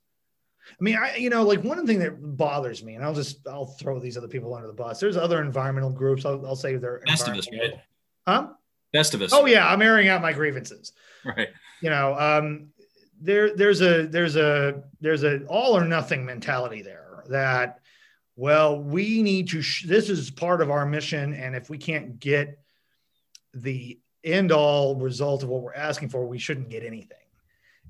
I 0.70 0.84
mean, 0.84 0.96
I, 0.96 1.16
you 1.16 1.30
know, 1.30 1.44
like 1.44 1.64
one 1.64 1.86
thing 1.88 2.00
that 2.00 2.38
bothers 2.38 2.84
me, 2.84 2.96
and 2.96 3.04
I'll 3.04 3.14
just, 3.14 3.48
I'll 3.48 3.66
throw 3.66 4.00
these 4.00 4.18
other 4.18 4.28
people 4.28 4.54
under 4.54 4.68
the 4.68 4.74
bus. 4.74 5.00
There's 5.00 5.18
other 5.18 5.42
environmental 5.42 5.90
groups. 5.90 6.26
I'll, 6.26 6.46
I'll 6.46 6.56
say 6.56 6.76
they're 6.76 7.02
best 7.06 7.28
of 7.28 7.36
us, 7.36 7.48
right? 7.52 7.74
Huh? 8.28 8.50
Best 8.94 9.14
of 9.14 9.22
us. 9.22 9.32
Oh 9.34 9.46
yeah. 9.46 9.68
I'm 9.68 9.82
airing 9.82 10.08
out 10.08 10.22
my 10.22 10.34
grievances. 10.34 10.94
Right. 11.26 11.50
You 11.82 11.90
know, 11.90 12.16
um, 12.18 12.70
there 13.20 13.56
there's 13.56 13.82
a 13.82 14.08
there's 14.08 14.36
a 14.36 14.84
there's 15.02 15.24
a 15.24 15.44
all 15.46 15.76
or 15.76 15.86
nothing 15.86 16.26
mentality 16.26 16.82
there 16.82 17.24
that 17.30 17.80
well 18.36 18.80
we 18.80 19.22
need 19.24 19.50
to 19.50 19.62
sh- 19.62 19.86
this 19.88 20.10
is 20.10 20.30
part 20.30 20.62
of 20.62 20.70
our 20.70 20.86
mission 20.86 21.34
and 21.34 21.56
if 21.56 21.70
we 21.70 21.78
can't 21.78 22.20
get 22.20 22.60
the 23.54 24.00
end 24.24 24.52
all 24.52 24.96
result 24.96 25.44
of 25.44 25.50
what 25.50 25.62
we're 25.62 25.74
asking 25.74 26.10
for 26.10 26.28
we 26.28 26.38
shouldn't 26.38 26.70
get 26.70 26.84
anything. 26.84 27.18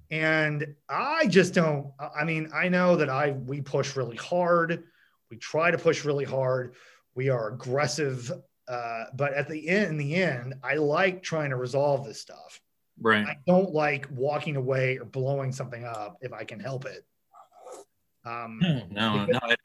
And 0.10 0.76
i 0.88 1.28
just 1.28 1.54
don't 1.54 1.92
i 2.16 2.24
mean 2.24 2.50
i 2.54 2.70
know 2.70 2.96
that 2.96 3.10
i 3.10 3.32
we 3.32 3.62
push 3.62 3.96
really 3.96 4.18
hard. 4.18 4.84
We 5.30 5.38
try 5.38 5.72
to 5.72 5.78
push 5.78 6.06
really 6.06 6.24
hard. 6.24 6.76
We 7.16 7.30
are 7.30 7.50
aggressive 7.50 8.32
uh, 8.70 9.06
but 9.14 9.34
at 9.34 9.48
the 9.48 9.68
end 9.68 9.92
in 9.92 9.98
the 9.98 10.16
end 10.16 10.56
i 10.64 10.76
like 10.76 11.24
trying 11.24 11.50
to 11.50 11.56
resolve 11.56 12.06
this 12.06 12.22
stuff 12.22 12.62
Right. 13.00 13.26
I 13.26 13.38
don't 13.46 13.74
like 13.74 14.08
walking 14.12 14.56
away 14.56 14.98
or 14.98 15.06
blowing 15.06 15.52
something 15.52 15.86
up 15.86 16.18
if 16.22 16.34
I 16.34 16.44
can 16.44 16.60
help 16.60 16.86
it. 16.86 17.06
Um, 18.26 18.60
no, 18.92 19.26
no, 19.26 19.40
I, 19.42 19.56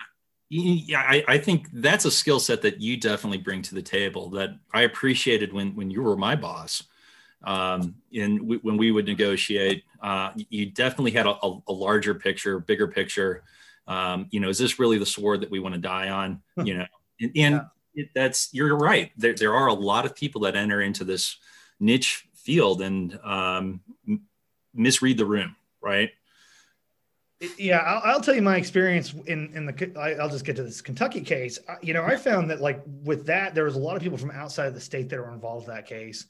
yeah, 0.49 1.01
I, 1.01 1.25
I 1.27 1.39
think 1.39 1.69
that's 1.73 2.05
a 2.05 2.11
skill 2.11 2.39
set 2.39 2.63
that 2.63 2.81
you 2.81 2.97
definitely 2.97 3.39
bring 3.39 3.63
to 3.63 3.75
the 3.75 3.83
table 3.83 4.31
that 4.31 4.51
I 4.73 4.83
appreciated 4.83 5.53
when 5.53 5.75
when 5.75 5.91
you 5.91 6.03
were 6.03 6.17
my 6.17 6.37
boss. 6.37 6.85
Um, 7.45 7.97
and 8.15 8.41
we, 8.41 8.59
when 8.59 8.77
we 8.77 8.93
would 8.93 9.07
negotiate, 9.07 9.85
uh, 10.03 10.31
you 10.37 10.67
definitely 10.67 11.11
had 11.11 11.27
a, 11.27 11.35
a, 11.45 11.59
a 11.69 11.73
larger 11.73 12.15
picture, 12.15 12.61
bigger 12.61 12.87
picture. 12.87 13.43
Um, 13.89 14.29
you 14.31 14.41
know, 14.41 14.49
is 14.49 14.59
this 14.59 14.79
really 14.79 14.99
the 14.99 15.07
sword 15.07 15.41
that 15.41 15.51
we 15.51 15.59
want 15.59 15.75
to 15.75 15.81
die 15.81 16.11
on? 16.11 16.43
You 16.65 16.79
know, 16.79 16.87
and, 17.21 17.33
and 17.35 17.55
yeah. 17.55 17.63
it, 17.95 18.09
that's 18.15 18.51
you're 18.53 18.77
right. 18.77 19.11
There, 19.17 19.35
there 19.35 19.55
are 19.55 19.69
a 19.69 19.75
lot 19.75 20.05
of 20.05 20.15
people 20.15 20.43
that 20.43 20.55
enter 20.55 20.83
into 20.83 21.03
this 21.03 21.39
niche 21.81 22.29
field 22.43 22.83
and 22.83 23.19
um, 23.23 23.81
misread 24.75 25.17
the 25.17 25.25
room, 25.25 25.57
right? 25.81 26.11
Yeah, 27.59 27.79
I'll, 27.79 28.03
I'll, 28.05 28.21
tell 28.21 28.37
you 28.37 28.43
my 28.43 28.57
experience 28.57 29.13
in 29.27 29.53
in 29.55 29.67
the. 29.67 30.17
I'll 30.21 30.29
just 30.29 30.45
get 30.45 30.55
to 30.57 30.63
this 30.63 30.81
Kentucky 30.81 31.23
case. 31.23 31.59
You 31.83 31.93
know, 31.93 32.05
I 32.05 32.17
found 32.17 32.51
that 32.51 32.61
like 32.61 32.81
with 33.03 33.27
that, 33.27 33.55
there 33.55 33.65
was 33.65 33.75
a 33.75 33.81
lot 33.81 33.97
of 33.97 34.03
people 34.03 34.19
from 34.19 34.31
outside 34.31 34.67
of 34.67 34.75
the 34.75 34.81
state 34.81 35.09
that 35.09 35.19
were 35.19 35.33
involved 35.33 35.69
in 35.69 35.75
that 35.75 35.87
case. 35.87 36.27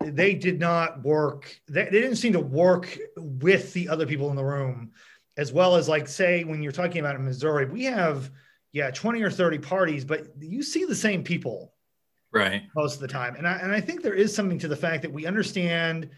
They 0.00 0.34
did 0.34 0.60
not 0.60 1.02
work. 1.02 1.60
They, 1.66 1.84
they 1.84 2.00
didn't 2.00 2.16
seem 2.16 2.34
to 2.34 2.40
work 2.40 2.96
with 3.16 3.72
the 3.72 3.88
other 3.88 4.06
people 4.06 4.30
in 4.30 4.36
the 4.36 4.44
room, 4.44 4.92
as 5.36 5.52
well 5.52 5.74
as 5.74 5.88
like 5.88 6.06
say 6.06 6.44
when 6.44 6.62
you're 6.62 6.70
talking 6.70 7.00
about 7.00 7.16
in 7.16 7.24
Missouri, 7.24 7.66
we 7.66 7.84
have 7.84 8.30
yeah 8.70 8.92
20 8.92 9.20
or 9.22 9.30
30 9.30 9.58
parties, 9.58 10.04
but 10.04 10.28
you 10.38 10.62
see 10.62 10.84
the 10.84 10.94
same 10.94 11.24
people 11.24 11.72
right. 12.38 12.62
Most 12.74 12.94
of 12.94 13.00
the 13.00 13.08
time. 13.08 13.34
And 13.36 13.46
i 13.46 13.58
and 13.58 13.72
i 13.72 13.80
think 13.80 14.02
there 14.02 14.14
is 14.14 14.34
something 14.34 14.58
to 14.60 14.68
the 14.68 14.76
fact 14.76 15.02
that 15.02 15.12
we 15.12 15.26
understand 15.26 16.10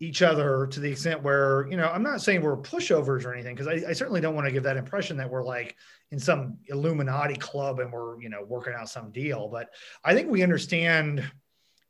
each 0.00 0.20
other 0.20 0.66
to 0.66 0.80
the 0.80 0.90
extent 0.90 1.22
where 1.22 1.68
you 1.70 1.76
know 1.76 1.86
i'm 1.86 2.02
not 2.02 2.20
saying 2.20 2.42
we're 2.42 2.56
pushovers 2.56 3.24
or 3.24 3.32
anything 3.32 3.54
because 3.54 3.68
I, 3.68 3.90
I, 3.90 3.92
certainly 3.92 4.20
don't 4.20 4.34
want 4.34 4.48
to 4.48 4.52
give 4.52 4.64
that 4.64 4.76
impression 4.76 5.16
that 5.18 5.30
we're 5.30 5.44
like 5.44 5.76
in 6.10 6.18
some 6.18 6.58
illuminati 6.66 7.36
club 7.36 7.78
and 7.78 7.92
we're 7.92 8.20
you 8.20 8.28
know 8.28 8.42
working 8.42 8.74
out 8.74 8.88
some 8.88 9.12
deal. 9.12 9.48
But 9.48 9.70
i 10.04 10.14
think 10.14 10.30
we 10.30 10.42
understand 10.42 11.24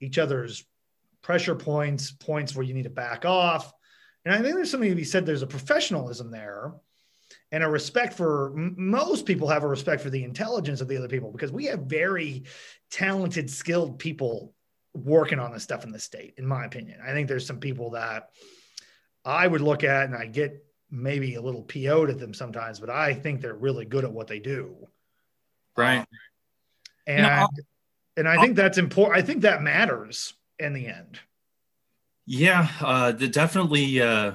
each 0.00 0.18
other's 0.18 0.64
pressure 1.22 1.54
points 1.54 2.10
points 2.10 2.54
where 2.54 2.64
you 2.64 2.74
need 2.74 2.84
to 2.84 2.90
back 2.90 3.24
off. 3.24 3.72
And 4.24 4.34
i 4.34 4.40
think 4.40 4.54
there's 4.54 4.70
something 4.70 4.90
to 4.90 4.96
be 4.96 5.04
said 5.04 5.24
there's 5.24 5.42
a 5.42 5.46
professionalism 5.46 6.30
there 6.30 6.74
and 7.52 7.62
a 7.62 7.68
respect 7.68 8.14
for 8.14 8.52
most 8.54 9.26
people 9.26 9.46
have 9.46 9.62
a 9.62 9.68
respect 9.68 10.02
for 10.02 10.10
the 10.10 10.24
intelligence 10.24 10.80
of 10.80 10.88
the 10.88 10.96
other 10.96 11.08
people 11.08 11.30
because 11.30 11.52
we 11.52 11.66
have 11.66 11.80
very 11.80 12.44
talented 12.90 13.50
skilled 13.50 13.98
people 13.98 14.54
working 14.94 15.38
on 15.38 15.52
this 15.52 15.62
stuff 15.62 15.84
in 15.84 15.92
the 15.92 15.98
state 15.98 16.34
in 16.38 16.46
my 16.46 16.64
opinion. 16.64 16.98
I 17.04 17.12
think 17.12 17.28
there's 17.28 17.46
some 17.46 17.60
people 17.60 17.90
that 17.90 18.30
i 19.24 19.46
would 19.46 19.60
look 19.60 19.84
at 19.84 20.06
and 20.06 20.16
i 20.16 20.26
get 20.26 20.64
maybe 20.90 21.36
a 21.36 21.40
little 21.40 21.62
po'd 21.62 22.10
at 22.10 22.18
them 22.18 22.34
sometimes 22.34 22.80
but 22.80 22.90
i 22.90 23.14
think 23.14 23.40
they're 23.40 23.54
really 23.54 23.84
good 23.84 24.04
at 24.04 24.12
what 24.12 24.26
they 24.26 24.40
do. 24.40 24.88
Right. 25.76 26.00
Um, 26.00 26.06
and 27.06 27.22
know, 27.22 27.48
and 28.16 28.28
i 28.28 28.40
think 28.40 28.56
that's 28.56 28.78
important 28.78 29.22
i 29.22 29.24
think 29.24 29.42
that 29.42 29.62
matters 29.62 30.34
in 30.58 30.72
the 30.72 30.86
end. 30.86 31.20
Yeah 32.26 32.68
uh 32.80 33.12
definitely 33.12 34.00
uh 34.00 34.32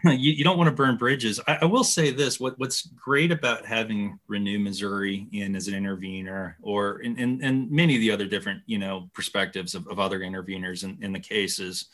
you, 0.04 0.32
you, 0.32 0.44
don't 0.44 0.58
want 0.58 0.68
to 0.68 0.74
burn 0.74 0.96
bridges. 0.96 1.40
I, 1.46 1.58
I, 1.62 1.64
will 1.64 1.84
say 1.84 2.10
this: 2.10 2.38
what, 2.38 2.58
what's 2.58 2.82
great 2.82 3.32
about 3.32 3.66
having 3.66 4.18
Renew 4.26 4.58
Missouri 4.58 5.26
in 5.32 5.56
as 5.56 5.68
an 5.68 5.74
intervener, 5.74 6.56
or 6.62 7.00
in, 7.00 7.18
in, 7.18 7.42
in 7.42 7.68
many 7.70 7.94
of 7.94 8.00
the 8.00 8.10
other 8.10 8.26
different 8.26 8.62
you 8.66 8.78
know 8.78 9.10
perspectives 9.14 9.74
of, 9.74 9.86
of 9.88 9.98
other 9.98 10.20
interveners 10.20 10.84
in, 10.84 10.98
in 11.02 11.12
the 11.12 11.20
cases, 11.20 11.86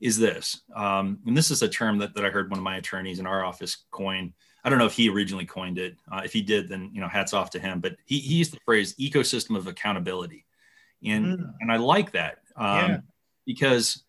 is 0.00 0.18
this. 0.18 0.60
Um, 0.74 1.18
and 1.26 1.36
this 1.36 1.50
is 1.50 1.62
a 1.62 1.68
term 1.68 1.98
that, 1.98 2.14
that 2.14 2.24
I 2.24 2.30
heard 2.30 2.50
one 2.50 2.58
of 2.58 2.64
my 2.64 2.76
attorneys 2.76 3.18
in 3.18 3.26
our 3.26 3.44
office 3.44 3.84
coin. 3.90 4.32
I 4.64 4.70
don't 4.70 4.78
know 4.78 4.86
if 4.86 4.92
he 4.92 5.08
originally 5.08 5.46
coined 5.46 5.78
it. 5.78 5.96
Uh, 6.10 6.22
if 6.24 6.32
he 6.32 6.42
did, 6.42 6.68
then 6.68 6.90
you 6.92 7.00
know, 7.00 7.08
hats 7.08 7.32
off 7.32 7.50
to 7.50 7.58
him. 7.58 7.80
But 7.80 7.96
he, 8.04 8.18
he 8.18 8.34
used 8.34 8.52
the 8.52 8.60
phrase 8.64 8.94
"ecosystem 8.96 9.56
of 9.56 9.66
accountability," 9.66 10.44
and 11.04 11.38
mm. 11.38 11.52
and 11.60 11.72
I 11.72 11.76
like 11.76 12.12
that 12.12 12.38
um, 12.56 12.90
yeah. 12.90 12.98
because 13.46 14.02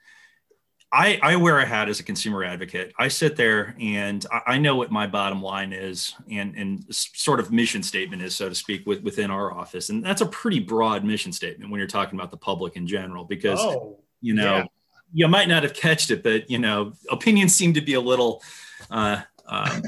I, 0.92 1.20
I 1.22 1.36
wear 1.36 1.60
a 1.60 1.66
hat 1.66 1.88
as 1.88 2.00
a 2.00 2.04
consumer 2.04 2.44
advocate. 2.44 2.94
I 2.98 3.10
sit 3.10 3.36
there 3.36 3.76
and 3.80 4.26
I, 4.32 4.54
I 4.54 4.58
know 4.58 4.76
what 4.76 4.92
my 4.92 5.06
bottom 5.06 5.42
line 5.42 5.72
is 5.72 6.16
and, 6.32 6.56
and 6.56 6.84
sort 6.90 7.40
of 7.40 7.52
mission 7.52 7.84
statement 7.84 8.24
is, 8.24 8.36
so 8.36 8.50
to 8.50 8.56
speak, 8.56 8.88
with, 8.88 9.04
within 9.04 9.30
our 9.30 9.54
office. 9.54 9.90
And 9.90 10.04
that's 10.04 10.22
a 10.22 10.26
pretty 10.26 10.60
broad 10.60 11.04
mission 11.04 11.32
statement 11.32 11.70
when 11.70 11.78
you're 11.78 11.88
talking 11.88 12.18
about 12.18 12.32
the 12.32 12.38
public 12.38 12.76
in 12.76 12.88
general, 12.88 13.24
because, 13.24 13.60
oh, 13.62 14.00
you 14.22 14.34
know, 14.34 14.58
yeah. 14.58 14.66
you 15.14 15.28
might 15.28 15.48
not 15.48 15.62
have 15.62 15.76
catched 15.76 16.10
it, 16.10 16.24
but, 16.24 16.50
you 16.50 16.58
know, 16.58 16.94
opinions 17.12 17.54
seem 17.54 17.74
to 17.76 17.82
be 17.82 17.94
a 17.94 18.02
little, 18.02 18.42
uh, 18.90 19.22
um, 19.48 19.84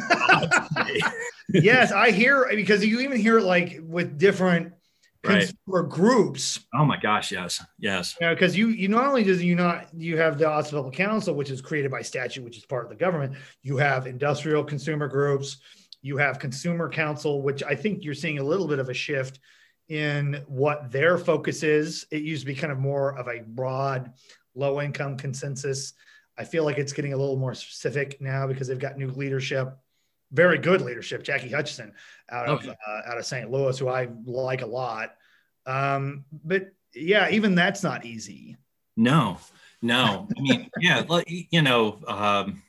yes, 1.50 1.92
I 1.92 2.12
hear 2.12 2.48
because 2.56 2.84
you 2.84 3.00
even 3.02 3.20
hear 3.20 3.38
it 3.38 3.44
like 3.44 3.80
with 3.84 4.18
different 4.18 4.74
Right. 5.24 5.48
consumer 5.48 5.84
groups. 5.84 6.62
Oh 6.74 6.84
my 6.84 6.98
gosh, 6.98 7.32
yes, 7.32 7.64
yes, 7.78 8.16
You 8.20 8.28
know, 8.28 8.34
because 8.34 8.58
you 8.58 8.70
you 8.70 8.88
not 8.88 9.06
only 9.06 9.24
does 9.24 9.44
you 9.44 9.56
not 9.56 9.88
you 9.96 10.18
have 10.18 10.40
the 10.40 10.46
Public 10.46 10.96
Counsel, 10.96 11.36
which 11.36 11.52
is 11.52 11.62
created 11.62 11.92
by 11.92 12.02
statute, 12.02 12.44
which 12.44 12.58
is 12.58 12.66
part 12.66 12.86
of 12.86 12.90
the 12.90 12.96
government. 12.96 13.36
You 13.62 13.78
have 13.78 14.08
industrial 14.08 14.64
consumer 14.64 15.08
groups. 15.08 15.58
You 16.02 16.18
have 16.18 16.40
consumer 16.40 16.90
council, 16.90 17.44
which 17.44 17.62
I 17.62 17.76
think 17.76 18.04
you're 18.04 18.16
seeing 18.16 18.40
a 18.40 18.44
little 18.44 18.68
bit 18.68 18.80
of 18.80 18.90
a 18.90 18.94
shift 18.96 19.40
in 19.90 20.42
what 20.48 20.92
their 20.92 21.18
focus 21.18 21.62
is. 21.62 22.08
It 22.12 22.24
used 22.24 22.42
to 22.42 22.48
be 22.48 22.56
kind 22.56 22.74
of 22.74 22.80
more 22.80 23.16
of 23.18 23.28
a 23.28 23.42
broad, 23.46 24.14
low 24.56 24.82
income 24.82 25.18
consensus. 25.18 25.94
I 26.38 26.46
feel 26.46 26.64
like 26.64 26.80
it's 26.80 26.94
getting 26.94 27.14
a 27.14 27.18
little 27.18 27.38
more 27.38 27.54
specific 27.54 28.20
now 28.20 28.48
because 28.48 28.68
they've 28.68 28.80
got 28.80 28.98
new 28.98 29.12
leadership, 29.12 29.78
very 30.32 30.58
good 30.58 30.82
leadership. 30.82 31.24
Jackie 31.24 31.50
Hutchinson 31.50 31.94
out 32.30 32.48
of 32.48 32.60
Okay. 32.60 32.70
uh, 32.88 33.02
out 33.12 33.18
of 33.18 33.26
St. 33.26 33.50
Louis, 33.52 33.78
who 33.78 33.88
I 33.90 34.08
like 34.26 34.62
a 34.62 34.66
lot. 34.66 35.16
Um, 35.66 36.26
but 36.44 36.72
yeah, 36.94 37.30
even 37.30 37.56
that's 37.56 37.84
not 37.84 38.06
easy. 38.06 38.58
no, 38.98 39.38
no. 39.82 40.28
I 40.38 40.42
mean, 40.42 40.70
yeah, 40.80 41.04
you 41.28 41.62
know, 41.62 42.00
um, 42.08 42.62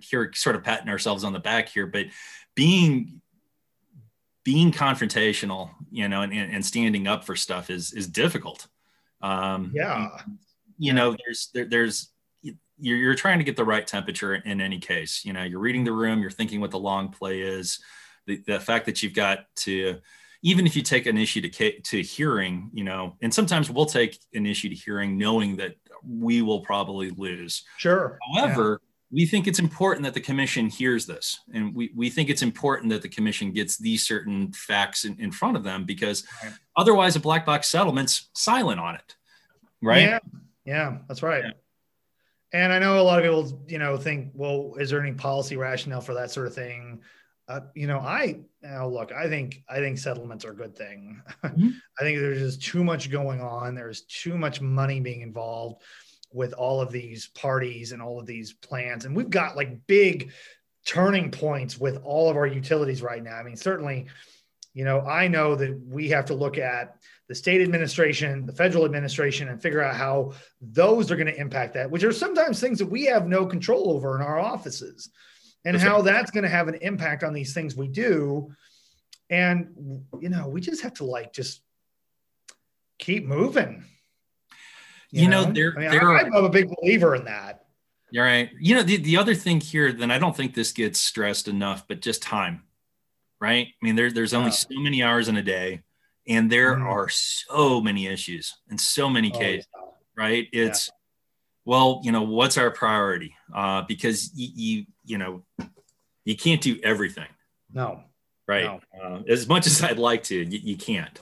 here 0.00 0.30
sort 0.34 0.56
of 0.56 0.64
patting 0.64 0.88
ourselves 0.88 1.24
on 1.24 1.32
the 1.32 1.38
back 1.38 1.68
here, 1.68 1.86
but 1.86 2.06
being 2.54 3.20
being 4.44 4.70
confrontational, 4.70 5.70
you 5.90 6.08
know, 6.08 6.22
and, 6.22 6.32
and 6.32 6.52
and 6.52 6.64
standing 6.64 7.06
up 7.06 7.24
for 7.24 7.34
stuff 7.36 7.68
is 7.70 7.92
is 7.92 8.06
difficult. 8.06 8.66
Um, 9.22 9.72
Yeah. 9.74 10.08
you 10.78 10.92
know 10.92 11.16
there's 11.24 11.50
there, 11.54 11.64
there's 11.64 12.10
you're, 12.78 12.96
you're 12.96 13.14
trying 13.14 13.38
to 13.38 13.44
get 13.44 13.56
the 13.56 13.64
right 13.64 13.86
temperature 13.86 14.34
in 14.34 14.60
any 14.60 14.78
case 14.78 15.24
you 15.24 15.32
know 15.32 15.42
you're 15.42 15.60
reading 15.60 15.84
the 15.84 15.92
room 15.92 16.20
you're 16.20 16.30
thinking 16.30 16.60
what 16.60 16.70
the 16.70 16.78
long 16.78 17.08
play 17.10 17.40
is 17.40 17.80
the, 18.26 18.42
the 18.46 18.60
fact 18.60 18.86
that 18.86 19.02
you've 19.02 19.14
got 19.14 19.46
to 19.56 19.98
even 20.42 20.66
if 20.66 20.76
you 20.76 20.82
take 20.82 21.06
an 21.06 21.16
issue 21.18 21.40
to 21.40 21.80
to 21.80 22.02
hearing 22.02 22.70
you 22.72 22.84
know 22.84 23.16
and 23.22 23.32
sometimes 23.32 23.70
we'll 23.70 23.86
take 23.86 24.18
an 24.34 24.46
issue 24.46 24.68
to 24.68 24.74
hearing 24.74 25.16
knowing 25.18 25.56
that 25.56 25.76
we 26.06 26.42
will 26.42 26.60
probably 26.60 27.10
lose 27.10 27.64
Sure. 27.78 28.18
However, 28.34 28.80
we 29.10 29.24
think 29.24 29.46
it's 29.46 29.60
important 29.60 30.04
that 30.04 30.14
the 30.14 30.20
commission 30.20 30.68
hears 30.68 31.06
this. 31.06 31.38
And 31.54 31.74
we, 31.74 31.92
we 31.94 32.10
think 32.10 32.28
it's 32.28 32.42
important 32.42 32.90
that 32.90 33.02
the 33.02 33.08
commission 33.08 33.52
gets 33.52 33.78
these 33.78 34.04
certain 34.04 34.52
facts 34.52 35.04
in, 35.04 35.18
in 35.20 35.30
front 35.30 35.56
of 35.56 35.62
them 35.62 35.84
because 35.84 36.24
Right. 36.42 36.52
otherwise 36.76 37.14
a 37.16 37.20
black 37.20 37.46
box 37.46 37.68
settlement's 37.68 38.28
silent 38.34 38.80
on 38.80 38.96
it. 38.96 39.16
Right. 39.80 40.02
Yeah, 40.02 40.18
yeah 40.64 40.98
that's 41.08 41.22
right. 41.22 41.44
Yeah. 41.44 41.50
And 42.52 42.72
I 42.72 42.78
know 42.78 43.00
a 43.00 43.02
lot 43.02 43.18
of 43.18 43.24
people, 43.24 43.64
you 43.68 43.78
know, 43.78 43.96
think, 43.96 44.30
well, 44.34 44.74
is 44.78 44.90
there 44.90 45.00
any 45.00 45.12
policy 45.12 45.56
rationale 45.56 46.00
for 46.00 46.14
that 46.14 46.30
sort 46.30 46.46
of 46.46 46.54
thing? 46.54 47.00
Uh, 47.48 47.60
you 47.74 47.86
know, 47.86 47.98
I 47.98 48.40
now 48.62 48.88
look, 48.88 49.12
I 49.12 49.28
think 49.28 49.62
I 49.68 49.76
think 49.76 49.98
settlements 49.98 50.44
are 50.44 50.50
a 50.50 50.56
good 50.56 50.76
thing. 50.76 51.22
Mhm. 51.44 51.72
I 52.00 52.02
think 52.02 52.18
there's 52.18 52.40
just 52.40 52.62
too 52.62 52.82
much 52.82 53.10
going 53.10 53.40
on. 53.40 53.74
There's 53.74 54.02
too 54.02 54.36
much 54.36 54.60
money 54.60 55.00
being 55.00 55.20
involved 55.20 55.82
with 56.32 56.52
all 56.54 56.80
of 56.80 56.90
these 56.90 57.28
parties 57.28 57.92
and 57.92 58.02
all 58.02 58.18
of 58.18 58.26
these 58.26 58.52
plans. 58.52 59.04
And 59.04 59.14
we've 59.14 59.30
got 59.30 59.56
like 59.56 59.86
big 59.86 60.32
turning 60.84 61.30
points 61.30 61.78
with 61.78 61.98
all 62.04 62.28
of 62.30 62.36
our 62.36 62.46
utilities 62.46 63.02
right 63.02 63.22
now. 63.22 63.36
I 63.36 63.42
mean, 63.42 63.56
certainly, 63.56 64.06
you 64.74 64.84
know, 64.84 65.00
I 65.00 65.28
know 65.28 65.54
that 65.54 65.80
we 65.86 66.10
have 66.10 66.26
to 66.26 66.34
look 66.34 66.58
at 66.58 66.96
the 67.28 67.34
state 67.34 67.60
administration, 67.60 68.46
the 68.46 68.52
federal 68.52 68.84
administration, 68.84 69.48
and 69.48 69.60
figure 69.60 69.82
out 69.82 69.96
how 69.96 70.32
those 70.60 71.10
are 71.10 71.16
going 71.16 71.26
to 71.26 71.40
impact 71.40 71.74
that, 71.74 71.90
which 71.90 72.04
are 72.04 72.12
sometimes 72.12 72.60
things 72.60 72.78
that 72.78 72.86
we 72.86 73.04
have 73.06 73.26
no 73.26 73.44
control 73.46 73.90
over 73.90 74.14
in 74.16 74.22
our 74.22 74.38
offices, 74.38 75.10
and 75.64 75.76
how 75.76 76.00
that's 76.02 76.30
going 76.30 76.44
to 76.44 76.48
have 76.48 76.68
an 76.68 76.76
impact 76.82 77.24
on 77.24 77.32
these 77.32 77.52
things 77.52 77.74
we 77.76 77.88
do. 77.88 78.52
And, 79.28 80.04
you 80.20 80.28
know, 80.28 80.48
we 80.48 80.60
just 80.60 80.82
have 80.82 80.94
to 80.94 81.04
like 81.04 81.32
just 81.32 81.62
keep 83.00 83.26
moving. 83.26 83.84
You 85.10 85.28
know, 85.28 85.44
there- 85.44 85.74
I 85.76 85.80
mean, 85.80 85.90
there 85.90 86.12
I, 86.12 86.20
I'm 86.20 86.44
a 86.44 86.48
big 86.48 86.68
believer 86.80 87.16
in 87.16 87.24
that. 87.24 87.64
You're 88.12 88.24
right. 88.24 88.50
You 88.60 88.76
know, 88.76 88.82
the, 88.84 88.98
the 88.98 89.16
other 89.16 89.34
thing 89.34 89.60
here, 89.60 89.92
then 89.92 90.12
I 90.12 90.18
don't 90.18 90.36
think 90.36 90.54
this 90.54 90.70
gets 90.70 91.00
stressed 91.00 91.48
enough, 91.48 91.88
but 91.88 92.00
just 92.00 92.22
time, 92.22 92.62
right? 93.40 93.66
I 93.66 93.84
mean, 93.84 93.96
there, 93.96 94.12
there's 94.12 94.32
only 94.34 94.50
Yeah. 94.50 94.52
so 94.52 94.68
many 94.78 95.02
hours 95.02 95.26
in 95.26 95.36
a 95.36 95.42
day, 95.42 95.82
and 96.28 96.50
there 96.50 96.74
Mhm. 96.74 96.86
are 96.86 97.08
so 97.08 97.80
many 97.80 98.06
issues 98.06 98.56
and 98.68 98.80
so 98.80 99.08
many 99.08 99.32
Oh, 99.34 99.38
cases, 99.38 99.68
yeah. 99.74 99.82
right? 100.16 100.48
It's, 100.52 100.90
well, 101.64 102.00
you 102.04 102.12
know, 102.12 102.22
what's 102.22 102.58
our 102.58 102.70
priority? 102.70 103.34
Uh, 103.54 103.82
because 103.82 104.32
you, 104.34 104.48
you, 104.54 104.86
you 105.04 105.18
know, 105.18 105.44
you 106.24 106.36
can't 106.36 106.60
do 106.60 106.78
everything, 106.82 107.28
No. 107.72 108.02
right? 108.46 108.80
Uh, 109.00 109.22
as 109.28 109.46
much 109.48 109.66
as 109.66 109.82
I'd 109.82 109.98
like 109.98 110.24
to, 110.24 110.34
you, 110.36 110.58
you 110.62 110.76
can't. 110.76 111.20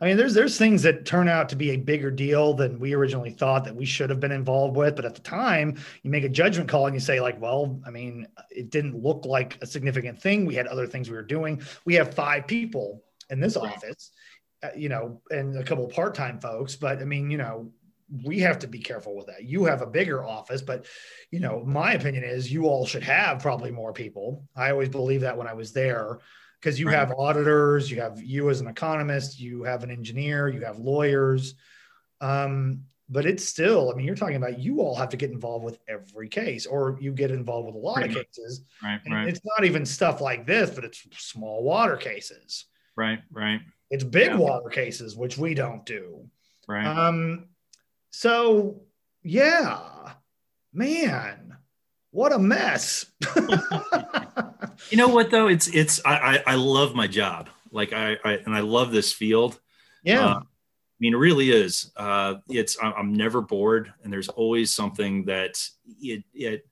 I 0.00 0.06
mean, 0.06 0.16
there's 0.16 0.34
there's 0.34 0.58
things 0.58 0.82
that 0.82 1.06
turn 1.06 1.28
out 1.28 1.48
to 1.50 1.56
be 1.56 1.70
a 1.70 1.76
bigger 1.76 2.10
deal 2.10 2.54
than 2.54 2.80
we 2.80 2.92
originally 2.92 3.30
thought 3.30 3.62
that 3.66 3.76
we 3.76 3.84
should 3.84 4.10
have 4.10 4.18
been 4.18 4.32
involved 4.32 4.74
with. 4.76 4.96
But 4.96 5.04
at 5.04 5.14
the 5.14 5.20
time, 5.20 5.76
you 6.02 6.10
make 6.10 6.24
a 6.24 6.28
judgment 6.28 6.68
call 6.68 6.86
and 6.86 6.94
you 6.94 6.98
say, 6.98 7.20
like, 7.20 7.40
well, 7.40 7.80
I 7.86 7.90
mean, 7.90 8.26
it 8.50 8.70
didn't 8.70 9.00
look 9.00 9.24
like 9.26 9.58
a 9.62 9.66
significant 9.66 10.20
thing. 10.20 10.44
We 10.44 10.56
had 10.56 10.66
other 10.66 10.88
things 10.88 11.08
we 11.08 11.14
were 11.14 11.22
doing. 11.22 11.62
We 11.84 11.94
have 11.94 12.14
five 12.14 12.48
people 12.48 13.04
in 13.30 13.38
this 13.38 13.56
office, 13.56 14.10
you 14.76 14.88
know, 14.88 15.22
and 15.30 15.56
a 15.56 15.64
couple 15.64 15.84
of 15.86 15.92
part-time 15.92 16.40
folks. 16.40 16.76
But 16.76 16.98
I 16.98 17.04
mean, 17.04 17.30
you 17.30 17.38
know, 17.38 17.72
we 18.24 18.40
have 18.40 18.58
to 18.60 18.66
be 18.66 18.78
careful 18.80 19.16
with 19.16 19.26
that. 19.26 19.44
You 19.44 19.64
have 19.64 19.80
a 19.82 19.86
bigger 19.86 20.22
office, 20.24 20.62
but 20.62 20.86
you 21.30 21.40
know, 21.40 21.64
my 21.64 21.94
opinion 21.94 22.24
is 22.24 22.52
you 22.52 22.66
all 22.66 22.86
should 22.86 23.02
have 23.02 23.40
probably 23.40 23.70
more 23.70 23.92
people. 23.92 24.46
I 24.54 24.70
always 24.70 24.88
believe 24.90 25.22
that 25.22 25.36
when 25.36 25.46
I 25.46 25.54
was 25.54 25.72
there 25.72 26.18
because 26.60 26.78
you 26.78 26.88
Right. 26.88 26.96
have 26.98 27.12
auditors, 27.12 27.90
you 27.90 28.00
have 28.00 28.22
you 28.22 28.50
as 28.50 28.60
an 28.60 28.68
economist, 28.68 29.40
you 29.40 29.64
have 29.64 29.82
an 29.82 29.90
engineer, 29.90 30.48
you 30.48 30.60
have 30.64 30.78
lawyers. 30.78 31.54
Um, 32.20 32.84
but 33.08 33.26
it's 33.26 33.44
still, 33.44 33.90
I 33.90 33.94
mean, 33.94 34.06
you're 34.06 34.14
talking 34.14 34.36
about 34.36 34.58
you 34.58 34.80
all 34.80 34.94
have 34.94 35.10
to 35.10 35.16
get 35.16 35.30
involved 35.30 35.64
with 35.64 35.78
every 35.88 36.28
case, 36.28 36.64
or 36.66 36.96
you 37.00 37.12
get 37.12 37.30
involved 37.30 37.66
with 37.66 37.74
a 37.74 37.78
lot 37.78 37.96
Pretty 37.96 38.14
of 38.20 38.26
cases. 38.26 38.62
Right, 38.82 39.00
And 39.04 39.12
right, 39.14 39.28
it's 39.28 39.40
not 39.44 39.66
even 39.66 39.84
stuff 39.84 40.20
like 40.20 40.46
this, 40.46 40.70
but 40.70 40.84
it's 40.84 41.06
small 41.18 41.62
water 41.62 41.96
cases. 41.96 42.66
right, 42.96 43.20
right, 43.30 43.60
It's 43.92 44.02
big 44.04 44.28
Yeah. 44.30 44.36
water 44.36 44.68
cases, 44.70 45.14
which 45.16 45.36
we 45.38 45.54
don't 45.54 45.84
do. 45.86 46.28
right. 46.66 46.86
Um, 46.86 47.46
so 48.10 48.80
yeah, 49.22 50.14
man, 50.72 51.56
what 52.10 52.32
a 52.32 52.38
mess. 52.38 53.06
You 54.90 54.96
know 54.96 55.08
what 55.08 55.30
though? 55.30 55.48
It's 55.48 55.68
it's 55.68 56.00
I 56.04 56.16
I, 56.46 56.52
I 56.52 56.54
love 56.56 56.94
my 56.94 57.06
job. 57.06 57.48
Like 57.70 57.92
I, 57.92 58.16
I 58.24 58.32
and 58.44 58.54
I 58.54 58.60
love 58.60 58.90
this 58.92 59.12
field. 59.12 59.60
yeah. 60.02 60.26
Uh, 60.26 60.40
I 60.40 61.04
mean, 61.04 61.14
it 61.14 61.18
really 61.18 61.50
is. 61.50 61.90
Uh, 61.96 62.34
it's 62.48 62.76
I'm 62.80 63.12
never 63.14 63.40
bored, 63.40 63.92
and 64.04 64.12
there's 64.12 64.28
always 64.28 64.72
something 64.72 65.24
that 65.26 65.58
it 66.00 66.22
it 66.32 66.66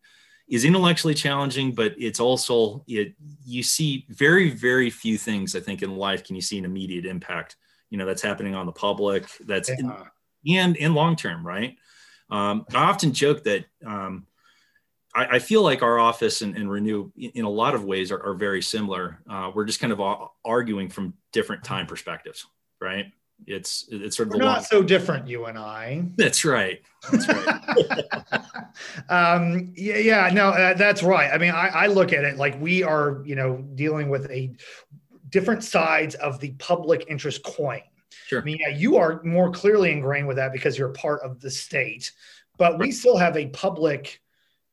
is 0.51 0.64
intellectually 0.64 1.14
challenging, 1.14 1.72
but 1.72 1.94
it's 1.96 2.20
also 2.20 2.84
it. 2.86 3.14
You 3.46 3.62
see 3.62 4.05
very 4.11 4.51
very 4.51 4.90
few 4.90 5.16
things 5.16 5.57
I 5.57 5.61
think 5.61 5.82
in 5.82 5.96
life 5.96 6.24
can 6.24 6.34
you 6.36 6.42
see 6.42 6.59
an 6.59 6.64
immediate 6.64 7.07
impact. 7.07 7.57
You 7.88 7.98
know 7.98 8.05
that's 8.05 8.22
happening 8.22 8.55
on 8.55 8.66
the 8.66 8.72
public. 8.72 9.24
That's 9.46 9.70
in, 9.70 9.92
and 10.46 10.76
in 10.76 10.94
long 10.94 11.16
term, 11.16 11.46
right? 11.46 11.76
Um, 12.30 12.66
I 12.74 12.84
often 12.84 13.12
joke 13.12 13.44
that 13.44 13.64
um, 13.84 14.26
I, 15.14 15.26
I 15.26 15.38
feel 15.38 15.62
like 15.62 15.82
our 15.82 15.98
office 15.98 16.42
and, 16.42 16.57
and 16.57 16.70
Renew, 16.70 17.11
in, 17.16 17.30
in 17.30 17.44
a 17.44 17.51
lot 17.51 17.74
of 17.74 17.84
ways, 17.84 18.12
are, 18.12 18.22
are 18.22 18.34
very 18.34 18.62
similar. 18.62 19.20
Uh, 19.28 19.51
we're 19.55 19.64
just 19.64 19.80
kind 19.80 19.92
of 19.92 20.28
arguing 20.44 20.88
from 20.88 21.14
different 21.32 21.64
time 21.64 21.86
perspectives, 21.86 22.46
right? 22.80 23.07
It's 23.47 23.86
it's 23.91 24.16
sort 24.16 24.28
of 24.28 24.34
We're 24.34 24.45
long. 24.45 24.55
not 24.55 24.64
so 24.64 24.82
different, 24.82 25.26
you 25.26 25.47
and 25.47 25.59
I. 25.59 26.05
That's 26.16 26.45
right. 26.45 26.80
That's 27.11 27.28
right. 27.28 28.05
um, 29.09 29.72
yeah, 29.76 29.97
yeah, 29.97 30.30
no, 30.32 30.51
uh, 30.51 30.74
that's 30.74 31.03
right. 31.03 31.30
I 31.32 31.38
mean, 31.38 31.51
I, 31.51 31.68
I 31.68 31.86
look 31.86 32.12
at 32.12 32.24
it 32.24 32.36
like 32.36 32.61
we 32.61 32.82
are, 32.82 33.22
you 33.24 33.34
know, 33.34 33.57
dealing 33.74 34.09
with 34.09 34.30
a 34.30 34.53
different 35.28 35.64
sides 35.64 36.14
of 36.16 36.41
the 36.41 36.51
public 36.59 37.07
interest 37.09 37.43
coin. 37.43 37.82
Sure. 38.26 38.41
I 38.41 38.45
mean, 38.45 38.59
yeah, 38.61 38.68
you 38.68 38.97
are 38.97 39.22
more 39.24 39.51
clearly 39.51 39.91
ingrained 39.91 40.28
with 40.28 40.36
that 40.36 40.53
because 40.53 40.78
you're 40.78 40.91
part 40.91 41.22
of 41.22 41.41
the 41.41 41.51
state, 41.51 42.12
but 42.59 42.78
we 42.78 42.93
still 42.93 43.16
have 43.16 43.36
a 43.36 43.47
public 43.49 44.20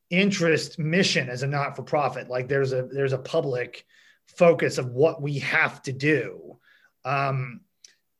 interest 0.09 0.77
mission 0.79 1.29
as 1.29 1.43
a 1.43 1.47
not-for-profit. 1.47 2.29
Like 2.29 2.47
there's 2.47 2.73
a 2.73 2.83
there's 2.83 3.13
a 3.13 3.17
public 3.17 3.85
focus 4.27 4.77
of 4.77 4.91
what 4.91 5.21
we 5.21 5.39
have 5.39 5.81
to 5.83 5.91
do. 5.91 6.57
Um, 7.05 7.61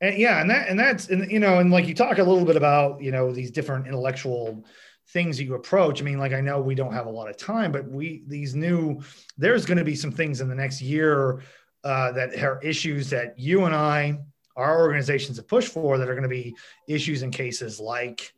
and 0.00 0.16
yeah, 0.16 0.40
and 0.40 0.50
that 0.50 0.68
and 0.68 0.78
that's 0.78 1.08
and 1.08 1.30
you 1.30 1.40
know, 1.40 1.58
and 1.58 1.70
like 1.70 1.86
you 1.86 1.94
talk 1.94 2.18
a 2.18 2.22
little 2.22 2.44
bit 2.44 2.56
about 2.56 3.02
you 3.02 3.10
know 3.10 3.32
these 3.32 3.50
different 3.50 3.86
intellectual 3.86 4.64
things 5.08 5.38
that 5.38 5.44
you 5.44 5.54
approach. 5.54 6.00
I 6.00 6.04
mean, 6.04 6.18
like 6.18 6.32
I 6.32 6.40
know 6.40 6.60
we 6.60 6.74
don't 6.74 6.92
have 6.92 7.06
a 7.06 7.10
lot 7.10 7.28
of 7.28 7.36
time, 7.36 7.72
but 7.72 7.88
we 7.88 8.22
these 8.26 8.54
new 8.54 9.00
there's 9.36 9.64
going 9.64 9.78
to 9.78 9.84
be 9.84 9.96
some 9.96 10.12
things 10.12 10.40
in 10.40 10.48
the 10.48 10.54
next 10.54 10.80
year 10.80 11.42
uh, 11.84 12.12
that 12.12 12.38
are 12.42 12.60
issues 12.62 13.10
that 13.10 13.38
you 13.38 13.64
and 13.64 13.74
I, 13.74 14.18
our 14.56 14.80
organizations 14.80 15.36
have 15.36 15.48
pushed 15.48 15.72
for 15.72 15.98
that 15.98 16.08
are 16.08 16.14
going 16.14 16.22
to 16.22 16.28
be 16.28 16.54
issues 16.86 17.22
in 17.22 17.30
cases 17.30 17.80
like 17.80 18.32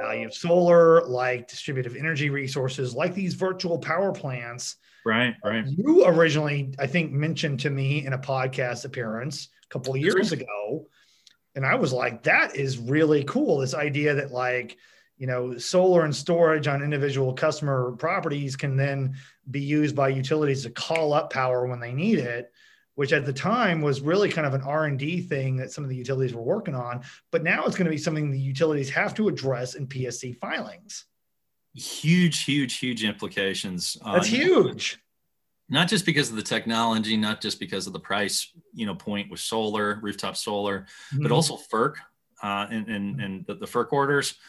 value 0.00 0.26
of 0.26 0.34
solar, 0.34 1.04
like 1.06 1.48
distributive 1.48 1.96
energy 1.96 2.30
resources, 2.30 2.94
like 2.94 3.14
these 3.14 3.34
virtual 3.34 3.78
power 3.78 4.12
plants 4.12 4.76
Right, 5.04 5.34
right. 5.44 5.64
You 5.66 6.06
originally, 6.06 6.74
I 6.78 6.86
think, 6.86 7.12
mentioned 7.12 7.60
to 7.60 7.70
me 7.70 8.06
in 8.06 8.12
a 8.12 8.18
podcast 8.18 8.84
appearance 8.84 9.48
couple 9.72 9.94
of 9.94 10.00
years 10.00 10.32
ago, 10.32 10.86
and 11.54 11.66
I 11.66 11.74
was 11.74 11.92
like, 11.92 12.22
"That 12.24 12.56
is 12.56 12.78
really 12.78 13.24
cool." 13.24 13.58
This 13.58 13.74
idea 13.74 14.14
that 14.14 14.30
like 14.30 14.76
you 15.22 15.28
know 15.28 15.56
solar 15.56 16.04
and 16.04 16.14
storage 16.14 16.66
on 16.66 16.82
individual 16.82 17.32
customer 17.32 17.92
properties 17.92 18.56
can 18.56 18.76
then 18.76 19.14
be 19.50 19.60
used 19.60 19.94
by 19.94 20.08
utilities 20.08 20.64
to 20.64 20.70
call 20.70 21.12
up 21.12 21.32
power 21.32 21.64
when 21.66 21.78
they 21.78 21.92
need 21.92 22.18
it 22.18 22.52
which 22.96 23.12
at 23.12 23.24
the 23.24 23.32
time 23.32 23.80
was 23.80 24.00
really 24.00 24.28
kind 24.28 24.48
of 24.48 24.52
an 24.52 24.62
r&d 24.62 25.20
thing 25.22 25.56
that 25.56 25.70
some 25.70 25.84
of 25.84 25.90
the 25.90 25.96
utilities 25.96 26.34
were 26.34 26.42
working 26.42 26.74
on 26.74 27.02
but 27.30 27.44
now 27.44 27.64
it's 27.64 27.76
going 27.76 27.84
to 27.84 27.90
be 27.90 27.96
something 27.96 28.32
the 28.32 28.38
utilities 28.38 28.90
have 28.90 29.14
to 29.14 29.28
address 29.28 29.74
in 29.74 29.86
psc 29.86 30.36
filings 30.38 31.04
huge 31.74 32.42
huge 32.42 32.78
huge 32.78 33.04
implications 33.04 33.96
that's 34.04 34.26
huge 34.26 34.98
not 35.72 35.88
just 35.88 36.06
because 36.06 36.30
of 36.30 36.36
the 36.36 36.42
technology 36.42 37.16
not 37.16 37.40
just 37.40 37.58
because 37.58 37.86
of 37.86 37.92
the 37.92 38.00
price 38.00 38.52
you 38.72 38.86
know 38.86 38.94
point 38.94 39.30
with 39.30 39.40
solar 39.40 39.98
rooftop 40.02 40.36
solar 40.36 40.80
mm-hmm. 41.12 41.22
but 41.22 41.32
also 41.32 41.58
ferc 41.72 41.94
uh, 42.42 42.66
and, 42.70 42.88
and, 42.88 43.20
and 43.20 43.46
the, 43.46 43.54
the 43.54 43.66
FERC 43.66 43.92
orders. 43.92 44.34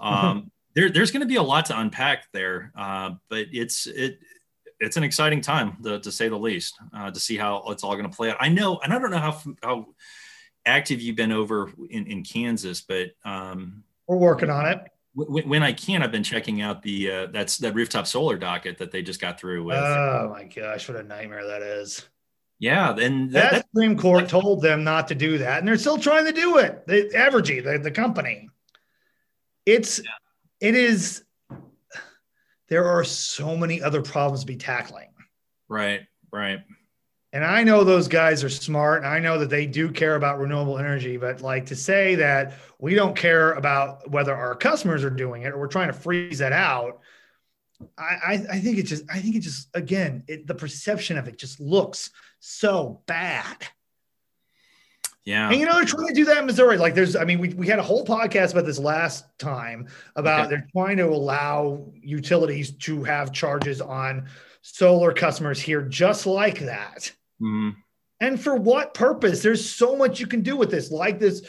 Um, 0.00 0.52
there, 0.76 0.90
there's 0.90 1.10
going 1.10 1.22
to 1.22 1.26
be 1.26 1.36
a 1.36 1.42
lot 1.42 1.64
to 1.66 1.80
unpack 1.80 2.30
there, 2.32 2.70
uh, 2.78 3.14
but 3.28 3.46
it's 3.50 3.88
it 3.88 4.20
it's 4.78 4.96
an 4.96 5.02
exciting 5.02 5.40
time 5.40 5.76
to, 5.82 5.98
to 5.98 6.12
say 6.12 6.28
the 6.28 6.38
least 6.38 6.76
uh, 6.94 7.10
to 7.10 7.18
see 7.18 7.36
how 7.36 7.64
it's 7.70 7.82
all 7.82 7.96
going 7.96 8.08
to 8.08 8.16
play 8.16 8.30
out. 8.30 8.36
I 8.38 8.48
know, 8.48 8.78
and 8.78 8.92
I 8.92 9.00
don't 9.00 9.10
know 9.10 9.18
how 9.18 9.40
how 9.60 9.86
active 10.64 11.00
you've 11.02 11.16
been 11.16 11.32
over 11.32 11.72
in, 11.90 12.06
in 12.06 12.22
Kansas, 12.22 12.80
but 12.80 13.08
um, 13.24 13.82
we're 14.06 14.18
working 14.18 14.50
on 14.50 14.68
it. 14.68 14.78
W- 15.16 15.48
when 15.48 15.62
I 15.62 15.72
can, 15.72 16.02
I've 16.02 16.12
been 16.12 16.22
checking 16.22 16.60
out 16.60 16.82
the 16.82 17.10
uh, 17.10 17.26
that's 17.32 17.58
that 17.58 17.74
rooftop 17.74 18.06
solar 18.06 18.36
docket 18.36 18.78
that 18.78 18.90
they 18.90 19.02
just 19.02 19.20
got 19.20 19.38
through 19.38 19.64
with. 19.64 19.76
Oh 19.76 20.28
my 20.32 20.44
gosh, 20.44 20.88
what 20.88 20.98
a 20.98 21.02
nightmare 21.02 21.46
that 21.46 21.62
is! 21.62 22.08
Yeah, 22.58 22.94
and 22.96 23.30
that, 23.32 23.52
that 23.52 23.66
Supreme 23.66 23.96
Court 23.96 24.28
told 24.28 24.62
them 24.62 24.84
not 24.84 25.08
to 25.08 25.14
do 25.14 25.38
that, 25.38 25.58
and 25.58 25.68
they're 25.68 25.78
still 25.78 25.98
trying 25.98 26.24
to 26.26 26.32
do 26.32 26.58
it. 26.58 26.86
The 26.86 27.10
Evergy, 27.14 27.62
the, 27.62 27.78
the 27.78 27.90
company. 27.90 28.48
It's 29.64 29.98
yeah. 29.98 30.10
it 30.68 30.74
is 30.74 31.24
there 32.68 32.86
are 32.86 33.04
so 33.04 33.56
many 33.56 33.82
other 33.82 34.02
problems 34.02 34.40
to 34.40 34.46
be 34.46 34.56
tackling. 34.56 35.08
Right, 35.68 36.02
right. 36.32 36.60
And 37.38 37.46
I 37.46 37.62
know 37.62 37.84
those 37.84 38.08
guys 38.08 38.42
are 38.42 38.48
smart. 38.48 39.04
And 39.04 39.12
I 39.12 39.20
know 39.20 39.38
that 39.38 39.48
they 39.48 39.64
do 39.64 39.92
care 39.92 40.16
about 40.16 40.40
renewable 40.40 40.76
energy, 40.76 41.16
but 41.16 41.40
like 41.40 41.66
to 41.66 41.76
say 41.76 42.16
that 42.16 42.54
we 42.80 42.96
don't 42.96 43.14
care 43.14 43.52
about 43.52 44.10
whether 44.10 44.34
our 44.34 44.56
customers 44.56 45.04
are 45.04 45.10
doing 45.10 45.42
it 45.42 45.52
or 45.52 45.58
we're 45.58 45.68
trying 45.68 45.86
to 45.86 45.92
freeze 45.92 46.38
that 46.38 46.52
out. 46.52 46.98
I, 47.96 48.02
I, 48.02 48.32
I 48.54 48.58
think 48.58 48.78
it 48.78 48.86
just, 48.86 49.04
I 49.08 49.20
think 49.20 49.36
it 49.36 49.42
just, 49.42 49.68
again, 49.72 50.24
it, 50.26 50.48
the 50.48 50.54
perception 50.56 51.16
of 51.16 51.28
it 51.28 51.38
just 51.38 51.60
looks 51.60 52.10
so 52.40 53.02
bad. 53.06 53.68
Yeah. 55.24 55.48
And 55.48 55.60
you 55.60 55.66
know, 55.66 55.74
they're 55.74 55.84
trying 55.84 56.08
to 56.08 56.14
do 56.14 56.24
that 56.24 56.38
in 56.38 56.46
Missouri. 56.46 56.76
Like 56.76 56.96
there's, 56.96 57.14
I 57.14 57.22
mean, 57.22 57.38
we, 57.38 57.50
we 57.50 57.68
had 57.68 57.78
a 57.78 57.84
whole 57.84 58.04
podcast 58.04 58.50
about 58.50 58.66
this 58.66 58.80
last 58.80 59.26
time 59.38 59.86
about 60.16 60.46
okay. 60.46 60.56
they're 60.56 60.68
trying 60.72 60.96
to 60.96 61.06
allow 61.06 61.86
utilities 62.02 62.72
to 62.78 63.04
have 63.04 63.32
charges 63.32 63.80
on 63.80 64.26
solar 64.62 65.12
customers 65.12 65.60
here, 65.60 65.82
just 65.82 66.26
like 66.26 66.58
that. 66.58 67.12
Mm-hmm. 67.40 67.70
And 68.20 68.40
for 68.40 68.56
what 68.56 68.94
purpose? 68.94 69.42
There's 69.42 69.68
so 69.68 69.96
much 69.96 70.20
you 70.20 70.26
can 70.26 70.42
do 70.42 70.56
with 70.56 70.70
this, 70.70 70.90
like 70.90 71.18
this, 71.18 71.42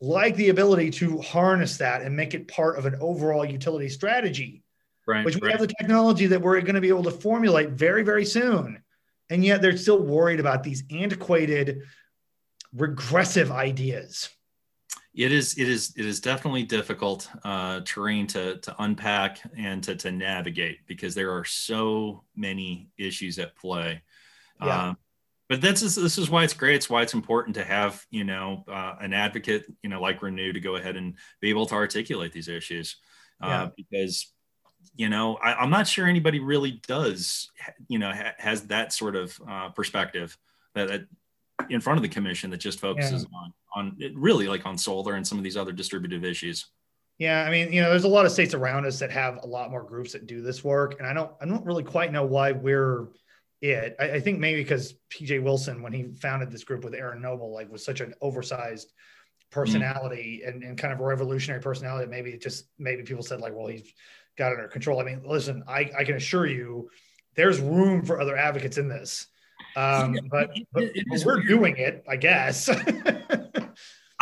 like 0.00 0.36
the 0.36 0.48
ability 0.48 0.90
to 0.90 1.20
harness 1.20 1.76
that 1.78 2.02
and 2.02 2.16
make 2.16 2.34
it 2.34 2.48
part 2.48 2.78
of 2.78 2.86
an 2.86 2.96
overall 3.00 3.44
utility 3.44 3.88
strategy. 3.88 4.62
Right. 5.06 5.24
Which 5.24 5.36
we 5.36 5.42
right. 5.42 5.52
have 5.52 5.60
the 5.60 5.74
technology 5.78 6.26
that 6.28 6.40
we're 6.40 6.60
going 6.62 6.76
to 6.76 6.80
be 6.80 6.88
able 6.88 7.02
to 7.04 7.10
formulate 7.10 7.70
very, 7.70 8.02
very 8.02 8.24
soon. 8.24 8.82
And 9.28 9.44
yet 9.44 9.60
they're 9.60 9.76
still 9.76 10.02
worried 10.02 10.40
about 10.40 10.62
these 10.62 10.84
antiquated 10.90 11.82
regressive 12.72 13.52
ideas 13.52 14.30
it 15.14 15.30
is 15.30 15.56
it 15.56 15.68
is 15.68 15.94
it 15.96 16.04
is 16.04 16.20
definitely 16.20 16.64
difficult 16.64 17.28
uh, 17.44 17.80
terrain 17.84 18.26
to 18.26 18.58
to 18.58 18.74
unpack 18.80 19.38
and 19.56 19.82
to 19.84 19.94
to 19.94 20.10
navigate 20.10 20.78
because 20.86 21.14
there 21.14 21.32
are 21.32 21.44
so 21.44 22.24
many 22.34 22.88
issues 22.98 23.38
at 23.38 23.54
play. 23.56 24.02
Yeah. 24.60 24.66
Uh, 24.66 24.94
but 25.48 25.60
this 25.60 25.82
is 25.82 25.94
this 25.94 26.18
is 26.18 26.30
why 26.30 26.44
it's 26.44 26.54
great. 26.54 26.76
It's 26.76 26.88
why 26.88 27.02
it's 27.02 27.14
important 27.14 27.54
to 27.56 27.64
have 27.64 28.04
you 28.10 28.24
know 28.24 28.64
uh, 28.68 28.94
an 29.00 29.12
advocate 29.12 29.66
you 29.82 29.90
know 29.90 30.00
like 30.00 30.22
Renew 30.22 30.52
to 30.52 30.60
go 30.60 30.76
ahead 30.76 30.96
and 30.96 31.14
be 31.40 31.50
able 31.50 31.66
to 31.66 31.74
articulate 31.74 32.32
these 32.32 32.48
issues 32.48 32.96
uh, 33.42 33.46
yeah. 33.46 33.68
because 33.76 34.32
you 34.96 35.08
know 35.08 35.36
I, 35.36 35.62
am 35.62 35.70
not 35.70 35.86
sure 35.86 36.06
anybody 36.06 36.40
really 36.40 36.80
does 36.86 37.50
you 37.88 37.98
know 37.98 38.12
ha- 38.12 38.34
has 38.38 38.66
that 38.68 38.92
sort 38.92 39.16
of 39.16 39.38
uh, 39.48 39.68
perspective 39.70 40.36
that, 40.74 40.88
that 40.88 41.06
in 41.70 41.80
front 41.80 41.98
of 41.98 42.02
the 42.02 42.08
commission 42.08 42.50
that 42.50 42.58
just 42.58 42.80
focuses 42.80 43.26
yeah. 43.30 43.38
on 43.38 43.52
on 43.74 43.96
it 43.98 44.16
really 44.16 44.48
like 44.48 44.64
on 44.64 44.78
solar 44.78 45.14
and 45.14 45.26
some 45.26 45.38
of 45.38 45.44
these 45.44 45.56
other 45.56 45.72
distributive 45.72 46.24
issues. 46.24 46.66
Yeah, 47.18 47.44
I 47.44 47.50
mean, 47.50 47.72
you 47.72 47.80
know, 47.80 47.90
there's 47.90 48.04
a 48.04 48.08
lot 48.08 48.26
of 48.26 48.32
states 48.32 48.54
around 48.54 48.86
us 48.86 48.98
that 48.98 49.12
have 49.12 49.38
a 49.44 49.46
lot 49.46 49.70
more 49.70 49.84
groups 49.84 50.12
that 50.12 50.26
do 50.26 50.42
this 50.42 50.64
work, 50.64 50.96
and 50.98 51.06
I 51.06 51.12
don't, 51.12 51.30
I 51.40 51.46
don't 51.46 51.64
really 51.64 51.84
quite 51.84 52.10
know 52.10 52.26
why 52.26 52.50
we're 52.50 53.06
it. 53.60 53.96
I, 53.98 54.12
I 54.12 54.20
think 54.20 54.38
maybe 54.38 54.62
because 54.62 54.94
PJ 55.10 55.42
Wilson, 55.42 55.82
when 55.82 55.92
he 55.92 56.04
founded 56.04 56.50
this 56.50 56.64
group 56.64 56.84
with 56.84 56.94
Aaron 56.94 57.22
Noble, 57.22 57.52
like 57.52 57.70
was 57.70 57.84
such 57.84 58.00
an 58.00 58.14
oversized 58.20 58.92
personality 59.50 60.42
mm. 60.44 60.48
and, 60.48 60.62
and 60.62 60.78
kind 60.78 60.92
of 60.92 61.00
a 61.00 61.04
revolutionary 61.04 61.62
personality. 61.62 62.10
Maybe 62.10 62.30
it 62.30 62.42
just 62.42 62.66
maybe 62.78 63.02
people 63.02 63.22
said 63.22 63.40
like, 63.40 63.54
well, 63.54 63.68
he's 63.68 63.92
got 64.36 64.52
it 64.52 64.56
under 64.56 64.68
control. 64.68 65.00
I 65.00 65.04
mean, 65.04 65.22
listen, 65.24 65.62
I, 65.68 65.90
I 65.96 66.04
can 66.04 66.16
assure 66.16 66.46
you, 66.46 66.90
there's 67.36 67.60
room 67.60 68.04
for 68.04 68.20
other 68.20 68.36
advocates 68.36 68.78
in 68.78 68.88
this. 68.88 69.26
Um, 69.76 70.18
but, 70.30 70.50
but, 70.72 70.90
but 71.08 71.24
we're 71.24 71.42
doing 71.42 71.76
it, 71.76 72.04
I 72.08 72.16
guess. 72.16 72.68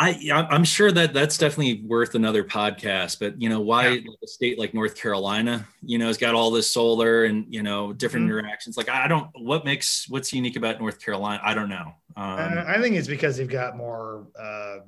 I 0.03 0.47
I'm 0.49 0.65
sure 0.65 0.91
that 0.91 1.13
that's 1.13 1.37
definitely 1.37 1.81
worth 1.85 2.15
another 2.15 2.43
podcast. 2.43 3.19
But 3.19 3.41
you 3.41 3.49
know, 3.49 3.61
why 3.61 3.87
yeah. 3.87 4.11
a 4.21 4.27
state 4.27 4.59
like 4.59 4.73
North 4.73 4.95
Carolina, 4.95 5.65
you 5.81 5.97
know, 5.97 6.07
has 6.07 6.17
got 6.17 6.35
all 6.35 6.51
this 6.51 6.69
solar 6.69 7.23
and 7.23 7.45
you 7.49 7.63
know 7.63 7.93
different 7.93 8.27
mm-hmm. 8.27 8.39
interactions. 8.39 8.75
Like 8.75 8.89
I 8.89 9.07
don't, 9.07 9.29
what 9.35 9.63
makes 9.63 10.05
what's 10.09 10.33
unique 10.33 10.57
about 10.57 10.79
North 10.79 10.99
Carolina? 10.99 11.41
I 11.43 11.53
don't 11.53 11.69
know. 11.69 11.93
Um, 12.17 12.63
I 12.67 12.79
think 12.81 12.95
it's 12.95 13.07
because 13.07 13.37
they've 13.37 13.47
got 13.47 13.77
more. 13.77 14.27
Uh, 14.37 14.79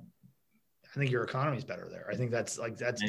I 0.96 0.98
think 0.98 1.12
your 1.12 1.24
economy 1.24 1.58
is 1.58 1.66
better 1.66 1.90
there. 1.90 2.08
I 2.10 2.16
think 2.16 2.32
that's 2.32 2.58
like 2.58 2.78
that's 2.78 3.02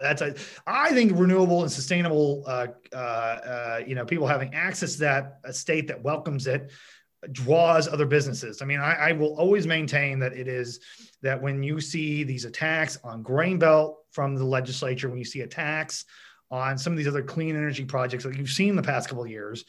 that's 0.00 0.22
a, 0.22 0.34
I 0.66 0.90
think 0.90 1.12
renewable 1.14 1.62
and 1.62 1.72
sustainable. 1.72 2.44
Uh, 2.46 2.68
uh, 2.92 2.96
uh, 2.96 3.80
you 3.86 3.94
know, 3.94 4.04
people 4.04 4.26
having 4.26 4.54
access 4.54 4.94
to 4.94 5.00
that 5.00 5.40
a 5.44 5.52
state 5.52 5.88
that 5.88 6.02
welcomes 6.02 6.46
it 6.46 6.70
draws 7.32 7.86
other 7.86 8.06
businesses. 8.06 8.62
I 8.62 8.64
mean, 8.64 8.80
I, 8.80 8.94
I, 8.94 9.12
will 9.12 9.36
always 9.36 9.66
maintain 9.66 10.18
that 10.20 10.32
it 10.32 10.48
is 10.48 10.80
that 11.22 11.40
when 11.40 11.62
you 11.62 11.80
see 11.80 12.24
these 12.24 12.46
attacks 12.46 12.98
on 13.04 13.22
grain 13.22 13.58
belt 13.58 13.98
from 14.10 14.36
the 14.36 14.44
legislature, 14.44 15.08
when 15.08 15.18
you 15.18 15.24
see 15.24 15.42
attacks 15.42 16.06
on 16.50 16.78
some 16.78 16.92
of 16.92 16.96
these 16.96 17.08
other 17.08 17.22
clean 17.22 17.56
energy 17.56 17.84
projects 17.84 18.24
that 18.24 18.36
you've 18.36 18.48
seen 18.48 18.74
the 18.74 18.82
past 18.82 19.08
couple 19.08 19.24
of 19.24 19.30
years, 19.30 19.64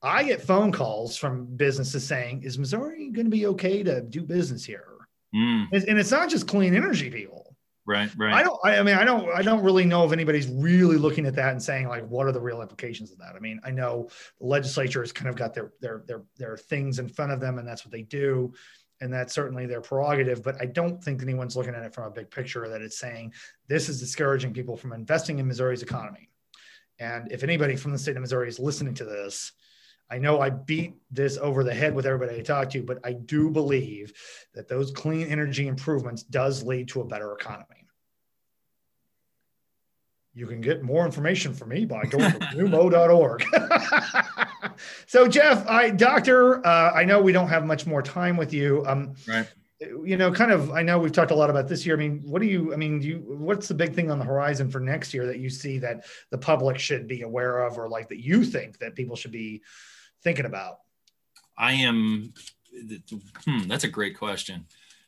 I 0.00 0.22
get 0.24 0.42
phone 0.42 0.72
calls 0.72 1.16
from 1.16 1.46
businesses 1.56 2.06
saying, 2.06 2.42
"Is 2.42 2.58
Missouri 2.58 3.10
going 3.10 3.26
to 3.26 3.30
be 3.30 3.46
okay 3.46 3.82
to 3.82 4.00
do 4.00 4.22
business 4.22 4.64
here?" 4.64 4.86
Mm. 5.34 5.72
And 5.88 5.98
it's 5.98 6.10
not 6.10 6.28
just 6.28 6.48
clean 6.48 6.74
energy 6.74 7.10
people. 7.10 7.51
Right, 7.92 8.10
right. 8.16 8.32
I 8.32 8.42
don't. 8.42 8.58
I, 8.64 8.82
mean, 8.82 8.94
I 8.94 9.04
don't. 9.04 9.28
I 9.28 9.42
don't 9.42 9.62
really 9.62 9.84
know 9.84 10.04
if 10.04 10.12
anybody's 10.12 10.48
really 10.48 10.96
looking 10.96 11.26
at 11.26 11.34
that 11.34 11.52
and 11.52 11.62
saying 11.62 11.88
like, 11.88 12.06
what 12.08 12.26
are 12.26 12.32
the 12.32 12.40
real 12.40 12.62
implications 12.62 13.12
of 13.12 13.18
that? 13.18 13.34
I 13.36 13.38
mean, 13.38 13.60
I 13.64 13.70
know 13.70 14.08
the 14.40 14.46
legislature 14.46 15.02
has 15.02 15.12
kind 15.12 15.28
of 15.28 15.36
got 15.36 15.52
their 15.52 15.72
their 15.80 16.02
their 16.06 16.22
their 16.36 16.56
things 16.56 16.98
in 16.98 17.08
front 17.08 17.32
of 17.32 17.40
them, 17.40 17.58
and 17.58 17.68
that's 17.68 17.84
what 17.84 17.92
they 17.92 18.02
do, 18.02 18.54
and 19.02 19.12
that's 19.12 19.34
certainly 19.34 19.66
their 19.66 19.82
prerogative. 19.82 20.42
But 20.42 20.60
I 20.60 20.64
don't 20.64 21.04
think 21.04 21.20
anyone's 21.20 21.54
looking 21.54 21.74
at 21.74 21.82
it 21.82 21.94
from 21.94 22.04
a 22.04 22.10
big 22.10 22.30
picture 22.30 22.66
that 22.66 22.80
it's 22.80 22.98
saying 22.98 23.34
this 23.68 23.90
is 23.90 24.00
discouraging 24.00 24.54
people 24.54 24.76
from 24.76 24.94
investing 24.94 25.38
in 25.38 25.46
Missouri's 25.46 25.82
economy. 25.82 26.30
And 26.98 27.30
if 27.30 27.42
anybody 27.42 27.76
from 27.76 27.92
the 27.92 27.98
state 27.98 28.16
of 28.16 28.22
Missouri 28.22 28.48
is 28.48 28.58
listening 28.58 28.94
to 28.94 29.04
this, 29.04 29.52
I 30.12 30.18
know 30.18 30.42
I 30.42 30.50
beat 30.50 30.94
this 31.10 31.38
over 31.38 31.64
the 31.64 31.72
head 31.72 31.94
with 31.94 32.04
everybody 32.04 32.38
I 32.38 32.42
talk 32.42 32.68
to, 32.70 32.82
but 32.82 32.98
I 33.02 33.14
do 33.14 33.50
believe 33.50 34.12
that 34.54 34.68
those 34.68 34.90
clean 34.90 35.26
energy 35.26 35.66
improvements 35.68 36.22
does 36.22 36.62
lead 36.62 36.88
to 36.88 37.00
a 37.00 37.06
better 37.06 37.32
economy. 37.32 37.81
You 40.34 40.46
can 40.46 40.62
get 40.62 40.82
more 40.82 41.04
information 41.04 41.52
from 41.52 41.68
me 41.70 41.84
by 41.84 42.04
going 42.04 42.32
to 42.32 42.38
newmo.org. 42.38 43.44
so, 45.06 45.28
Geoff, 45.28 45.66
I, 45.68 45.90
doctor, 45.90 46.66
uh, 46.66 46.92
I 46.94 47.04
know 47.04 47.20
we 47.20 47.32
don't 47.32 47.48
have 47.48 47.66
much 47.66 47.86
more 47.86 48.00
time 48.00 48.38
with 48.38 48.54
you. 48.54 48.82
Um, 48.86 49.14
right. 49.28 49.46
You 49.80 50.16
know, 50.16 50.32
kind 50.32 50.50
of. 50.52 50.70
I 50.70 50.82
know 50.82 50.98
we've 51.00 51.12
talked 51.12 51.32
a 51.32 51.34
lot 51.34 51.50
about 51.50 51.68
this 51.68 51.84
year. 51.84 51.96
I 51.96 51.98
mean, 51.98 52.22
what 52.24 52.40
do 52.40 52.46
you? 52.46 52.72
I 52.72 52.76
mean, 52.76 53.00
do 53.00 53.08
you? 53.08 53.16
What's 53.26 53.66
the 53.66 53.74
big 53.74 53.94
thing 53.94 54.12
on 54.12 54.20
the 54.20 54.24
horizon 54.24 54.70
for 54.70 54.78
next 54.78 55.12
year 55.12 55.26
that 55.26 55.40
you 55.40 55.50
see 55.50 55.78
that 55.80 56.04
the 56.30 56.38
public 56.38 56.78
should 56.78 57.08
be 57.08 57.22
aware 57.22 57.66
of, 57.66 57.76
or 57.76 57.88
like 57.88 58.08
that 58.10 58.24
you 58.24 58.44
think 58.44 58.78
that 58.78 58.94
people 58.94 59.16
should 59.16 59.32
be 59.32 59.60
thinking 60.22 60.44
about? 60.44 60.76
I 61.58 61.72
am. 61.72 62.32
Hmm, 63.44 63.66
that's 63.66 63.82
a 63.82 63.88
great 63.88 64.16
question. 64.16 64.66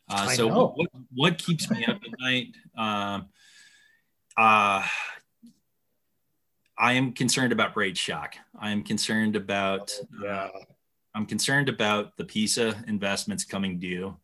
Uh, 0.09 0.27
so 0.29 0.49
what, 0.49 0.77
what, 0.77 0.89
what 1.15 1.39
keeps 1.39 1.71
me 1.71 1.85
up 1.85 1.97
at 1.97 2.21
night? 2.21 2.49
Um, 2.77 3.29
uh, 4.37 4.85
I 6.79 6.95
am 6.95 7.13
concerned 7.13 7.53
about 7.53 7.77
rate 7.77 7.97
shock. 7.97 8.35
I 8.59 8.71
am 8.71 8.83
concerned 8.83 9.37
about 9.37 9.93
yeah. 10.23 10.49
uh, 10.55 10.59
I'm 11.15 11.27
concerned 11.27 11.69
about 11.69 12.17
the 12.17 12.25
PISA 12.25 12.85
investments 12.89 13.45
coming 13.45 13.79
due 13.79 14.17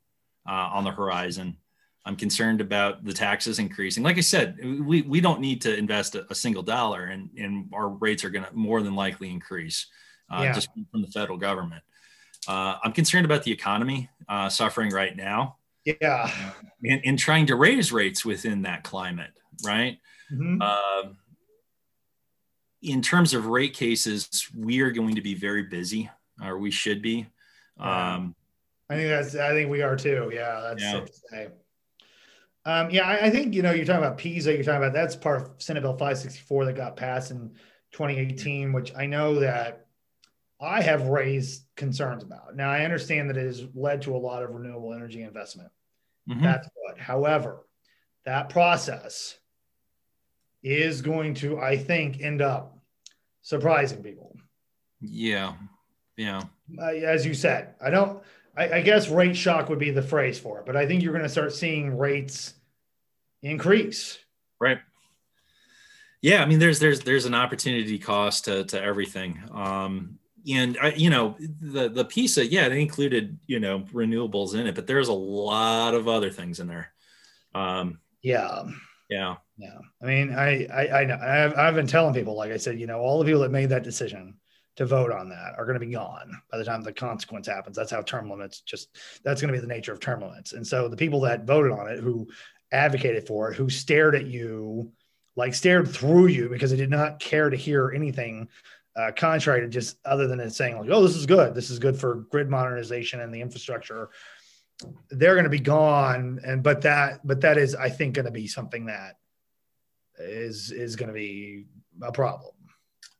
uh, 0.48 0.70
on 0.72 0.84
the 0.84 0.90
horizon. 0.90 1.56
I'm 2.04 2.16
concerned 2.16 2.60
about 2.60 3.04
the 3.04 3.12
taxes 3.12 3.58
increasing. 3.58 4.02
Like 4.02 4.16
I 4.18 4.22
said, 4.22 4.58
we, 4.84 5.02
we 5.02 5.20
don't 5.20 5.40
need 5.40 5.60
to 5.62 5.76
invest 5.76 6.14
a, 6.16 6.26
a 6.30 6.34
single 6.34 6.62
dollar, 6.62 7.04
and, 7.04 7.30
and 7.38 7.68
our 7.72 7.90
rates 7.90 8.24
are 8.24 8.30
going 8.30 8.44
to 8.44 8.52
more 8.54 8.82
than 8.82 8.96
likely 8.96 9.30
increase 9.30 9.86
uh, 10.32 10.42
Yeah. 10.42 10.52
just 10.52 10.70
from 10.90 11.02
the 11.02 11.08
federal 11.08 11.38
government. 11.38 11.82
Uh, 12.48 12.76
I'm 12.82 12.92
concerned 12.92 13.26
about 13.26 13.44
the 13.44 13.52
economy 13.52 14.08
uh, 14.28 14.48
suffering 14.48 14.90
right 14.90 15.14
now 15.14 15.58
Yeah. 15.84 16.30
and, 16.82 17.00
and 17.04 17.18
trying 17.18 17.46
to 17.46 17.54
raise 17.54 17.92
rates 17.92 18.24
within 18.24 18.62
that 18.62 18.82
climate, 18.82 19.30
right? 19.64 19.98
Mhm. 20.32 21.14
In 22.82 23.02
terms 23.02 23.34
of 23.34 23.46
rate 23.46 23.74
cases, 23.74 24.48
we 24.56 24.80
are 24.80 24.90
going 24.90 25.14
to 25.14 25.20
be 25.20 25.34
very 25.34 25.64
busy, 25.64 26.10
or 26.42 26.58
we 26.58 26.70
should 26.70 27.02
be. 27.02 27.26
Um, 27.78 28.34
I 28.88 28.94
think 28.96 29.08
that's. 29.08 29.34
I 29.36 29.50
think 29.50 29.70
we 29.70 29.82
are 29.82 29.96
too. 29.96 30.30
Yeah, 30.32 30.60
that's 30.68 30.82
Yeah. 30.82 30.92
safe 30.92 31.06
to 31.06 31.20
say. 31.30 31.48
Um, 32.64 32.90
yeah, 32.90 33.06
I, 33.06 33.26
I 33.26 33.30
think 33.30 33.54
you 33.54 33.62
know 33.62 33.72
you're 33.72 33.84
talking 33.84 34.02
about 34.04 34.18
PISA. 34.18 34.52
You're 34.54 34.64
talking 34.64 34.82
about 34.82 34.92
that's 34.92 35.16
part 35.16 35.40
of 35.42 35.50
Senate 35.62 35.82
Bill 35.82 35.92
564 35.96 36.66
that 36.66 36.76
got 36.76 36.96
passed 36.96 37.30
in 37.30 37.50
2018, 37.92 38.72
which 38.72 38.94
I 38.94 39.06
know 39.06 39.40
that 39.40 39.86
I 40.60 40.82
have 40.82 41.06
raised 41.08 41.64
concerns 41.76 42.22
about. 42.22 42.54
Now 42.56 42.70
I 42.70 42.84
understand 42.84 43.30
that 43.30 43.36
it 43.38 43.46
has 43.46 43.64
led 43.74 44.02
to 44.02 44.14
a 44.14 44.18
lot 44.18 44.42
of 44.42 44.50
renewable 44.50 44.92
energy 44.92 45.22
investment. 45.22 45.70
mhm. 46.28 46.42
That's 46.42 46.68
good. 46.68 46.98
However, 46.98 47.66
that 48.26 48.50
process 48.50 49.38
is 50.62 51.02
going 51.02 51.34
to, 51.34 51.58
I 51.58 51.76
think, 51.76 52.20
end 52.20 52.42
up 52.42 52.78
surprising 53.42 54.02
people. 54.02 54.36
Yeah, 55.00 55.54
yeah, 56.16 56.42
uh, 56.78 56.86
as 56.86 57.24
you 57.24 57.34
said, 57.34 57.74
I 57.82 57.90
don't. 57.90 58.22
I, 58.56 58.78
I 58.78 58.80
guess 58.82 59.08
rate 59.08 59.36
shock 59.36 59.68
would 59.68 59.78
be 59.78 59.90
the 59.90 60.02
phrase 60.02 60.38
for 60.38 60.58
it, 60.58 60.66
but 60.66 60.76
I 60.76 60.86
think 60.86 61.02
you're 61.02 61.12
going 61.12 61.24
to 61.24 61.30
start 61.30 61.52
seeing 61.54 61.96
rates 61.96 62.54
increase. 63.42 64.18
right. 64.60 64.78
Yeah, 66.22 66.42
I 66.42 66.46
mean, 66.46 66.58
there's 66.58 66.78
there's 66.78 67.00
there's 67.00 67.24
an 67.24 67.34
opportunity 67.34 67.98
cost 67.98 68.44
to 68.44 68.64
to 68.64 68.82
everything. 68.82 69.40
Um, 69.52 70.18
and 70.50 70.76
I, 70.80 70.92
you 70.92 71.08
know, 71.08 71.36
the 71.38 71.88
the 71.88 72.04
PISA, 72.04 72.46
yeah, 72.46 72.68
they 72.68 72.80
included 72.80 73.38
you 73.46 73.58
know 73.58 73.80
renewables 73.92 74.54
in 74.54 74.66
it, 74.66 74.74
but 74.74 74.86
there's 74.86 75.08
a 75.08 75.14
lot 75.14 75.94
of 75.94 76.08
other 76.08 76.30
things 76.30 76.60
in 76.60 76.66
there. 76.66 76.92
Um, 77.54 78.00
Yeah, 78.22 78.64
yeah, 79.10 79.36
yeah. 79.58 79.78
I 80.02 80.06
mean, 80.06 80.32
I 80.32 80.66
I, 80.66 81.00
I 81.00 81.04
know. 81.04 81.18
I've, 81.20 81.58
I've 81.58 81.74
been 81.74 81.86
telling 81.86 82.14
people, 82.14 82.36
like 82.36 82.52
I 82.52 82.56
said, 82.56 82.78
you 82.80 82.86
know, 82.86 83.00
all 83.00 83.18
the 83.18 83.24
people 83.24 83.42
that 83.42 83.50
made 83.50 83.68
that 83.70 83.82
decision 83.82 84.36
to 84.76 84.86
vote 84.86 85.10
on 85.12 85.28
that 85.28 85.54
are 85.58 85.66
going 85.66 85.78
to 85.78 85.84
be 85.84 85.92
gone 85.92 86.40
by 86.50 86.56
the 86.56 86.64
time 86.64 86.82
the 86.82 86.92
consequence 86.92 87.46
happens. 87.46 87.76
That's 87.76 87.90
how 87.90 88.02
term 88.02 88.30
limits 88.30 88.60
just. 88.60 88.96
That's 89.24 89.40
going 89.40 89.52
to 89.52 89.58
be 89.58 89.60
the 89.60 89.72
nature 89.72 89.92
of 89.92 90.00
term 90.00 90.20
limits. 90.20 90.52
And 90.52 90.66
so 90.66 90.88
the 90.88 90.96
people 90.96 91.20
that 91.22 91.44
voted 91.44 91.72
on 91.72 91.88
it, 91.88 91.98
who 91.98 92.28
advocated 92.72 93.26
for 93.26 93.50
it, 93.50 93.56
who 93.56 93.68
stared 93.68 94.14
at 94.14 94.26
you, 94.26 94.92
like 95.36 95.54
stared 95.54 95.88
through 95.88 96.28
you 96.28 96.48
because 96.48 96.70
they 96.70 96.76
did 96.76 96.90
not 96.90 97.18
care 97.18 97.50
to 97.50 97.56
hear 97.56 97.90
anything 97.90 98.48
uh, 98.96 99.12
contrary 99.16 99.60
to 99.60 99.68
just 99.68 99.98
other 100.04 100.26
than 100.26 100.40
it 100.40 100.50
saying 100.50 100.78
like, 100.78 100.90
oh, 100.90 101.02
this 101.02 101.16
is 101.16 101.26
good. 101.26 101.54
This 101.54 101.70
is 101.70 101.78
good 101.78 101.98
for 101.98 102.26
grid 102.30 102.48
modernization 102.48 103.20
and 103.20 103.32
the 103.32 103.40
infrastructure. 103.40 104.10
They're 105.10 105.34
going 105.34 105.44
to 105.44 105.50
be 105.50 105.60
gone, 105.60 106.40
and 106.44 106.62
but 106.62 106.82
that 106.82 107.26
but 107.26 107.40
that 107.42 107.58
is 107.58 107.74
I 107.74 107.88
think 107.88 108.14
going 108.14 108.26
to 108.26 108.30
be 108.30 108.46
something 108.46 108.86
that 108.86 109.16
is 110.18 110.70
is 110.70 110.96
going 110.96 111.08
to 111.08 111.14
be 111.14 111.66
a 112.02 112.12
problem. 112.12 112.52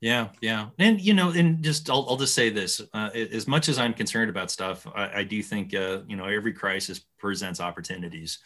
yeah, 0.00 0.28
yeah. 0.40 0.68
And 0.78 1.00
you 1.00 1.14
know, 1.14 1.30
and 1.30 1.62
just 1.62 1.90
I'll, 1.90 2.06
I'll 2.08 2.16
just 2.16 2.34
say 2.34 2.50
this: 2.50 2.80
uh, 2.94 3.10
as 3.14 3.46
much 3.46 3.68
as 3.68 3.78
I'm 3.78 3.94
concerned 3.94 4.30
about 4.30 4.50
stuff, 4.50 4.86
I, 4.94 5.20
I 5.20 5.24
do 5.24 5.42
think 5.42 5.74
uh, 5.74 6.00
you 6.06 6.16
know 6.16 6.26
every 6.26 6.52
crisis 6.52 7.00
presents 7.18 7.60
opportunities. 7.60 8.38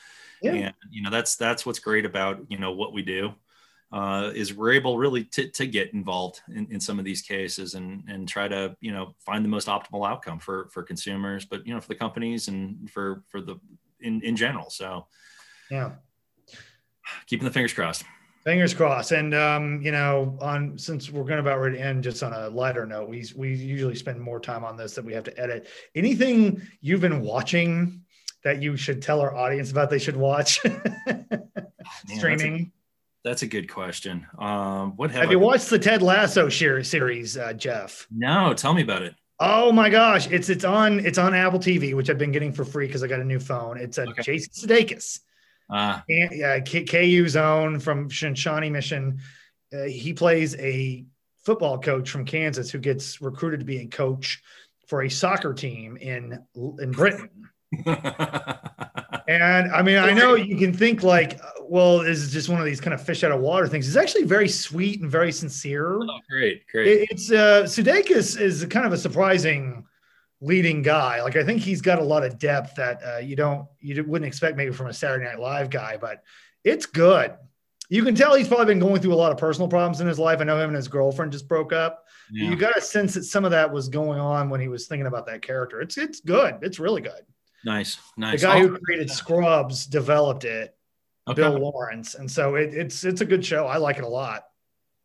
Yeah. 0.42 0.52
and 0.52 0.74
you 0.90 1.02
know 1.02 1.10
that's 1.10 1.36
that's 1.36 1.64
what's 1.64 1.78
great 1.78 2.04
about 2.04 2.40
you 2.48 2.58
know 2.58 2.72
what 2.72 2.92
we 2.92 3.02
do 3.02 3.34
uh, 3.94 4.32
is 4.34 4.52
we're 4.52 4.72
able 4.72 4.98
really 4.98 5.22
to, 5.22 5.48
to 5.50 5.66
get 5.66 5.94
involved 5.94 6.40
in, 6.52 6.66
in 6.68 6.80
some 6.80 6.98
of 6.98 7.04
these 7.04 7.22
cases 7.22 7.74
and 7.74 8.02
and 8.08 8.28
try 8.28 8.48
to 8.48 8.76
you 8.80 8.90
know 8.90 9.14
find 9.20 9.44
the 9.44 9.48
most 9.48 9.68
optimal 9.68 10.06
outcome 10.06 10.40
for 10.40 10.68
for 10.72 10.82
consumers 10.82 11.44
but 11.44 11.64
you 11.64 11.72
know 11.72 11.80
for 11.80 11.86
the 11.86 11.94
companies 11.94 12.48
and 12.48 12.90
for 12.90 13.22
for 13.28 13.40
the 13.40 13.54
in 14.00 14.20
in 14.22 14.34
general 14.34 14.68
so 14.68 15.06
Yeah. 15.70 15.92
keeping 17.26 17.44
the 17.44 17.52
fingers 17.52 17.72
crossed 17.72 18.04
Fingers 18.42 18.74
crossed. 18.74 19.12
And 19.12 19.34
um, 19.34 19.80
you 19.80 19.90
know, 19.90 20.36
on 20.42 20.76
since 20.76 21.10
we're 21.10 21.24
going 21.24 21.38
about 21.38 21.60
ready 21.60 21.78
to 21.78 21.82
end, 21.82 22.04
just 22.04 22.22
on 22.22 22.34
a 22.34 22.50
lighter 22.50 22.84
note, 22.84 23.08
we 23.08 23.24
we 23.34 23.54
usually 23.54 23.94
spend 23.94 24.20
more 24.20 24.38
time 24.38 24.64
on 24.66 24.76
this 24.76 24.94
that 24.96 25.04
we 25.04 25.14
have 25.14 25.24
to 25.24 25.40
edit. 25.40 25.66
Anything 25.94 26.60
you've 26.82 27.00
been 27.00 27.22
watching 27.22 28.02
that 28.42 28.60
you 28.60 28.76
should 28.76 29.00
tell 29.00 29.22
our 29.22 29.34
audience 29.34 29.70
about 29.70 29.88
they 29.88 29.98
should 29.98 30.16
watch 30.16 30.62
Man, 31.06 31.48
streaming? 32.18 32.70
That's 33.24 33.42
a 33.42 33.46
good 33.46 33.70
question 33.70 34.26
um 34.38 34.92
what 34.96 35.10
have, 35.10 35.22
Have 35.22 35.30
you 35.32 35.38
been- 35.38 35.46
watched 35.46 35.70
the 35.70 35.78
Ted 35.78 36.02
Lasso 36.02 36.48
series, 36.48 37.36
uh, 37.36 37.52
Geoff? 37.54 38.06
no 38.14 38.52
tell 38.54 38.74
me 38.74 38.82
about 38.82 39.02
it 39.02 39.14
Oh 39.40 39.72
my 39.72 39.90
gosh, 39.90 40.28
it's 40.30 40.48
it's 40.48 40.64
on 40.64 41.00
it's 41.04 41.18
on 41.18 41.34
Apple 41.34 41.58
TV, 41.58 41.92
which 41.94 42.08
I've 42.08 42.18
been 42.18 42.30
getting 42.30 42.52
for 42.52 42.64
free 42.64 42.86
because 42.86 43.02
I 43.02 43.08
got 43.08 43.18
a 43.18 43.24
new 43.24 43.40
phone. 43.40 43.76
It's 43.78 43.98
a 43.98 44.02
Okay. 44.08 44.22
Jason 44.22 44.52
Sudeikis. 44.68 45.18
uh 45.70 46.00
and, 46.08 46.30
yeah, 46.32 46.60
K- 46.60 46.84
KU 46.84 47.28
zone 47.28 47.80
from 47.80 48.08
Shawnee 48.08 48.70
Mission. 48.70 49.18
Uh, 49.74 49.82
he 49.84 50.12
plays 50.12 50.54
a 50.56 51.04
football 51.44 51.80
coach 51.80 52.10
from 52.10 52.24
Kansas 52.24 52.70
who 52.70 52.78
gets 52.78 53.20
recruited 53.20 53.58
to 53.60 53.66
be 53.66 53.78
a 53.78 53.86
coach 53.86 54.40
for 54.86 55.02
a 55.02 55.08
soccer 55.10 55.52
team 55.52 55.96
in 55.96 56.38
in 56.78 56.92
Britain. 56.92 57.30
And 59.26 59.72
I 59.72 59.80
mean, 59.82 59.96
I 59.96 60.12
know 60.12 60.34
you 60.34 60.56
can 60.58 60.72
think 60.74 61.02
like, 61.02 61.40
uh, 61.42 61.53
well, 61.68 61.98
this 62.00 62.18
is 62.18 62.32
just 62.32 62.48
one 62.48 62.58
of 62.60 62.66
these 62.66 62.80
kind 62.80 62.94
of 62.94 63.02
fish 63.04 63.24
out 63.24 63.32
of 63.32 63.40
water 63.40 63.66
things. 63.68 63.86
It's 63.88 63.96
actually 63.96 64.24
very 64.24 64.48
sweet 64.48 65.00
and 65.00 65.10
very 65.10 65.32
sincere. 65.32 65.98
oh, 66.02 66.18
great 66.30 66.62
great 66.70 66.86
It- 66.88 67.08
It's 67.10 67.30
uh, 67.30 67.62
Sudeikis 67.64 68.40
is 68.40 68.64
kind 68.70 68.86
of 68.86 68.92
a 68.92 68.98
surprising 68.98 69.84
leading 70.40 70.82
guy. 70.82 71.22
Like 71.22 71.36
I 71.36 71.44
think 71.44 71.62
he's 71.62 71.80
got 71.80 71.98
a 71.98 72.04
lot 72.04 72.24
of 72.24 72.38
depth 72.38 72.74
that 72.76 73.00
uh, 73.04 73.18
you 73.18 73.36
don't 73.36 73.66
you 73.80 74.02
wouldn't 74.04 74.26
expect 74.26 74.56
maybe 74.56 74.72
from 74.72 74.88
a 74.88 74.92
Saturday 74.92 75.24
Night 75.24 75.38
Live 75.40 75.70
guy, 75.70 75.96
but 75.96 76.22
it's 76.64 76.86
good. 76.86 77.34
You 77.90 78.02
can 78.02 78.14
tell 78.14 78.34
he's 78.34 78.48
probably 78.48 78.66
been 78.66 78.78
going 78.78 79.00
through 79.02 79.12
a 79.12 79.16
lot 79.16 79.30
of 79.30 79.36
personal 79.38 79.68
problems 79.68 80.00
in 80.00 80.06
his 80.06 80.18
life. 80.18 80.40
I 80.40 80.44
know 80.44 80.58
him 80.58 80.68
and 80.70 80.76
his 80.76 80.88
girlfriend 80.88 81.32
just 81.32 81.46
broke 81.46 81.72
up. 81.72 82.04
Yeah. 82.32 82.48
You 82.48 82.56
got 82.56 82.76
a 82.76 82.80
sense 82.80 83.12
that 83.14 83.24
some 83.24 83.44
of 83.44 83.50
that 83.50 83.70
was 83.70 83.88
going 83.90 84.18
on 84.18 84.48
when 84.48 84.60
he 84.60 84.68
was 84.68 84.86
thinking 84.86 85.06
about 85.06 85.26
that 85.26 85.42
character. 85.42 85.80
It's 85.82 85.98
it's 85.98 86.20
good. 86.20 86.56
It's 86.62 86.78
really 86.78 87.02
good. 87.02 87.22
nice 87.64 87.98
nice. 88.16 88.40
The 88.40 88.46
guy 88.46 88.60
who 88.60 88.78
created 88.78 89.10
Scrubs 89.10 89.86
developed 89.86 90.44
it, 90.44 90.74
okay. 91.28 91.42
Bill 91.42 91.58
Lawrence, 91.58 92.14
and 92.14 92.30
so 92.30 92.54
it, 92.56 92.74
it's 92.74 93.04
it's 93.04 93.20
a 93.20 93.24
good 93.24 93.44
show. 93.44 93.66
I 93.66 93.76
like 93.78 93.98
it 93.98 94.04
a 94.04 94.08
lot. 94.08 94.44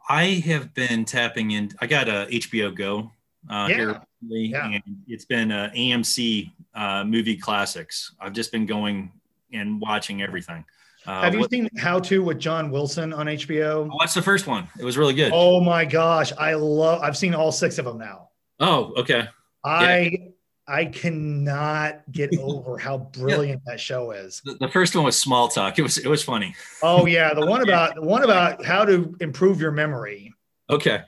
I 0.07 0.25
have 0.45 0.73
been 0.73 1.05
tapping 1.05 1.51
in. 1.51 1.71
I 1.79 1.87
got 1.87 2.07
a 2.07 2.27
HBO 2.31 2.75
Go 2.75 3.11
uh, 3.49 3.67
Yeah. 3.69 3.75
here 3.75 3.87
recently, 4.21 4.45
Yeah. 4.47 4.67
and 4.71 4.83
it's 5.07 5.25
been 5.25 5.51
uh, 5.51 5.69
AMC 5.75 6.51
uh, 6.73 7.03
movie 7.03 7.37
classics. 7.37 8.15
I've 8.19 8.33
just 8.33 8.51
been 8.51 8.65
going 8.65 9.11
and 9.53 9.79
watching 9.79 10.21
everything. 10.21 10.65
Uh, 11.05 11.21
Have 11.21 11.33
you 11.33 11.39
what- 11.39 11.49
seen 11.51 11.69
How 11.77 11.99
to 11.99 12.23
with 12.23 12.39
John 12.39 12.71
Wilson 12.71 13.13
on 13.13 13.27
HBO? 13.27 13.85
I 13.85 13.95
watched 13.95 14.15
the 14.15 14.21
first 14.21 14.47
one. 14.47 14.67
It 14.79 14.83
was 14.83 14.97
really 14.97 15.13
good. 15.13 15.31
Oh 15.33 15.61
my 15.61 15.85
gosh, 15.85 16.33
I 16.37 16.53
love. 16.55 17.01
I've 17.01 17.17
seen 17.17 17.33
all 17.35 17.51
six 17.51 17.77
of 17.77 17.85
them 17.85 17.97
now. 17.97 18.29
Oh, 18.59 18.93
okay. 18.97 19.27
I 19.63 20.31
I 20.69 20.85
cannot 20.85 22.03
get 22.11 22.29
over 22.39 22.77
how 22.77 22.97
brilliant 22.99 23.63
that 23.65 23.79
show 23.79 24.11
is. 24.11 24.41
The, 24.45 24.53
the 24.55 24.67
first 24.69 24.95
one 24.95 25.03
was 25.05 25.17
small 25.17 25.47
talk. 25.47 25.79
It 25.79 25.81
was 25.81 25.97
it 25.97 26.07
was 26.07 26.23
funny. 26.23 26.55
Oh 26.83 27.05
yeah, 27.05 27.33
the 27.33 27.45
one 27.45 27.61
about 27.67 27.95
the 27.95 28.01
one 28.01 28.23
about 28.23 28.63
how 28.63 28.85
to 28.85 29.15
improve 29.19 29.59
your 29.59 29.71
memory 29.71 30.33
Okay. 30.69 31.01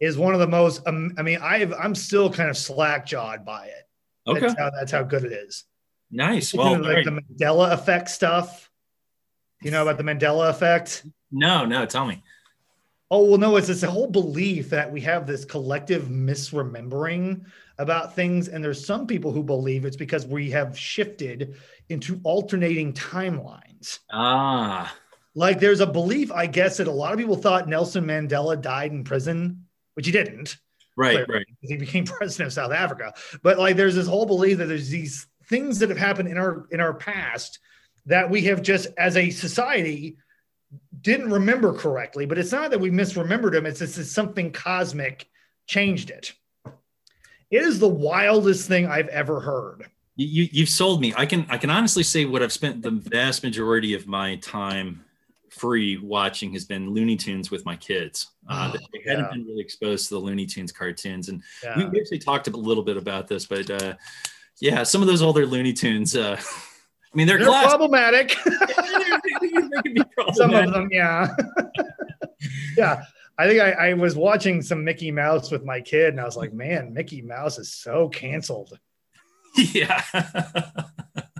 is 0.00 0.18
one 0.18 0.34
of 0.34 0.40
the 0.40 0.46
most. 0.46 0.86
Um, 0.86 1.14
I 1.16 1.22
mean, 1.22 1.38
I've 1.40 1.72
I'm 1.72 1.94
still 1.94 2.30
kind 2.30 2.50
of 2.50 2.56
slack 2.56 3.06
jawed 3.06 3.44
by 3.44 3.66
it. 3.66 3.88
Okay. 4.28 4.40
That's 4.40 4.54
how 4.58 4.70
that's 4.70 4.92
how 4.92 5.02
good 5.02 5.24
it 5.24 5.32
is. 5.32 5.64
Nice. 6.10 6.52
Well, 6.54 6.80
like 6.82 7.04
the 7.04 7.20
Mandela 7.22 7.72
effect 7.72 8.10
stuff. 8.10 8.70
You 9.62 9.70
know 9.70 9.82
about 9.82 9.96
the 9.96 10.04
Mandela 10.04 10.50
effect? 10.50 11.06
no, 11.32 11.64
no. 11.64 11.86
Tell 11.86 12.06
me. 12.06 12.22
Oh 13.10 13.24
well, 13.24 13.38
no, 13.38 13.56
it's 13.56 13.68
this 13.68 13.82
whole 13.82 14.08
belief 14.08 14.70
that 14.70 14.90
we 14.90 15.00
have 15.02 15.26
this 15.26 15.44
collective 15.44 16.04
misremembering 16.04 17.44
about 17.78 18.14
things, 18.14 18.48
and 18.48 18.64
there's 18.64 18.84
some 18.84 19.06
people 19.06 19.30
who 19.30 19.42
believe 19.42 19.84
it's 19.84 19.96
because 19.96 20.26
we 20.26 20.50
have 20.50 20.76
shifted 20.76 21.56
into 21.88 22.20
alternating 22.24 22.92
timelines. 22.92 24.00
Ah. 24.12 24.92
Like 25.34 25.60
there's 25.60 25.80
a 25.80 25.86
belief, 25.86 26.32
I 26.32 26.46
guess, 26.46 26.78
that 26.78 26.88
a 26.88 26.92
lot 26.92 27.12
of 27.12 27.18
people 27.18 27.36
thought 27.36 27.68
Nelson 27.68 28.04
Mandela 28.04 28.60
died 28.60 28.90
in 28.90 29.04
prison, 29.04 29.66
which 29.94 30.06
he 30.06 30.12
didn't. 30.12 30.56
Right. 30.96 31.26
Clearly, 31.26 31.44
Right. 31.44 31.46
He 31.60 31.76
became 31.76 32.04
president 32.06 32.48
of 32.48 32.52
South 32.54 32.72
Africa. 32.72 33.12
But 33.42 33.58
like 33.58 33.76
there's 33.76 33.94
this 33.94 34.06
whole 34.06 34.26
belief 34.26 34.58
that 34.58 34.66
there's 34.66 34.88
these 34.88 35.26
things 35.44 35.78
that 35.78 35.90
have 35.90 35.98
happened 35.98 36.28
in 36.28 36.38
our 36.38 36.66
in 36.70 36.80
our 36.80 36.94
past 36.94 37.60
that 38.06 38.30
we 38.30 38.42
have 38.42 38.62
just 38.62 38.88
as 38.98 39.16
a 39.16 39.30
society 39.30 40.16
didn't 41.06 41.30
remember 41.30 41.72
correctly, 41.72 42.26
but 42.26 42.36
it's 42.36 42.50
not 42.50 42.70
that 42.70 42.80
we 42.80 42.90
misremembered 42.90 43.54
him. 43.54 43.64
It's 43.64 43.78
just 43.78 44.12
something 44.12 44.50
cosmic 44.50 45.28
changed 45.66 46.10
it. 46.10 46.32
It 47.50 47.62
is 47.62 47.78
the 47.78 47.88
wildest 47.88 48.66
thing 48.66 48.86
I've 48.86 49.06
ever 49.08 49.40
heard. 49.40 49.88
You, 50.16 50.48
you've 50.50 50.68
sold 50.68 51.00
me. 51.00 51.14
I 51.16 51.24
can 51.24 51.46
I 51.48 51.58
can 51.58 51.70
honestly 51.70 52.02
say 52.02 52.24
what 52.24 52.42
I've 52.42 52.52
spent 52.52 52.82
the 52.82 52.90
vast 52.90 53.44
majority 53.44 53.94
of 53.94 54.08
my 54.08 54.36
time 54.36 55.04
free 55.48 55.96
watching 55.98 56.52
has 56.54 56.64
been 56.64 56.90
Looney 56.90 57.16
Tunes 57.16 57.50
with 57.50 57.64
my 57.64 57.76
kids. 57.76 58.28
Uh, 58.48 58.72
oh, 58.74 58.78
they 58.92 59.08
hadn't 59.08 59.30
been 59.30 59.44
really 59.44 59.60
exposed 59.60 60.08
to 60.08 60.14
the 60.14 60.20
Looney 60.20 60.46
Tunes 60.46 60.72
cartoons, 60.72 61.28
and 61.28 61.42
yeah. 61.62 61.88
we 61.88 62.00
actually 62.00 62.18
talked 62.18 62.48
a 62.48 62.50
little 62.50 62.82
bit 62.82 62.96
about 62.96 63.28
this. 63.28 63.46
But 63.46 63.70
uh, 63.70 63.94
yeah, 64.58 64.82
some 64.82 65.02
of 65.02 65.06
those 65.06 65.22
older 65.22 65.46
Looney 65.46 65.72
Tunes. 65.72 66.16
Uh, 66.16 66.40
I 67.14 67.16
mean, 67.16 67.26
they're, 67.28 67.38
they're 67.38 67.68
problematic. 67.68 68.36
Some 70.34 70.54
of 70.54 70.72
them, 70.72 70.88
yeah, 70.90 71.34
yeah. 72.76 73.02
I 73.38 73.46
think 73.46 73.60
I, 73.60 73.90
I, 73.90 73.92
was 73.92 74.16
watching 74.16 74.62
some 74.62 74.82
Mickey 74.82 75.10
Mouse 75.10 75.50
with 75.50 75.62
my 75.62 75.82
kid, 75.82 76.08
and 76.08 76.20
I 76.20 76.24
was 76.24 76.36
like, 76.36 76.54
"Man, 76.54 76.94
Mickey 76.94 77.20
Mouse 77.20 77.58
is 77.58 77.70
so 77.72 78.08
canceled." 78.08 78.78
Yeah, 79.56 80.02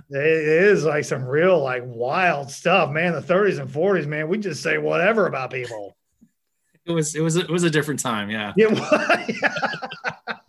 it 0.09 0.17
is 0.19 0.85
like 0.85 1.05
some 1.05 1.25
real 1.25 1.61
like 1.61 1.83
wild 1.85 2.51
stuff, 2.51 2.91
man. 2.91 3.13
The 3.13 3.21
30s 3.21 3.59
and 3.59 3.69
40s, 3.69 4.05
man, 4.05 4.27
we 4.27 4.37
just 4.37 4.61
say 4.61 4.77
whatever 4.77 5.25
about 5.25 5.51
people. 5.51 5.97
It 6.85 6.91
was 6.91 7.15
it 7.15 7.21
was 7.21 7.35
it 7.35 7.49
was 7.49 7.63
a 7.63 7.69
different 7.69 7.99
time, 7.99 8.29
yeah. 8.29 8.53
Yeah, 8.55 8.69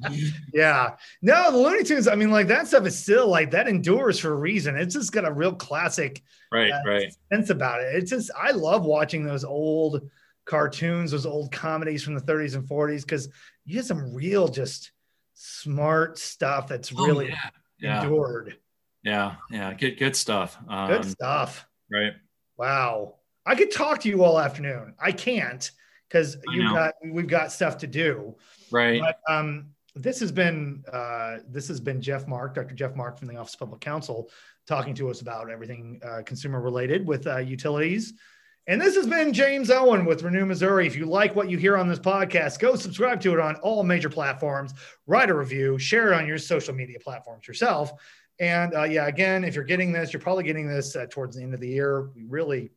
yeah. 0.55 0.97
No, 1.23 1.51
the 1.51 1.59
Looney 1.59 1.85
Tunes. 1.85 2.09
I 2.09 2.15
mean, 2.15 2.31
like 2.31 2.49
that 2.49 2.69
stuff 2.69 2.87
is 2.87 2.99
still 2.99 3.29
like 3.29 3.51
that 3.51 3.69
endures 3.69 4.19
for 4.19 4.33
a 4.33 4.37
reason. 4.37 4.77
It's 4.77 4.95
just 4.95 5.13
got 5.13 5.27
a 5.27 5.33
real 5.33 5.55
classic, 5.55 6.23
right, 6.53 6.71
uh, 6.71 6.81
right 6.87 7.13
sense 7.33 7.51
about 7.51 7.81
it. 7.81 7.95
It's 7.95 8.11
just 8.11 8.31
I 8.37 8.53
love 8.53 8.85
watching 8.85 9.25
those 9.25 9.45
old 9.45 10.09
cartoons, 10.45 11.11
those 11.11 11.27
old 11.27 11.53
comedies 11.53 12.03
from 12.03 12.15
the 12.15 12.21
30s 12.21 12.55
and 12.55 12.67
40s 12.67 13.03
because 13.03 13.29
you 13.65 13.75
get 13.75 13.85
some 13.85 14.15
real 14.15 14.49
just 14.49 14.93
smart 15.35 16.19
stuff 16.19 16.69
that's 16.69 16.93
oh, 16.97 17.07
really 17.07 17.29
yeah. 17.29 17.51
Yeah. 17.81 18.03
endured. 18.03 18.57
Yeah, 19.03 19.37
yeah, 19.51 19.75
good 19.75 19.99
good 19.99 20.17
stuff. 20.17 20.59
Um, 20.69 20.89
good 20.89 21.05
stuff. 21.05 21.67
Right. 21.91 22.13
Wow. 22.57 23.15
I 23.47 23.55
could 23.55 23.71
talk 23.71 24.01
to 24.03 24.09
you 24.09 24.25
all 24.25 24.39
afternoon. 24.39 24.95
I 25.01 25.13
can't 25.13 25.71
because 26.09 26.37
you've 26.49 26.73
got 26.73 26.95
we've 27.05 27.29
got 27.29 27.53
stuff 27.53 27.79
to 27.79 27.87
do. 27.87 28.37
Right. 28.71 29.01
But, 29.01 29.19
um, 29.33 29.69
this 30.03 30.21
has 30.21 30.33
been 30.33 30.85
uh, 30.93 31.39
this 31.49 31.69
has 31.69 31.81
been 31.81 32.01
Geoff 32.01 32.27
Marke, 32.27 32.55
Dr. 32.55 32.75
Geoff 32.75 32.95
Marke 32.95 33.19
from 33.19 33.29
the 33.29 33.37
Office 33.37 33.55
of 33.55 33.61
Public 33.61 33.81
Counsel, 33.81 34.31
talking 34.67 34.95
to 34.95 35.11
us 35.11 35.21
about 35.21 35.51
everything 35.51 36.01
uh, 36.05 36.23
consumer 36.25 36.61
related 36.61 37.07
with 37.07 37.27
uh, 37.27 37.39
utilities. 37.39 38.15
And 38.67 38.79
this 38.79 38.95
has 38.97 39.07
been 39.07 39.33
James 39.33 39.71
Owen 39.71 40.05
with 40.05 40.23
Renew 40.23 40.45
Missouri. 40.45 40.87
If 40.87 40.95
you 40.95 41.07
like 41.07 41.35
what 41.35 41.49
you 41.49 41.57
hear 41.57 41.79
on 41.79 41.89
this 41.89 41.99
podcast, 41.99 42.59
go 42.59 42.77
subscribe 42.77 43.19
to 43.23 43.33
it 43.33 43.41
on 43.41 43.57
all 43.57 43.83
major 43.83 44.11
platforms, 44.11 44.75
write 45.07 45.31
a 45.31 45.35
review, 45.35 45.79
share 45.79 46.13
it 46.13 46.17
on 46.17 46.27
your 46.27 46.37
social 46.37 46.75
media 46.75 46.99
platforms 47.01 47.49
yourself. 47.49 47.93
And 48.39 48.75
uh, 48.75 48.85
yeah, 48.85 49.07
again, 49.07 49.43
if 49.43 49.55
you're 49.55 49.65
getting 49.65 49.91
this, 49.91 50.13
you're 50.13 50.21
probably 50.21 50.45
getting 50.45 50.69
this 50.69 50.95
uh, 50.95 51.07
towards 51.09 51.35
the 51.35 51.43
end 51.43 51.55
of 51.55 51.61
the 51.61 51.69
year. 51.69 52.11
We 52.15 52.25
really, 52.25 52.71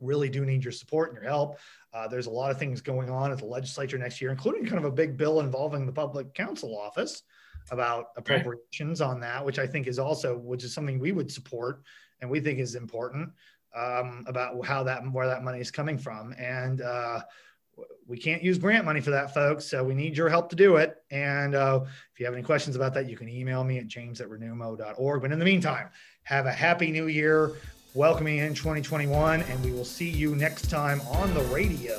really 0.00 0.30
do 0.30 0.44
need 0.44 0.64
your 0.64 0.72
support 0.72 1.10
and 1.10 1.20
your 1.20 1.30
help. 1.30 1.58
Uh, 1.94 2.08
there's 2.08 2.26
a 2.26 2.30
lot 2.30 2.50
of 2.50 2.58
things 2.58 2.80
going 2.80 3.08
on 3.08 3.30
at 3.30 3.38
the 3.38 3.44
legislature 3.44 3.96
next 3.96 4.20
year, 4.20 4.30
including 4.32 4.66
kind 4.66 4.78
of 4.78 4.84
a 4.84 4.90
big 4.90 5.16
bill 5.16 5.40
involving 5.40 5.86
the 5.86 5.92
public 5.92 6.34
counsel 6.34 6.76
office 6.76 7.22
about 7.70 8.06
appropriations 8.16 9.00
right. 9.00 9.06
on 9.06 9.20
that, 9.20 9.44
which 9.44 9.58
I 9.58 9.66
think 9.66 9.86
is 9.86 9.98
also, 9.98 10.36
which 10.36 10.64
is 10.64 10.74
something 10.74 10.98
we 10.98 11.12
would 11.12 11.30
support 11.30 11.82
and 12.20 12.28
we 12.28 12.40
think 12.40 12.58
is 12.58 12.74
important 12.74 13.30
um, 13.74 14.24
about 14.26 14.64
how 14.66 14.82
that, 14.82 15.02
where 15.12 15.28
that 15.28 15.44
money 15.44 15.60
is 15.60 15.70
coming 15.70 15.96
from. 15.96 16.34
And 16.36 16.82
uh, 16.82 17.20
we 18.06 18.18
can't 18.18 18.42
use 18.42 18.58
grant 18.58 18.84
money 18.84 19.00
for 19.00 19.10
that, 19.10 19.32
folks. 19.32 19.64
So 19.64 19.82
we 19.84 19.94
need 19.94 20.16
your 20.16 20.28
help 20.28 20.50
to 20.50 20.56
do 20.56 20.76
it. 20.76 20.96
And 21.10 21.54
uh, 21.54 21.80
if 22.12 22.20
you 22.20 22.26
have 22.26 22.34
any 22.34 22.42
questions 22.42 22.76
about 22.76 22.94
that, 22.94 23.08
you 23.08 23.16
can 23.16 23.28
email 23.28 23.64
me 23.64 23.78
at 23.78 23.86
james 23.86 24.20
at 24.20 24.28
renewmo.org. 24.28 25.22
But 25.22 25.32
in 25.32 25.38
the 25.38 25.44
meantime, 25.44 25.88
have 26.24 26.46
a 26.46 26.52
happy 26.52 26.90
new 26.90 27.06
year. 27.06 27.52
Welcoming 27.96 28.38
in 28.38 28.54
2021, 28.54 29.42
and 29.42 29.64
we 29.64 29.70
will 29.70 29.84
see 29.84 30.10
you 30.10 30.34
next 30.34 30.68
time 30.68 31.00
on 31.12 31.32
the 31.32 31.42
radio. 31.42 31.96